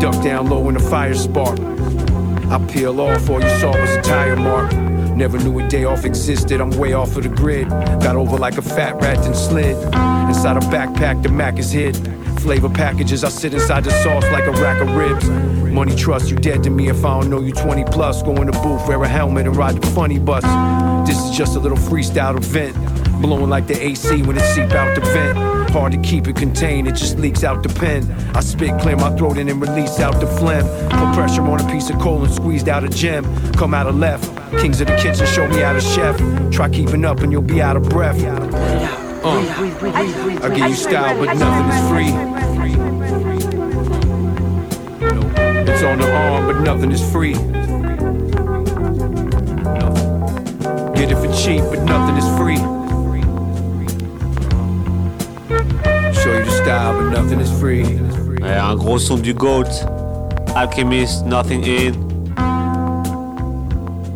Duck 0.00 0.22
down 0.24 0.48
low 0.48 0.66
in 0.68 0.74
the 0.74 0.80
fire 0.80 1.14
spark. 1.14 1.58
I 2.48 2.64
peel 2.70 3.00
off, 3.00 3.28
all 3.28 3.42
you 3.42 3.58
saw 3.58 3.78
was 3.78 3.90
a 3.90 4.02
tire 4.02 4.36
mark. 4.36 4.72
Never 5.16 5.38
knew 5.38 5.58
a 5.58 5.68
day 5.68 5.84
off 5.84 6.04
existed, 6.04 6.60
I'm 6.60 6.70
way 6.70 6.92
off 6.92 7.16
of 7.16 7.24
the 7.24 7.28
grid. 7.28 7.68
Got 7.68 8.16
over 8.16 8.36
like 8.36 8.56
a 8.56 8.62
fat 8.62 8.94
rat 9.02 9.24
and 9.26 9.34
slid. 9.34 9.76
Inside 10.28 10.56
a 10.56 10.60
backpack, 10.60 11.22
the 11.22 11.28
Mac 11.28 11.58
is 11.58 11.72
hid. 11.72 11.96
Flavor 12.40 12.68
packages, 12.68 13.24
I 13.24 13.30
sit 13.30 13.52
inside 13.52 13.84
the 13.84 13.90
sauce 13.90 14.24
like 14.30 14.44
a 14.44 14.52
rack 14.52 14.80
of 14.80 14.94
ribs. 14.94 15.28
Money 15.72 15.96
trust, 15.96 16.30
you 16.30 16.36
dead 16.36 16.62
to 16.64 16.70
me 16.70 16.88
if 16.88 17.04
I 17.04 17.20
don't 17.20 17.30
know 17.30 17.40
you 17.40 17.52
20 17.52 17.84
plus. 17.84 18.22
Go 18.22 18.32
in 18.36 18.46
the 18.46 18.52
booth, 18.52 18.86
wear 18.86 19.02
a 19.02 19.08
helmet 19.08 19.46
and 19.46 19.56
ride 19.56 19.80
the 19.82 19.86
funny 19.88 20.18
bus. 20.18 20.44
This 21.08 21.18
is 21.18 21.36
just 21.36 21.56
a 21.56 21.58
little 21.58 21.78
freestyle 21.78 22.36
event. 22.36 22.76
Blowing 23.20 23.50
like 23.50 23.66
the 23.66 23.82
AC 23.82 24.22
when 24.22 24.36
it 24.36 24.54
seep 24.54 24.70
out 24.72 24.94
the 24.94 25.00
vent. 25.00 25.65
Hard 25.70 25.92
to 25.92 25.98
keep 25.98 26.26
it 26.26 26.36
contained, 26.36 26.88
it 26.88 26.94
just 26.94 27.18
leaks 27.18 27.44
out 27.44 27.62
the 27.62 27.68
pen. 27.68 28.10
I 28.34 28.40
spit, 28.40 28.80
clear 28.80 28.96
my 28.96 29.14
throat 29.16 29.36
and 29.36 29.48
then 29.48 29.60
release 29.60 30.00
out 30.00 30.18
the 30.20 30.26
phlegm. 30.26 30.64
Put 30.88 31.14
pressure 31.14 31.42
on 31.42 31.60
a 31.60 31.70
piece 31.70 31.90
of 31.90 31.98
coal 31.98 32.24
and 32.24 32.32
squeezed 32.32 32.68
out 32.68 32.82
a 32.84 32.88
gem. 32.88 33.24
Come 33.52 33.74
out 33.74 33.86
of 33.86 33.96
left. 33.96 34.24
Kings 34.58 34.80
of 34.80 34.86
the 34.86 34.96
kitchen, 34.96 35.26
show 35.26 35.46
me 35.48 35.58
how 35.58 35.74
to 35.74 35.80
chef. 35.80 36.16
Try 36.50 36.70
keeping 36.70 37.04
up 37.04 37.20
and 37.20 37.30
you'll 37.30 37.42
be 37.42 37.60
out 37.60 37.76
of 37.76 37.82
breath. 37.90 38.16
Uh, 38.22 39.30
I 40.42 40.48
give 40.54 40.68
you 40.68 40.74
style, 40.74 41.18
but 41.18 41.36
nothing 41.36 41.68
is 41.72 41.88
free. 41.90 42.12
It's 45.68 45.82
on 45.82 45.98
the 45.98 46.10
arm, 46.10 46.46
but 46.46 46.60
nothing 46.60 46.90
is 46.90 47.02
free. 47.12 47.34
Get 50.94 51.10
it 51.10 51.16
for 51.16 51.30
cheap, 51.34 51.62
but 51.64 51.82
nothing 51.82 52.16
is 52.16 52.38
free. 52.38 52.75
Ouais, 58.42 58.52
un 58.52 58.74
gros 58.74 58.98
son 58.98 59.16
du 59.16 59.32
GOAT. 59.34 59.64
Alchemist, 60.56 61.24
Nothing 61.24 61.64
In. 61.64 61.92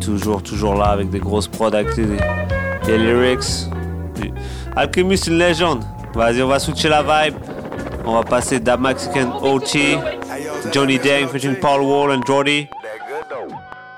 Toujours, 0.01 0.43
toujours 0.43 0.75
là 0.75 0.85
avec 0.87 1.09
des 1.09 1.19
grosses 1.19 1.47
prods 1.47 1.73
actives, 1.73 2.09
des, 2.09 2.17
des 2.85 2.97
lyrics. 2.97 3.69
Alchemist, 4.75 5.27
une 5.27 5.37
légende. 5.37 5.83
Vas-y, 6.13 6.41
on 6.41 6.47
va 6.47 6.59
switcher 6.59 6.89
la 6.89 7.01
vibe. 7.03 7.35
On 8.05 8.15
va 8.15 8.23
passer 8.23 8.59
Da 8.59 8.75
Mexican 8.75 9.39
OT, 9.41 9.77
Johnny 10.73 10.97
Dang 10.97 11.27
featuring 11.31 11.55
Paul 11.55 11.81
Wall 11.81 12.11
and 12.11 12.21
Jordy. 12.27 12.67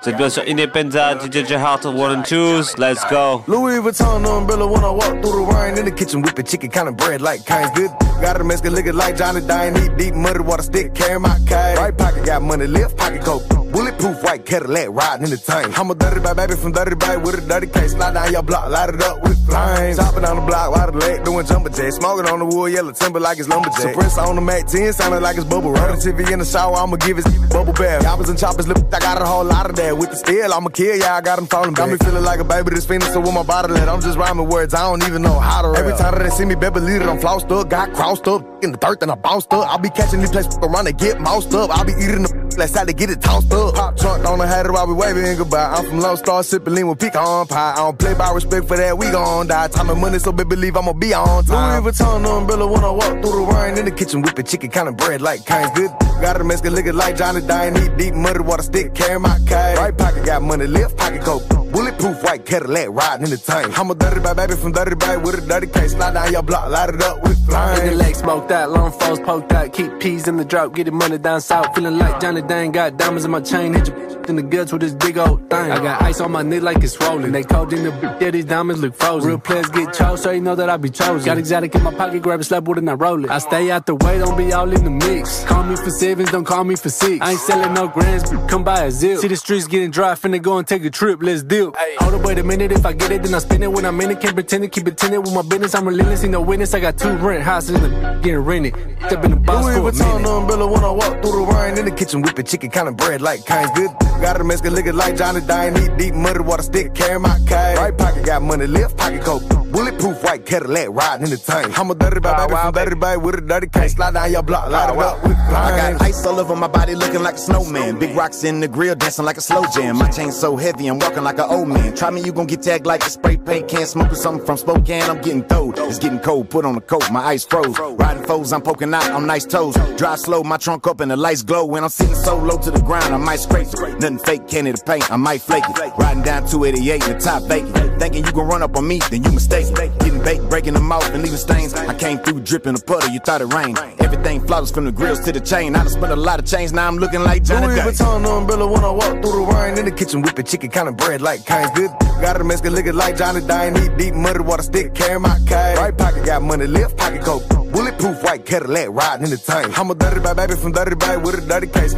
Êtes 0.05 0.17
bien 0.17 0.29
sur 0.29 0.43
Independenza, 0.45 1.15
DJ 1.15 1.47
J 1.47 1.55
Hart 1.55 1.85
of 1.85 1.95
One 1.95 2.11
and 2.11 2.23
Twos. 2.23 2.77
Let's 2.77 3.05
go. 3.09 3.41
Louis 3.47 3.79
Vuitton 3.79 4.25
umbrella 4.25 4.67
when 4.67 4.83
I 4.83 4.89
walk 4.91 5.21
through 5.21 5.45
the 5.45 5.53
rain 5.53 5.77
in 5.77 5.85
the 5.85 5.91
kitchen, 5.91 6.21
whipping 6.21 6.45
chicken 6.45 6.69
kind 6.69 6.89
of 6.89 6.97
bread 6.97 7.21
like 7.21 7.45
kinds 7.45 7.71
good. 7.73 7.89
Got 8.21 8.41
a 8.41 8.43
Mexican 8.43 8.73
liquor 8.73 8.91
like 8.91 9.15
Johnny 9.15 9.39
Dine, 9.39 9.77
eat 9.77 9.95
deep 9.97 10.13
muddy 10.13 10.41
water 10.41 10.63
stick, 10.63 10.93
carry 10.93 11.19
my 11.19 11.39
kite. 11.47 11.77
Right 11.77 11.97
pocket 11.97 12.25
got 12.25 12.41
money, 12.41 12.67
left 12.67 12.97
pocket 12.97 13.21
coke. 13.23 13.62
Bulletproof 13.73 14.23
white 14.23 14.45
Cadillac 14.45 14.89
riding 14.89 15.25
in 15.25 15.31
the 15.31 15.37
tank. 15.37 15.77
I'm 15.79 15.89
a 15.89 15.95
dirty 15.95 16.19
bad 16.19 16.37
baby 16.37 16.55
from 16.55 16.73
dirty 16.73 16.93
bag 16.95 17.25
with 17.25 17.41
a 17.41 17.41
dirty 17.41 17.65
case. 17.65 17.93
Slide 17.93 18.13
down 18.13 18.31
your 18.31 18.43
block, 18.43 18.69
light 18.69 18.89
it 18.89 19.01
up 19.01 19.21
with 19.23 19.43
flames. 19.47 19.97
Chopping 19.97 20.25
on 20.25 20.35
the 20.37 20.45
block, 20.45 20.69
while 20.71 20.91
the 20.91 20.97
leg 20.99 21.23
doing 21.25 21.45
jumper 21.45 21.69
jacks. 21.69 21.95
Smoking 21.95 22.29
on 22.29 22.37
the 22.37 22.45
wood, 22.45 22.71
yellow 22.71 22.91
timber 22.91 23.19
like 23.19 23.39
it's 23.39 23.49
lumberjack. 23.49 23.95
Suppressor 23.95 24.27
on 24.27 24.35
the 24.35 24.41
Mac 24.41 24.67
10, 24.67 24.93
sounding 24.93 25.21
like 25.21 25.37
it's 25.37 25.45
bubble 25.45 25.71
wrap. 25.71 25.97
TV 25.97 26.31
in 26.31 26.39
the 26.39 26.45
shower, 26.45 26.77
I'ma 26.77 26.97
give 26.97 27.17
it 27.17 27.25
bubble 27.49 27.73
bath. 27.73 28.03
Choppers 28.03 28.29
and 28.29 28.37
choppers, 28.37 28.67
lip, 28.67 28.77
I 28.93 28.99
got 28.99 29.19
a 29.19 29.25
whole 29.25 29.43
lot 29.43 29.67
of 29.69 29.75
that. 29.75 29.97
With 29.97 30.11
the 30.11 30.17
steel, 30.17 30.53
I'ma 30.53 30.69
kill 30.69 30.95
ya, 30.95 31.17
I 31.17 31.21
got 31.21 31.37
them 31.37 31.47
falling 31.47 31.73
back. 31.73 31.89
Got 31.89 31.91
me 31.93 31.97
feeling 31.97 32.23
like 32.23 32.39
a 32.39 32.43
baby 32.43 32.69
that's 32.71 32.85
fiending, 32.85 33.11
so 33.11 33.21
with 33.21 33.33
my 33.33 33.41
bottle 33.41 33.75
at, 33.75 33.89
I'm 33.89 34.01
just 34.01 34.19
rhyming 34.19 34.47
words, 34.47 34.75
I 34.75 34.85
don't 34.85 35.01
even 35.03 35.23
know 35.23 35.39
how 35.39 35.63
to 35.63 35.69
rap. 35.69 35.79
Every 35.79 35.97
time 35.97 36.13
that 36.13 36.21
they 36.21 36.29
see 36.29 36.45
me, 36.45 36.53
baby, 36.53 36.79
lead 36.79 37.01
it, 37.01 37.09
I'm 37.09 37.17
flossed 37.19 37.49
up, 37.51 37.69
got 37.69 37.91
crossed 37.93 38.27
up, 38.27 38.45
in 38.63 38.71
the 38.71 38.77
dirt, 38.77 39.01
and 39.01 39.11
I 39.11 39.15
bounced 39.15 39.51
up. 39.51 39.67
I'll 39.67 39.79
be 39.79 39.89
catching 39.89 40.19
these 40.19 40.31
places 40.31 40.57
around 40.61 40.85
to 40.85 40.93
get 40.93 41.19
moused 41.19 41.53
up. 41.55 41.69
I'll 41.69 41.85
be 41.85 41.93
eating 41.93 42.23
the 42.23 42.43
Let's 42.57 42.75
how 42.75 42.85
to 42.85 42.93
get 42.93 43.09
it 43.09 43.21
tossed 43.21 43.51
up. 43.51 43.75
Pop 43.75 43.97
trunk 43.97 44.25
on 44.25 44.39
the 44.39 44.47
hat 44.47 44.69
while 44.69 44.87
we 44.87 44.93
waving 44.93 45.37
goodbye. 45.37 45.73
I'm 45.75 45.85
from 45.85 45.99
Lone 45.99 46.17
Star, 46.17 46.43
sipping 46.43 46.75
lean 46.75 46.87
with 46.87 46.99
pecan 46.99 47.47
pie. 47.47 47.73
I 47.73 47.77
don't 47.77 47.97
play 47.97 48.13
by 48.13 48.31
respect 48.31 48.67
for 48.67 48.77
that, 48.77 48.97
we 48.97 49.09
gon' 49.11 49.47
die. 49.47 49.67
Time 49.69 49.89
and 49.89 49.99
money, 49.99 50.19
so 50.19 50.31
baby, 50.31 50.49
believe 50.49 50.77
I'ma 50.77 50.93
be 50.93 51.13
on 51.13 51.43
time. 51.45 51.83
Louis 51.83 51.91
Vuitton 51.91 52.25
umbrella 52.25 52.67
when 52.67 52.83
I 52.83 52.91
walk 52.91 53.21
through 53.21 53.45
the 53.45 53.51
rain 53.53 53.77
in 53.77 53.85
the 53.85 53.91
kitchen, 53.91 54.21
whipping 54.21 54.45
chicken 54.45 54.69
kind 54.69 54.87
of 54.87 54.97
bread 54.97 55.21
like 55.21 55.45
kinds 55.45 55.71
good. 55.77 55.91
Got 56.21 56.39
a 56.39 56.43
Mexican 56.43 56.75
liquor 56.75 56.93
like 56.93 57.17
Johnny 57.17 57.41
Dine, 57.41 57.75
eat 57.77 57.97
deep 57.97 58.13
muddy 58.13 58.39
water 58.39 58.63
stick, 58.63 58.93
carry 58.93 59.19
my 59.19 59.37
kite. 59.47 59.77
Right 59.77 59.97
pocket 59.97 60.25
got 60.25 60.41
money, 60.41 60.67
left 60.67 60.95
pocket 60.95 61.21
coke. 61.21 61.43
Bulletproof 61.73 62.23
white 62.23 62.45
Cadillac 62.45 62.89
riding 62.89 63.25
in 63.25 63.31
the 63.31 63.37
tank. 63.37 63.77
I'm 63.79 63.89
a 63.89 63.95
dirty 63.95 64.19
bad 64.19 64.37
baby 64.37 64.53
from 64.53 64.73
dirty 64.73 64.93
bag 64.93 65.25
with 65.25 65.39
a 65.39 65.41
dirty 65.41 65.65
case. 65.65 65.93
Slide 65.93 66.13
down 66.13 66.31
your 66.31 66.43
block, 66.43 66.69
light 66.69 66.89
it 66.89 67.01
up 67.01 67.23
with 67.23 67.43
flames. 67.47 67.79
In 67.79 67.85
the 67.87 67.95
leg, 67.95 68.15
smoke 68.15 68.47
that, 68.49 68.69
long 68.69 68.91
falls, 68.91 69.19
poke 69.19 69.49
that. 69.49 69.73
Keep 69.73 69.99
peas 69.99 70.27
in 70.27 70.37
the 70.37 70.45
drop, 70.45 70.75
get 70.75 70.83
the 70.83 70.91
money 70.91 71.17
down 71.17 71.41
south. 71.41 71.73
Feeling 71.73 71.97
like 71.97 72.21
Johnny 72.21 72.42
Dang, 72.47 72.71
got 72.71 72.97
diamonds 72.97 73.25
in 73.25 73.31
my 73.31 73.41
chain. 73.41 73.73
Hit 73.73 73.87
your 73.87 74.13
in 74.29 74.35
the 74.35 74.43
guts 74.43 74.71
with 74.71 74.81
this 74.81 74.93
big 74.93 75.17
old 75.17 75.49
thing. 75.49 75.71
I 75.71 75.81
got 75.81 76.01
ice 76.01 76.19
on 76.21 76.31
my 76.31 76.41
neck 76.41 76.61
like 76.61 76.77
it's 76.83 76.93
swollen. 76.93 77.31
They 77.31 77.43
cold 77.43 77.73
in 77.73 77.83
the 77.83 77.91
bitch. 77.91 78.21
yeah, 78.21 78.31
these 78.31 78.45
diamonds 78.45 78.81
look 78.81 78.95
frozen. 78.95 79.29
Real 79.29 79.39
players 79.39 79.69
get 79.69 79.93
chose, 79.93 80.23
so 80.23 80.31
you 80.31 80.41
know 80.41 80.55
that 80.55 80.69
I 80.69 80.77
be 80.77 80.89
chosen. 80.89 81.25
Got 81.25 81.37
exotic 81.37 81.75
in 81.75 81.83
my 81.83 81.93
pocket, 81.93 82.21
grab 82.21 82.39
a 82.39 82.43
slap 82.43 82.63
with 82.63 82.77
it 82.77 82.81
and 82.81 82.89
I 82.89 82.93
roll 82.93 83.23
it. 83.23 83.31
I 83.31 83.39
stay 83.39 83.71
out 83.71 83.85
the 83.85 83.95
way, 83.95 84.19
don't 84.19 84.37
be 84.37 84.53
all 84.53 84.71
in 84.71 84.83
the 84.83 84.89
mix. 84.89 85.43
Call 85.45 85.63
me 85.63 85.75
for 85.75 85.89
sevens, 85.89 86.31
don't 86.31 86.45
call 86.45 86.63
me 86.63 86.75
for 86.75 86.89
six. 86.89 87.25
I 87.25 87.31
ain't 87.31 87.39
selling 87.39 87.73
no 87.73 87.87
grands, 87.87 88.29
but 88.29 88.47
come 88.47 88.63
buy 88.63 88.83
a 88.85 88.91
zip. 88.91 89.19
See 89.19 89.27
the 89.27 89.37
streets 89.37 89.67
getting 89.67 89.91
dry, 89.91 90.13
finna 90.13 90.41
go 90.41 90.57
and 90.57 90.67
take 90.67 90.83
a 90.85 90.89
trip, 90.89 91.21
let's 91.21 91.43
deal. 91.43 91.73
Hold 91.99 92.13
up, 92.13 92.25
wait 92.25 92.39
a 92.39 92.43
minute, 92.43 92.71
if 92.71 92.85
I 92.85 92.93
get 92.93 93.11
it, 93.11 93.23
then 93.23 93.33
I 93.33 93.39
spend 93.39 93.63
it. 93.63 93.71
When 93.71 93.85
I'm 93.85 93.99
in 94.01 94.11
it, 94.11 94.21
can't 94.21 94.33
pretend 94.33 94.63
to 94.63 94.69
keep 94.69 94.87
it 94.87 94.97
tended 94.97 95.21
with 95.21 95.33
my 95.33 95.41
business. 95.41 95.75
I'm 95.75 95.87
relentless, 95.87 96.21
see 96.21 96.27
no 96.27 96.41
witness. 96.41 96.73
I 96.73 96.79
got 96.79 96.97
two 96.97 97.15
rent 97.17 97.43
houses 97.43 97.75
in 97.75 97.81
the 97.81 98.19
getting 98.21 98.39
rented. 98.39 98.73
Step 99.07 99.23
in 99.25 99.31
the 99.31 99.37
box 99.37 99.65
Louis 99.65 99.75
for 99.75 99.89
a 99.89 99.91
Vuitton 99.91 100.15
minute. 100.17 100.29
umbrella 100.29 100.67
when 100.67 100.83
I 100.83 100.91
walk 100.91 101.21
through 101.21 101.45
the 101.45 101.51
rain 101.53 101.77
in 101.77 101.85
the 101.85 101.91
kitchen, 101.91 102.21
whipping 102.33 102.45
chicken 102.45 102.71
kind 102.71 102.87
of 102.87 102.97
bread 102.97 103.21
like 103.21 103.45
kinds 103.45 103.69
good. 103.75 103.91
Got 104.21 104.41
a 104.41 104.43
Mexican 104.43 104.73
liquor 104.73 104.93
like 104.93 105.15
Johnny 105.15 105.41
Dine, 105.41 105.77
eat 105.77 105.97
deep 105.97 106.15
muddy 106.15 106.39
water 106.39 106.63
stick, 106.63 106.93
carry 106.95 107.19
my 107.19 107.37
kite. 107.47 107.77
Right 107.77 107.97
pocket 107.97 108.25
got 108.25 108.41
money, 108.41 108.65
left 108.65 108.97
pocket 108.97 109.21
coke. 109.21 109.43
Bulletproof 109.71 110.23
white 110.23 110.45
Cadillac 110.45 110.89
riding 110.89 111.25
in 111.25 111.31
the 111.31 111.37
tank. 111.37 111.77
I'm 111.79 111.91
a 111.91 111.95
dirty 111.95 112.19
bad 112.19 112.47
baby 112.47 112.59
from 112.59 112.73
dirty 112.73 112.95
bag 112.95 113.21
with 113.21 113.35
a 113.35 113.41
dirty 113.41 113.67
case. 113.67 113.93
Slide 113.93 114.13
down 114.13 114.31
your 114.31 114.43
block, 114.43 114.69
light 114.69 114.93
it 114.93 114.97
up 114.97 115.23
with 115.23 115.37
I 115.37 115.91
got 115.91 116.01
ice 116.01 116.25
all 116.25 116.39
over 116.39 116.55
my 116.55 116.67
body 116.67 116.95
looking 116.95 117.21
like 117.21 117.35
a 117.35 117.37
snowman. 117.37 117.99
Big 117.99 118.15
rocks 118.15 118.43
in 118.43 118.59
the 118.59 118.67
grill 118.67 118.95
dancing 118.95 119.25
like 119.25 119.37
a 119.37 119.41
slow 119.41 119.63
jam. 119.73 119.97
My 119.97 120.09
chain 120.09 120.31
so 120.31 120.55
heavy, 120.55 120.87
I'm 120.87 120.99
walking 120.99 121.23
like 121.23 121.39
an 121.39 121.45
old 121.49 121.67
man. 121.67 121.95
Try 121.95 122.09
me, 122.09 122.21
you 122.21 122.31
gon' 122.31 122.47
get 122.47 122.61
tagged 122.61 122.85
like 122.85 123.03
a 123.03 123.09
spray 123.09 123.37
paint 123.37 123.67
can. 123.67 123.85
Smoking 123.85 124.15
something 124.15 124.45
from 124.45 124.57
Spokane, 124.57 125.03
I'm 125.03 125.21
getting 125.21 125.43
throwed. 125.43 125.77
It's 125.79 125.99
getting 125.99 126.19
cold, 126.19 126.49
put 126.49 126.65
on 126.65 126.75
a 126.75 126.81
coat, 126.81 127.09
my 127.11 127.23
ice 127.23 127.45
froze. 127.45 127.77
Riding 127.77 128.23
foes, 128.23 128.53
I'm 128.53 128.61
poking 128.61 128.93
out 128.93 129.09
on 129.11 129.25
nice 129.27 129.45
toes. 129.45 129.75
Drive 129.97 130.19
slow, 130.19 130.43
my 130.43 130.57
trunk 130.57 130.87
up 130.87 130.99
and 130.99 131.11
the 131.11 131.17
lights 131.17 131.43
glow. 131.43 131.65
When 131.65 131.83
I'm 131.83 131.89
sitting 131.89 132.15
so 132.23 132.37
low 132.37 132.57
to 132.57 132.71
the 132.71 132.81
ground, 132.81 133.13
I 133.13 133.17
might 133.17 133.39
scrape 133.39 133.67
it. 133.67 133.99
Nothing 133.99 134.19
fake, 134.19 134.47
candy 134.47 134.71
to 134.73 134.83
paint, 134.83 135.11
I 135.11 135.17
might 135.17 135.41
flake 135.41 135.63
it. 135.67 135.77
Riding 135.97 136.23
down 136.23 136.47
288 136.47 137.03
in 137.03 137.13
the 137.13 137.19
top 137.19 137.43
vacant. 137.43 137.99
Thinking 137.99 138.25
you 138.25 138.31
can 138.31 138.47
run 138.47 138.63
up 138.63 138.75
on 138.75 138.87
me, 138.87 138.99
then 139.09 139.23
you 139.23 139.31
mistaken. 139.31 139.73
Getting 139.73 140.23
baked, 140.23 140.49
breaking 140.49 140.73
them 140.73 140.91
off 140.91 141.05
and 141.09 141.21
leaving 141.23 141.37
stains. 141.37 141.73
I 141.73 141.93
came 141.93 142.17
through 142.19 142.41
dripping 142.41 142.75
a 142.75 142.79
puddle, 142.79 143.09
you 143.09 143.19
thought 143.19 143.41
it 143.41 143.53
rained. 143.53 143.77
Everything 143.99 144.45
flawless 144.47 144.71
from 144.71 144.85
the 144.85 144.91
grills 144.91 145.19
to 145.21 145.31
the 145.31 145.39
chain. 145.39 145.75
I 145.75 145.83
done 145.83 145.89
spent 145.89 146.11
a 146.11 146.15
lot 146.15 146.39
of 146.39 146.45
change, 146.45 146.71
now 146.71 146.87
I'm 146.87 146.97
looking 146.97 147.23
like 147.23 147.43
Johnny 147.43 147.67
Louis. 147.67 147.81
Vuitton 147.81 148.25
umbrella 148.25 148.67
when 148.67 148.83
I 148.83 148.91
walk 148.91 149.21
through 149.21 149.45
the 149.45 149.51
rain 149.53 149.77
in 149.77 149.85
the 149.85 149.91
kitchen, 149.91 150.21
whipping 150.21 150.45
chicken 150.45 150.69
kind 150.69 150.87
of 150.87 150.97
bread 150.97 151.21
like 151.21 151.45
kinds 151.45 151.71
good. 151.75 151.91
Got 152.21 152.39
a 152.39 152.43
Mexican 152.43 152.73
liquor 152.73 152.93
like 152.93 153.17
Johnny 153.17 153.41
Dine, 153.45 153.75
eat 153.77 153.97
deep 153.97 154.13
muddy 154.13 154.39
water 154.39 154.63
stick, 154.63 154.93
carry 154.95 155.19
my 155.19 155.37
kite. 155.47 155.77
Right 155.77 155.97
pocket 155.97 156.25
got 156.25 156.41
money, 156.41 156.67
left 156.67 156.97
pocket 156.97 157.21
coke. 157.21 157.43
Bulletproof 157.73 158.23
white 158.23 158.45
Cadillac 158.45 158.89
riding 158.89 159.25
in 159.25 159.31
the 159.31 159.37
tank. 159.37 159.77
I'm 159.79 159.89
a 159.89 159.95
dirty 159.95 160.19
bad 160.19 160.37
baby 160.37 160.55
from 160.55 160.73
dirty 160.73 160.95
bag 160.95 161.25
with 161.25 161.35
a 161.35 161.41
dirty 161.41 161.67
case. 161.67 161.95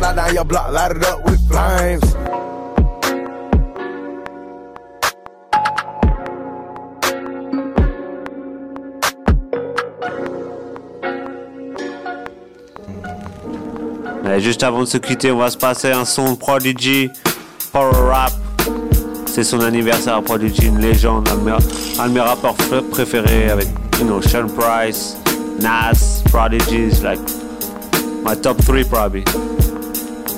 Juste 14.39 14.63
avant 14.63 14.82
de 14.82 14.86
se 14.86 14.97
quitter, 14.97 15.32
on 15.32 15.38
va 15.38 15.49
se 15.49 15.57
passer 15.57 15.91
un 15.91 16.05
son 16.05 16.34
de 16.34 16.38
Prodigy, 16.38 17.09
Power 17.72 17.91
Rap. 17.93 18.32
C'est 19.26 19.43
son 19.43 19.59
anniversaire, 19.61 20.22
Prodigy, 20.22 20.68
une 20.68 20.80
légende, 20.80 21.28
un 21.28 22.07
de 22.07 22.13
mes 22.13 22.20
rappeurs 22.22 22.53
préférés 22.91 23.49
avec 23.49 23.68
you 23.99 24.05
know, 24.05 24.22
Sean 24.22 24.47
Price, 24.47 25.18
Nas, 25.59 26.22
Prodigy, 26.32 26.91
like 27.01 27.20
my 28.24 28.36
top 28.36 28.57
three 28.63 28.84
probably. 28.84 29.24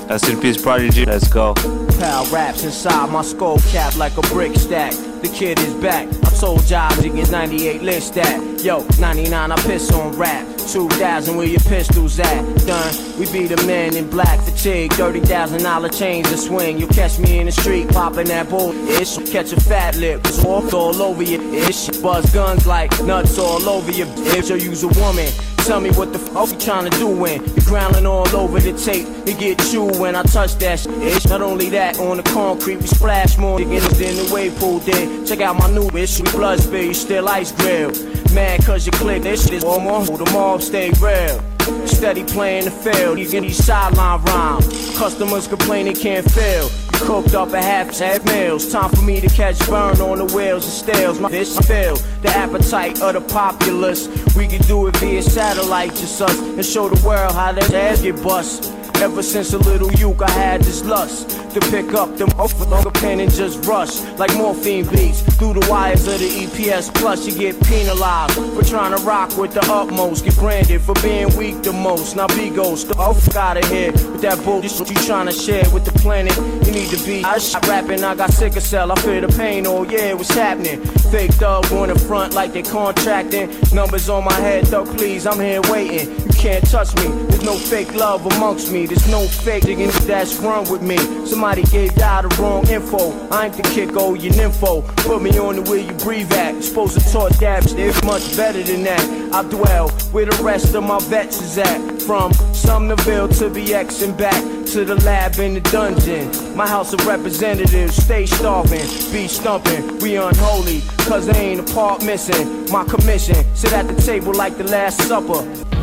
Rest 0.08 0.30
in 0.30 0.40
peace, 0.40 0.60
Prodigy. 0.60 1.04
Let's 1.04 1.28
go. 1.28 1.52
Pal 1.98 2.24
raps 2.32 2.64
inside 2.64 3.10
my 3.10 3.20
skull 3.20 3.58
cap 3.68 3.94
like 3.96 4.16
a 4.16 4.22
brick 4.22 4.56
stack. 4.56 4.92
The 5.20 5.28
kid 5.28 5.58
is 5.58 5.74
back. 5.74 6.08
I 6.24 6.30
told 6.30 6.64
jobs 6.64 7.02
to 7.02 7.10
get 7.10 7.30
98 7.30 7.82
list 7.82 8.14
that. 8.14 8.64
Yo, 8.64 8.86
99 8.98 9.52
I 9.52 9.56
piss 9.62 9.92
on 9.92 10.16
rap. 10.16 10.46
2000 10.56 11.36
where 11.36 11.46
your 11.46 11.60
pistols 11.60 12.18
at? 12.20 12.42
Done. 12.66 13.18
We 13.18 13.30
be 13.30 13.46
the 13.46 13.62
men 13.66 13.96
in 13.96 14.08
black 14.08 14.40
fatigue. 14.40 14.92
$30,000 14.92 15.98
chains 15.98 16.30
to 16.30 16.38
swing. 16.38 16.78
You'll 16.78 16.88
catch 16.88 17.18
me 17.18 17.40
in 17.40 17.46
the 17.46 17.52
street 17.52 17.88
popping 17.90 18.28
that 18.28 18.48
bull. 18.48 18.72
Ish. 18.88 19.30
Catch 19.30 19.52
a 19.52 19.60
fat 19.60 19.96
lip. 19.96 20.24
Walked 20.42 20.72
all 20.72 21.02
over 21.02 21.22
you. 21.22 21.38
Ish. 21.52 21.88
Buzz 22.00 22.32
guns 22.32 22.66
like 22.66 22.90
nuts 23.02 23.38
all 23.38 23.68
over 23.68 23.90
you. 23.92 24.06
If 24.08 24.48
you 24.48 24.56
use 24.56 24.84
a 24.84 24.88
woman. 24.88 25.30
Tell 25.66 25.80
me 25.80 25.90
what 25.90 26.12
the 26.12 26.18
fuck 26.18 26.48
you 26.48 26.56
tryna 26.56 26.90
do 26.98 27.08
when 27.08 27.44
you're 27.44 27.64
growling 27.66 28.06
all 28.06 28.28
over 28.36 28.58
the 28.58 28.72
tape. 28.72 29.06
You 29.26 29.34
get 29.34 29.58
chewed 29.70 29.98
when 29.98 30.16
I 30.16 30.22
touch 30.22 30.54
that 30.56 30.80
shit. 30.80 31.28
Not 31.28 31.42
only 31.42 31.68
that, 31.70 31.98
on 31.98 32.16
the 32.16 32.22
concrete 32.22 32.76
we 32.76 32.86
splash 32.86 33.36
more 33.36 33.58
than 33.58 33.68
the 33.68 34.30
wave 34.32 34.56
pool 34.56 34.78
did. 34.80 35.26
Check 35.26 35.40
out 35.40 35.58
my 35.58 35.70
new 35.70 35.88
bitch, 35.88 36.20
we 36.20 36.30
blood 36.30 36.60
spill, 36.60 36.82
you 36.82 36.94
still 36.94 37.28
ice 37.28 37.52
grill. 37.52 37.90
Mad 38.34 38.64
cause 38.64 38.86
you 38.86 38.92
click 38.92 39.22
this 39.22 39.44
shit 39.44 39.54
is 39.54 39.64
all 39.64 39.80
more. 39.80 40.04
The 40.04 40.30
mob 40.32 40.62
stay 40.62 40.90
real. 41.00 41.57
Steady 41.86 42.24
playing 42.24 42.64
the 42.64 42.70
field, 42.70 43.18
you 43.18 43.28
these 43.42 43.62
sideline 43.64 44.22
rhymes. 44.24 44.96
Customers 44.96 45.46
complain 45.46 45.86
they 45.86 45.94
can't 45.94 46.30
fail. 46.30 46.68
You 46.92 46.98
cooked 47.00 47.34
up 47.34 47.52
a 47.52 47.62
half 47.62 47.96
half 47.98 48.24
meals. 48.26 48.70
Time 48.72 48.90
for 48.90 49.02
me 49.02 49.20
to 49.20 49.28
catch 49.28 49.58
burn 49.68 50.00
on 50.00 50.18
the 50.18 50.34
wheels 50.34 50.64
and 50.64 50.72
stales. 50.72 51.20
My 51.20 51.28
fish 51.28 51.56
feel 51.66 51.96
the 52.22 52.30
appetite 52.30 53.02
of 53.02 53.14
the 53.14 53.20
populace. 53.20 54.08
We 54.36 54.46
can 54.46 54.62
do 54.62 54.86
it 54.86 54.96
via 54.96 55.22
satellite, 55.22 55.90
just 55.90 56.20
us, 56.22 56.38
and 56.38 56.64
show 56.64 56.88
the 56.88 57.06
world 57.06 57.32
how 57.32 57.52
that 57.52 57.72
ass 57.72 58.02
get 58.02 58.22
bust. 58.22 58.77
Ever 59.00 59.22
since 59.22 59.52
a 59.52 59.58
little 59.58 59.92
youth, 59.92 60.20
I 60.20 60.30
had 60.32 60.60
this 60.62 60.84
lust 60.84 61.30
to 61.54 61.60
pick 61.70 61.94
up 61.94 62.10
with 62.10 62.86
a 62.86 62.90
pen 62.94 63.20
and 63.20 63.32
just 63.32 63.64
rush 63.64 64.00
like 64.18 64.34
morphine 64.36 64.86
beats 64.88 65.22
through 65.36 65.54
the 65.54 65.66
wires 65.70 66.06
of 66.08 66.18
the 66.18 66.28
EPS. 66.28 66.92
Plus, 66.94 67.24
you 67.24 67.32
get 67.32 67.62
penalized 67.64 68.34
for 68.34 68.64
trying 68.64 68.96
to 68.96 69.02
rock 69.04 69.36
with 69.38 69.54
the 69.54 69.60
utmost. 69.70 70.24
Get 70.24 70.36
branded 70.36 70.80
for 70.82 70.94
being 70.94 71.34
weak 71.36 71.62
the 71.62 71.72
most. 71.72 72.16
Now, 72.16 72.26
be 72.28 72.50
ghost, 72.50 72.88
the 72.88 72.96
off 72.96 73.36
out 73.36 73.56
of 73.56 73.70
here 73.70 73.92
with 73.92 74.20
that 74.22 74.42
bullshit 74.44 74.90
you 74.90 74.96
trying 75.06 75.26
to 75.26 75.32
share 75.32 75.64
with 75.72 75.84
the 75.84 75.92
planet. 76.00 76.36
You 76.66 76.72
need 76.72 76.90
to 76.90 77.04
be. 77.06 77.22
I 77.24 77.38
shot 77.38 77.66
rapping, 77.68 78.02
I 78.02 78.16
got 78.16 78.32
sick 78.32 78.56
of 78.56 78.64
cell. 78.64 78.90
I 78.90 78.96
feel 78.96 79.20
the 79.20 79.28
pain. 79.28 79.64
Oh 79.66 79.84
yeah, 79.84 80.14
what's 80.14 80.34
happening? 80.34 80.80
Fake 81.12 81.32
thug 81.34 81.72
on 81.72 81.88
the 81.88 81.98
front 81.98 82.34
like 82.34 82.52
they 82.52 82.62
contracting. 82.62 83.48
Numbers 83.72 84.08
on 84.08 84.24
my 84.24 84.34
head, 84.34 84.66
thug, 84.66 84.86
please. 84.96 85.24
I'm 85.24 85.38
here 85.38 85.60
waiting. 85.70 86.10
You 86.18 86.34
can't 86.34 86.68
touch 86.68 86.94
me. 86.96 87.08
There's 87.28 87.44
no 87.44 87.56
fake 87.56 87.94
love 87.94 88.26
amongst 88.26 88.72
me. 88.72 88.87
There's 88.88 89.06
no 89.06 89.26
fake 89.26 89.64
digging 89.64 89.90
that's 90.06 90.38
run 90.38 90.70
with 90.70 90.80
me. 90.80 90.96
Somebody 91.26 91.62
gave 91.64 91.94
y'all 91.98 92.22
the 92.22 92.34
wrong 92.40 92.66
info. 92.68 93.12
I 93.28 93.46
ain't 93.46 93.54
the 93.54 93.62
kick, 93.62 93.90
oh, 93.92 94.14
your 94.14 94.32
info. 94.32 94.80
Put 94.80 95.20
me 95.20 95.38
on 95.38 95.56
the 95.56 95.62
where 95.70 95.80
you 95.80 95.92
breathe 95.92 96.32
at. 96.32 96.64
Supposed 96.64 96.98
to 96.98 97.12
talk 97.12 97.36
dabs, 97.36 97.74
they're 97.74 97.92
much 98.06 98.34
better 98.34 98.62
than 98.62 98.84
that. 98.84 99.34
I 99.34 99.42
dwell 99.42 99.90
where 100.10 100.24
the 100.24 100.42
rest 100.42 100.74
of 100.74 100.84
my 100.84 100.98
vets 101.00 101.38
is 101.42 101.58
at. 101.58 102.00
From 102.00 102.32
Sumnerville 102.32 103.28
to 103.38 103.50
BX 103.50 104.08
and 104.08 104.16
back 104.16 104.42
to 104.68 104.86
the 104.86 104.94
lab 105.04 105.38
in 105.38 105.52
the 105.52 105.60
dungeon. 105.60 106.56
My 106.56 106.66
house 106.66 106.94
of 106.94 107.06
representatives 107.06 107.94
stay 107.94 108.24
starving, 108.24 108.86
be 109.12 109.28
stumping. 109.28 109.98
We 109.98 110.16
unholy, 110.16 110.80
cause 111.00 111.26
there 111.26 111.36
ain't 111.36 111.60
a 111.60 111.74
part 111.74 112.02
missing. 112.06 112.64
My 112.72 112.84
commission, 112.84 113.44
sit 113.54 113.74
at 113.74 113.86
the 113.86 114.00
table 114.00 114.32
like 114.32 114.56
the 114.56 114.64
Last 114.64 115.02
Supper. 115.02 115.42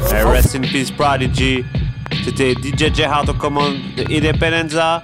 Hey, 0.10 0.24
rest 0.24 0.56
in 0.56 0.64
peace, 0.64 0.89
Prodigy. 0.89 1.66
C'était 2.26 2.55
DJ 2.55 3.01
Hart 3.01 3.30
aux 3.30 3.34
commandes 3.36 3.76
de 3.95 4.03
Independenza. 4.11 5.03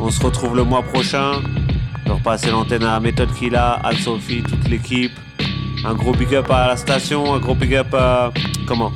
On 0.00 0.10
se 0.10 0.18
retrouve 0.24 0.56
le 0.56 0.64
mois 0.64 0.82
prochain. 0.82 1.42
Je 2.02 2.08
vais 2.08 2.14
repasser 2.14 2.50
l'antenne 2.50 2.84
à 2.84 2.98
Méthode 3.00 3.28
Killa, 3.34 3.72
Al 3.84 3.98
Sophie, 3.98 4.42
toute 4.42 4.66
l'équipe. 4.70 5.12
Un 5.84 5.92
gros 5.92 6.12
big 6.12 6.34
up 6.34 6.50
à 6.50 6.68
la 6.68 6.76
station, 6.78 7.34
un 7.34 7.38
gros 7.38 7.54
big 7.54 7.74
up 7.74 7.88
euh, 7.92 8.30
comment 8.66 8.90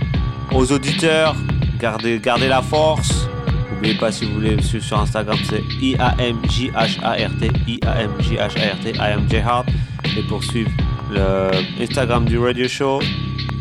aux 0.50 0.72
auditeurs. 0.72 1.36
Gardez, 1.78 2.18
gardez 2.18 2.48
la 2.48 2.62
force. 2.62 3.28
N'oubliez 3.70 3.96
pas 3.96 4.12
si 4.12 4.24
vous 4.24 4.32
voulez 4.36 4.56
me 4.56 4.62
suivre 4.62 4.84
sur 4.84 4.98
Instagram, 4.98 5.36
c'est 5.44 5.62
I-A-M-J-H-A-R-T. 5.82 7.50
I-A-M-J-H-A-R-T. 7.66 8.92
I 8.96 9.12
am 9.12 9.26
Hart. 9.46 9.66
Et 10.16 10.22
pour 10.22 10.42
suivre 10.42 10.70
le 11.12 11.50
Instagram 11.82 12.24
du 12.24 12.38
radio 12.38 12.66
show, 12.66 13.00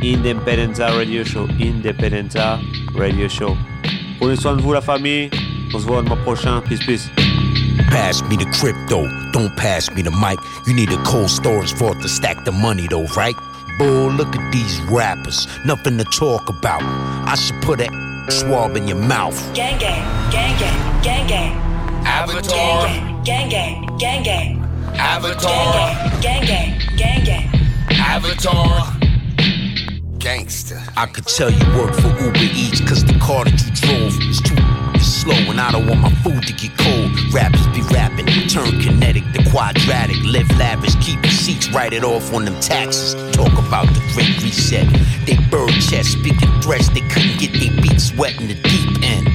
Independenza 0.01 0.91
Radio 0.91 1.25
Show. 1.25 1.45
Independenza 1.59 2.57
Radio 2.95 3.27
Show. 3.27 3.57
Prenez 4.19 4.37
soin 4.37 4.55
de 4.55 4.61
vous, 4.61 4.73
la 4.73 4.81
famille. 4.81 5.29
On 5.73 5.79
se 5.79 5.85
voit 5.85 6.01
le 6.01 6.07
mois 6.07 6.17
prochain. 6.17 6.61
Peace, 6.61 6.85
peace. 6.85 7.09
Pass 7.91 8.21
me 8.23 8.35
the 8.35 8.45
crypto, 8.51 9.07
don't 9.31 9.55
pass 9.55 9.89
me 9.91 10.01
the 10.01 10.11
mic. 10.11 10.39
You 10.65 10.73
need 10.73 10.91
a 10.91 10.97
cold 11.03 11.29
storage 11.29 11.73
vault 11.75 12.01
to 12.01 12.09
stack 12.09 12.43
the 12.43 12.51
money 12.51 12.87
though, 12.87 13.05
right? 13.15 13.35
Bull, 13.77 14.11
look 14.11 14.35
at 14.35 14.51
these 14.51 14.81
rappers, 14.89 15.47
nothing 15.65 15.97
to 15.97 16.03
talk 16.03 16.49
about. 16.49 16.81
I 16.83 17.35
should 17.35 17.61
put 17.61 17.79
a 17.79 17.87
swab 18.29 18.75
in 18.75 18.87
your 18.87 18.97
mouth. 18.97 19.37
Gang 19.53 19.79
gang, 19.79 20.03
gang 20.31 20.57
gang, 20.59 21.01
gang 21.01 21.27
gang. 21.27 21.67
Avatar. 22.05 22.87
Gang 23.23 23.49
gang, 23.49 23.97
gang 23.97 24.23
gang. 24.23 24.65
Avatar. 24.97 26.21
Gang 26.21 26.45
gang, 26.45 26.81
gang 26.97 27.23
gang. 27.23 27.49
Avatar. 27.89 28.96
Gangster. 30.27 30.83
I 30.97 31.05
could 31.05 31.25
tell 31.25 31.49
you 31.49 31.63
work 31.79 31.95
for 31.95 32.09
Uber 32.19 32.51
Eats 32.51 32.81
cause 32.81 33.01
the 33.05 33.17
car 33.17 33.45
that 33.45 33.55
you 33.63 33.71
drove 33.79 34.11
is 34.27 34.41
too 34.41 34.59
slow 34.99 35.39
and 35.47 35.55
I 35.55 35.71
don't 35.71 35.87
want 35.87 36.01
my 36.01 36.11
food 36.19 36.43
to 36.43 36.51
get 36.51 36.77
cold. 36.77 37.15
Rappers 37.31 37.65
be 37.67 37.79
rapping, 37.95 38.27
turn 38.51 38.67
kinetic 38.83 39.23
to 39.31 39.49
quadratic, 39.49 40.17
live 40.25 40.49
lavish, 40.59 40.95
keep 40.99 41.21
receipts, 41.23 41.71
write 41.71 41.93
it 41.93 42.03
off 42.03 42.33
on 42.33 42.43
them 42.43 42.59
taxes. 42.59 43.15
Talk 43.31 43.53
about 43.55 43.87
the 43.95 44.03
great 44.11 44.35
reset. 44.43 44.83
They 45.25 45.39
bird 45.47 45.71
chest, 45.79 46.19
speaking 46.19 46.51
threats, 46.59 46.89
they 46.89 47.07
couldn't 47.07 47.39
get 47.39 47.55
their 47.55 47.71
beats 47.81 48.11
wet 48.17 48.35
in 48.35 48.49
the 48.49 48.59
deep 48.67 48.99
end. 49.07 49.31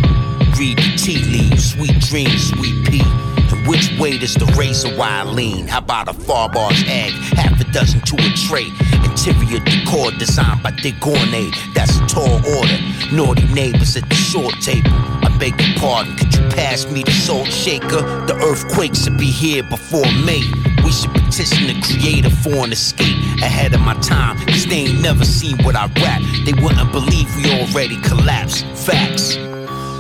Read 0.60 0.76
the 0.76 0.92
tea 1.00 1.24
leaves, 1.24 1.72
sweet 1.72 1.98
dreams, 2.00 2.52
sweet 2.52 2.76
pea. 2.84 3.31
Which 3.66 3.96
way 3.98 4.18
does 4.18 4.34
the 4.34 4.46
razor 4.58 4.94
wire 4.96 5.24
lean? 5.24 5.68
How 5.68 5.78
about 5.78 6.08
a 6.08 6.12
far 6.12 6.48
bar's 6.48 6.82
egg, 6.86 7.12
half 7.38 7.60
a 7.60 7.64
dozen 7.72 8.00
to 8.00 8.16
a 8.16 8.30
tray? 8.48 8.66
Interior 9.04 9.60
decor 9.60 10.10
designed 10.18 10.64
by 10.64 10.72
Dick 10.72 10.94
Gournay. 10.96 11.52
That's 11.72 11.96
a 11.98 12.06
tall 12.06 12.44
order. 12.44 12.78
Naughty 13.12 13.46
neighbors 13.54 13.96
at 13.96 14.08
the 14.08 14.16
short 14.16 14.54
table. 14.60 14.90
I 14.90 15.34
beg 15.38 15.60
your 15.60 15.78
pardon, 15.78 16.16
could 16.16 16.34
you 16.34 16.40
pass 16.50 16.90
me 16.90 17.04
the 17.04 17.12
salt 17.12 17.46
shaker? 17.46 18.02
The 18.26 18.34
earthquakes 18.42 19.08
will 19.08 19.16
be 19.16 19.30
here 19.30 19.62
before 19.62 20.10
May. 20.24 20.42
We 20.82 20.90
should 20.90 21.12
petition 21.12 21.68
the 21.68 21.80
creator 21.86 22.30
for 22.30 22.64
an 22.64 22.72
escape 22.72 23.16
ahead 23.40 23.74
of 23.74 23.80
my 23.80 23.94
time. 24.00 24.38
Cause 24.46 24.66
they 24.66 24.86
ain't 24.86 25.00
never 25.00 25.24
seen 25.24 25.56
what 25.62 25.76
I 25.76 25.86
rap. 26.02 26.20
They 26.44 26.52
wouldn't 26.60 26.90
believe 26.90 27.28
we 27.36 27.44
already 27.60 28.00
collapsed. 28.02 28.64
Facts. 28.74 29.36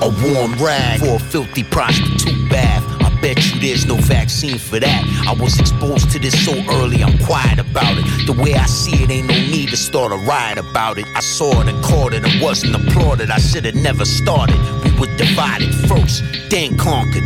A 0.02 0.10
warm 0.26 0.52
rag 0.54 0.98
for 0.98 1.14
a 1.14 1.18
filthy 1.20 1.62
prostitute 1.62 2.50
bath. 2.50 2.81
Bet 3.22 3.38
you 3.38 3.60
there's 3.60 3.86
no 3.86 3.94
vaccine 3.94 4.58
for 4.58 4.80
that. 4.80 5.02
I 5.28 5.32
was 5.40 5.58
exposed 5.60 6.10
to 6.10 6.18
this 6.18 6.34
so 6.44 6.52
early, 6.68 7.04
I'm 7.04 7.16
quiet 7.18 7.60
about 7.60 7.96
it. 7.96 8.04
The 8.26 8.32
way 8.32 8.54
I 8.54 8.66
see 8.66 9.04
it, 9.04 9.10
ain't 9.10 9.28
no 9.28 9.34
need 9.34 9.68
to 9.68 9.76
start 9.76 10.10
a 10.10 10.16
riot 10.16 10.58
about 10.58 10.98
it. 10.98 11.06
I 11.14 11.20
saw 11.20 11.60
it 11.60 11.68
and 11.68 11.82
caught 11.84 12.14
it 12.14 12.24
and 12.24 12.42
wasn't 12.42 12.74
applauded. 12.74 13.30
I 13.30 13.38
should 13.38 13.64
have 13.64 13.76
never 13.76 14.04
started. 14.04 14.58
We 14.82 14.90
were 14.98 15.16
divided 15.16 15.72
first, 15.86 16.24
then 16.50 16.76
conquered. 16.76 17.22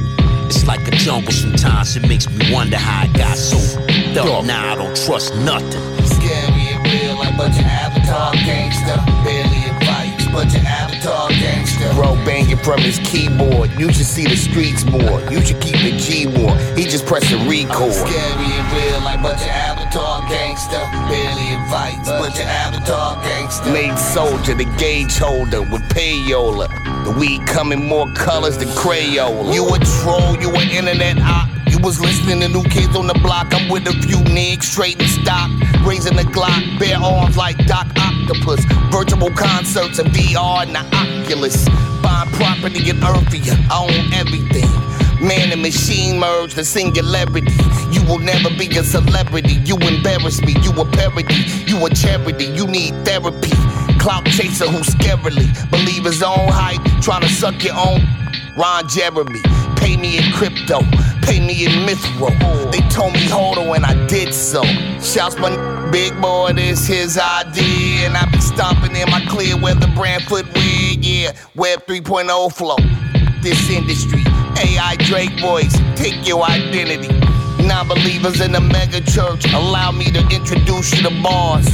It's 0.46 0.66
like 0.66 0.86
a 0.86 0.90
jungle 0.92 1.32
sometimes, 1.32 1.96
it 1.96 2.06
makes 2.06 2.28
me 2.28 2.52
wonder 2.52 2.76
how 2.76 3.04
I 3.04 3.06
got 3.16 3.36
so 3.38 3.58
dark. 4.14 4.44
Now 4.44 4.72
I 4.72 4.76
don't 4.76 4.94
trust 4.94 5.34
nothing. 5.36 5.82
Scary 6.04 6.76
and 6.76 6.84
real 6.86 7.16
like 7.16 7.36
bunch 7.38 7.58
of 7.58 7.64
avatar 7.64 8.34
gangster. 8.44 9.00
Barely 9.24 9.65
bunch 10.36 10.54
of 10.54 10.64
avatar 10.64 11.30
gangster. 11.30 11.88
Bro 11.94 12.14
banging 12.26 12.58
from 12.58 12.80
his 12.80 12.98
keyboard. 13.08 13.70
You 13.80 13.90
should 13.90 14.04
see 14.04 14.24
the 14.24 14.36
streets 14.36 14.84
more. 14.84 15.18
You 15.32 15.40
should 15.40 15.60
keep 15.62 15.80
it 15.80 15.96
G 15.98 16.26
more. 16.26 16.54
He 16.76 16.84
just 16.84 17.06
pressing 17.06 17.48
record. 17.48 17.94
Scary 17.94 18.50
and 18.52 18.68
real 18.76 19.00
like 19.00 19.22
bunch 19.22 19.40
of 19.40 19.48
avatar 19.48 20.28
gangster. 20.28 20.82
Barely 21.08 21.48
advice, 21.56 22.06
bunch 22.06 22.36
uh. 22.36 22.42
of 22.42 22.48
avatar 22.48 23.22
gangster. 23.22 23.72
Made 23.72 23.96
soldier, 23.98 24.54
the 24.54 24.68
gauge 24.76 25.16
holder 25.16 25.62
with 25.62 25.82
payola. 25.88 26.68
The 27.06 27.18
weed 27.18 27.46
coming 27.46 27.88
more 27.88 28.06
colors 28.12 28.58
than 28.58 28.68
Crayola. 28.68 29.54
You 29.54 29.64
a 29.74 29.78
troll, 30.02 30.36
you 30.36 30.50
an 30.50 30.68
internet 30.68 31.18
op. 31.18 31.55
Was 31.86 32.00
listening 32.00 32.40
to 32.40 32.48
new 32.48 32.64
kids 32.64 32.96
on 32.96 33.06
the 33.06 33.14
block. 33.14 33.54
I'm 33.54 33.70
with 33.70 33.86
a 33.86 33.92
few 34.02 34.16
niggas 34.34 34.64
straight 34.64 35.00
in 35.00 35.06
stock. 35.06 35.48
Raising 35.86 36.16
the 36.16 36.24
Glock, 36.24 36.80
bare 36.80 36.98
arms 36.98 37.36
like 37.36 37.56
Doc 37.64 37.86
Octopus. 37.96 38.64
Virtual 38.90 39.30
concerts 39.30 40.00
and 40.00 40.08
VR 40.10 40.66
and 40.66 40.74
the 40.74 40.82
Oculus. 40.82 41.64
Got 42.02 42.26
property 42.34 42.90
in 42.90 42.96
Earthia, 42.96 43.54
I 43.70 43.86
own 43.86 44.12
everything. 44.12 44.66
Man 45.24 45.52
and 45.52 45.62
machine 45.62 46.18
merge 46.18 46.54
the 46.54 46.64
singularity. 46.64 47.54
You 47.94 48.02
will 48.10 48.18
never 48.18 48.50
be 48.58 48.66
a 48.76 48.82
celebrity. 48.82 49.62
You 49.62 49.76
embarrass 49.76 50.42
me. 50.42 50.56
You 50.62 50.72
a 50.72 50.84
parody. 50.90 51.38
You 51.70 51.86
a 51.86 51.90
charity. 51.90 52.46
You 52.46 52.66
need 52.66 52.98
therapy. 53.06 53.54
Clout 54.02 54.26
chaser 54.26 54.66
who 54.66 54.82
scarily 54.82 55.46
believe 55.70 56.02
his 56.02 56.20
own 56.20 56.50
hype. 56.50 56.82
Trying 57.00 57.22
to 57.22 57.28
suck 57.28 57.62
your 57.62 57.78
own. 57.78 58.02
Ron 58.58 58.88
Jeremy. 58.88 59.40
Pay 59.76 59.96
me 59.96 60.18
in 60.18 60.32
crypto. 60.32 60.80
Pay 61.26 61.40
me 61.40 61.66
in 61.66 61.72
Mithro. 61.86 62.30
They 62.70 62.80
told 62.88 63.12
me 63.12 63.26
hold 63.28 63.58
on 63.58 63.74
and 63.74 63.84
I 63.84 64.06
did 64.06 64.32
so. 64.32 64.62
Shouts 65.00 65.36
my 65.38 65.50
big 65.90 66.18
boy, 66.20 66.52
this 66.52 66.86
his 66.86 67.18
idea. 67.18 68.06
And 68.06 68.16
I 68.16 68.30
be 68.30 68.40
stomping 68.40 68.94
in 68.94 69.10
my 69.10 69.24
clear 69.28 69.60
weather 69.60 69.88
brand 69.96 70.22
footwear. 70.22 70.94
Yeah, 71.00 71.32
Web 71.56 71.84
3.0 71.86 72.52
flow. 72.52 72.76
This 73.42 73.68
industry. 73.70 74.22
AI 74.58 74.96
Drake 75.00 75.38
voice, 75.40 75.76
take 75.96 76.26
your 76.26 76.42
identity. 76.44 77.25
Non 77.66 77.88
believers 77.88 78.40
in 78.40 78.52
the 78.52 78.60
mega 78.60 79.00
church, 79.00 79.44
allow 79.52 79.90
me 79.90 80.04
to 80.12 80.20
introduce 80.30 80.94
you 80.94 81.02
to 81.02 81.22
bars. 81.22 81.66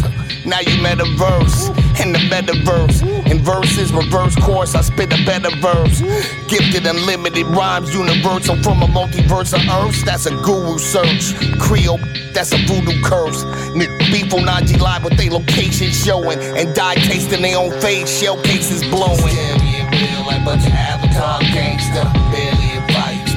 Now 0.47 0.61
you 0.61 0.80
met 0.82 1.01
a 1.01 1.05
verse 1.16 1.68
in 2.01 2.12
the 2.12 2.18
metaverse. 2.32 3.03
In 3.30 3.38
verses, 3.40 3.93
reverse 3.93 4.34
course, 4.36 4.74
I 4.74 4.80
spit 4.80 5.12
a 5.12 5.22
better 5.26 5.55
verse. 5.57 6.01
Gifted 6.49 6.86
unlimited 6.86 7.47
rhymes, 7.47 7.95
universal 7.95 8.57
from 8.62 8.82
a 8.82 8.86
multiverse 8.86 9.53
of 9.53 9.62
earths. 9.68 10.03
That's 10.03 10.24
a 10.24 10.34
guru 10.43 10.78
search. 10.78 11.34
Creole, 11.61 12.01
that's 12.32 12.53
a 12.53 12.59
voodoo 12.66 12.99
curse. 13.03 13.45
Nigga 13.76 13.99
beef 14.11 14.32
on 14.32 14.49
IG 14.49 14.80
Live 14.80 15.05
with 15.05 15.18
they 15.18 15.28
location 15.28 15.90
showing. 15.90 16.38
And 16.40 16.74
die 16.74 16.95
tasting 16.95 17.43
their 17.43 17.59
own 17.59 17.70
face, 17.82 18.09
shell 18.09 18.43
cases 18.43 18.82
blowing. 18.88 19.18
Scary 19.18 19.84
real 19.93 20.26
like 20.26 20.45
bunch 20.45 20.66
of 20.66 20.72
avatar 20.72 21.40
gangster. 21.53 22.61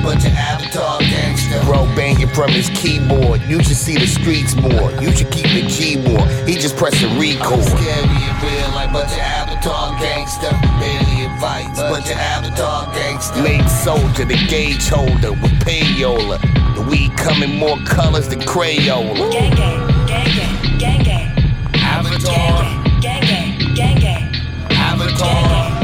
Barely 0.05 0.25
advice, 0.25 0.37
avatar 0.37 0.99
gangster. 0.99 1.61
Bro 1.65 1.85
banging 1.95 2.27
from 2.29 2.49
his 2.51 2.69
keyboard. 2.69 3.41
You 3.43 3.61
should 3.63 3.77
see 3.77 3.95
the 3.97 4.07
streets 4.07 4.55
more. 4.55 4.91
You 5.01 5.11
should 5.15 5.31
keep 5.31 5.47
it 5.49 5.67
G 5.69 5.97
more. 5.97 6.25
He 6.47 6.55
just 6.55 6.75
pressing 6.77 7.17
record. 7.19 7.63
Scary 7.63 8.21
and 8.29 8.43
real 8.43 8.69
like 8.75 8.91
bunch 8.93 9.11
of 9.11 9.19
avatar 9.19 9.99
gangster. 9.99 10.51
Barely 10.79 11.25
advice, 11.25 11.77
bunch 11.79 12.05
of 12.09 12.17
avatar 12.17 12.93
gangster. 12.93 13.41
Late 13.41 13.67
soldier, 13.69 14.25
the 14.25 14.37
gauge 14.47 14.87
holder 14.87 15.31
with 15.33 15.51
payola. 15.65 16.39
The 16.75 16.81
weed 16.89 17.15
come 17.17 17.41
in 17.43 17.55
more 17.57 17.77
colors 17.85 18.27
than 18.27 18.39
Crayola. 18.41 19.31
Gang 19.31 19.55
gang, 19.55 20.07
gang 20.07 20.25
gang, 20.35 20.79
gang 20.79 21.03
gang. 21.03 21.31
Avatar, 21.75 22.63
Gang 23.01 23.21
gang, 23.21 23.75
gang 23.75 23.99
gang. 23.99 24.35
avatar, 24.71 25.17
Gang 25.17 25.49
gang, 25.49 25.74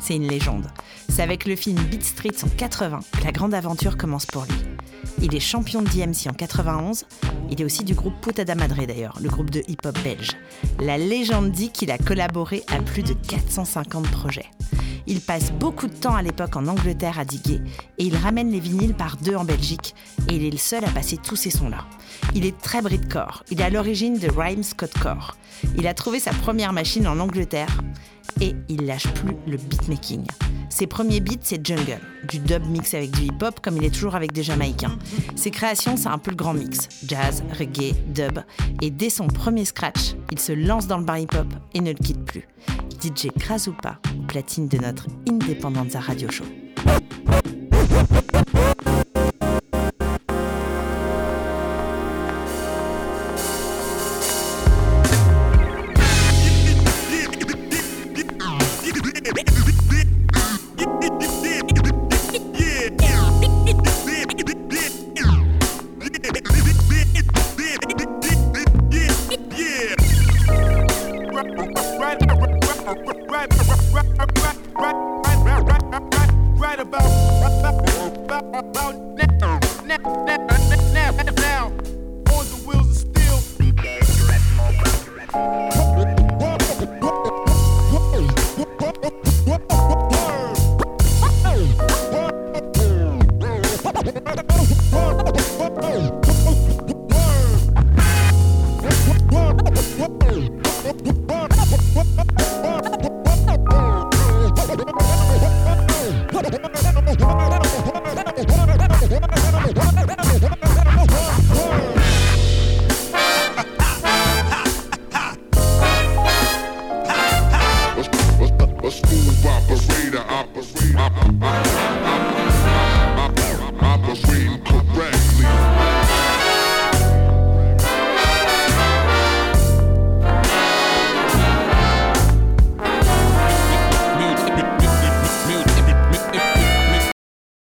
C'est 0.00 0.16
une 0.16 0.26
légende. 0.26 0.66
C'est 1.08 1.22
avec 1.22 1.44
le 1.44 1.54
film 1.54 1.78
Beat 1.84 2.04
Street 2.04 2.34
en 2.42 2.48
80 2.48 3.00
que 3.18 3.24
la 3.24 3.32
grande 3.32 3.54
aventure 3.54 3.96
commence 3.96 4.26
pour 4.26 4.44
lui. 4.44 4.56
Il 5.22 5.34
est 5.34 5.40
champion 5.40 5.82
de 5.82 5.88
DMC 5.88 6.28
en 6.28 6.32
91. 6.32 7.04
Il 7.50 7.60
est 7.60 7.64
aussi 7.64 7.84
du 7.84 7.94
groupe 7.94 8.14
Putada 8.20 8.54
Madre 8.54 8.84
d'ailleurs, 8.86 9.18
le 9.20 9.28
groupe 9.28 9.50
de 9.50 9.62
hip-hop 9.68 9.98
belge. 10.02 10.36
La 10.80 10.98
légende 10.98 11.50
dit 11.50 11.70
qu'il 11.70 11.90
a 11.90 11.98
collaboré 11.98 12.62
à 12.68 12.80
plus 12.80 13.02
de 13.02 13.14
450 13.14 14.08
projets. 14.10 14.46
Il 15.06 15.20
passe 15.20 15.52
beaucoup 15.52 15.86
de 15.86 15.94
temps 15.94 16.14
à 16.14 16.22
l'époque 16.22 16.54
en 16.56 16.66
Angleterre 16.66 17.18
à 17.18 17.24
diguer 17.24 17.60
et 17.96 18.04
il 18.04 18.16
ramène 18.16 18.50
les 18.50 18.60
vinyles 18.60 18.94
par 18.94 19.16
deux 19.16 19.36
en 19.36 19.44
Belgique 19.44 19.94
et 20.28 20.34
il 20.34 20.44
est 20.44 20.50
le 20.50 20.58
seul 20.58 20.84
à 20.84 20.90
passer 20.90 21.16
tous 21.16 21.36
ces 21.36 21.50
sons-là. 21.50 21.86
Il 22.34 22.44
est 22.44 22.58
très 22.60 22.82
Britcore, 22.82 23.42
il 23.50 23.60
est 23.60 23.64
à 23.64 23.70
l'origine 23.70 24.18
de 24.18 24.28
Rhyme 24.28 24.62
Scott 24.62 24.92
Core. 25.02 25.36
Il 25.78 25.86
a 25.86 25.94
trouvé 25.94 26.20
sa 26.20 26.32
première 26.32 26.74
machine 26.74 27.06
en 27.06 27.18
Angleterre 27.20 27.80
et 28.40 28.54
il 28.68 28.86
lâche 28.86 29.08
plus 29.14 29.36
le 29.46 29.56
beatmaking. 29.56 30.24
Ses 30.70 30.86
premiers 30.86 31.20
beats, 31.20 31.40
c'est 31.42 31.64
jungle, 31.66 31.98
du 32.28 32.38
dub 32.38 32.64
mix 32.66 32.94
avec 32.94 33.10
du 33.12 33.22
hip-hop 33.22 33.60
comme 33.60 33.76
il 33.78 33.84
est 33.84 33.94
toujours 33.94 34.14
avec 34.14 34.32
des 34.32 34.42
Jamaïcains. 34.42 34.98
Ses 35.34 35.50
créations, 35.50 35.96
c'est 35.96 36.08
un 36.08 36.18
peu 36.18 36.30
le 36.30 36.36
grand 36.36 36.54
mix, 36.54 36.88
jazz, 37.06 37.42
reggae, 37.58 37.94
dub. 38.06 38.40
Et 38.82 38.90
dès 38.90 39.10
son 39.10 39.26
premier 39.26 39.64
scratch, 39.64 40.14
il 40.30 40.38
se 40.38 40.52
lance 40.52 40.86
dans 40.86 40.98
le 40.98 41.04
bar 41.04 41.18
hip-hop 41.18 41.46
et 41.74 41.80
ne 41.80 41.90
le 41.90 41.98
quitte 41.98 42.24
plus. 42.24 42.46
DJ 43.02 43.28
Krasupa, 43.38 43.98
platine 44.26 44.68
de 44.68 44.78
notre 44.78 45.06
Independenza 45.28 46.00
Radio 46.00 46.30
Show. 46.30 46.44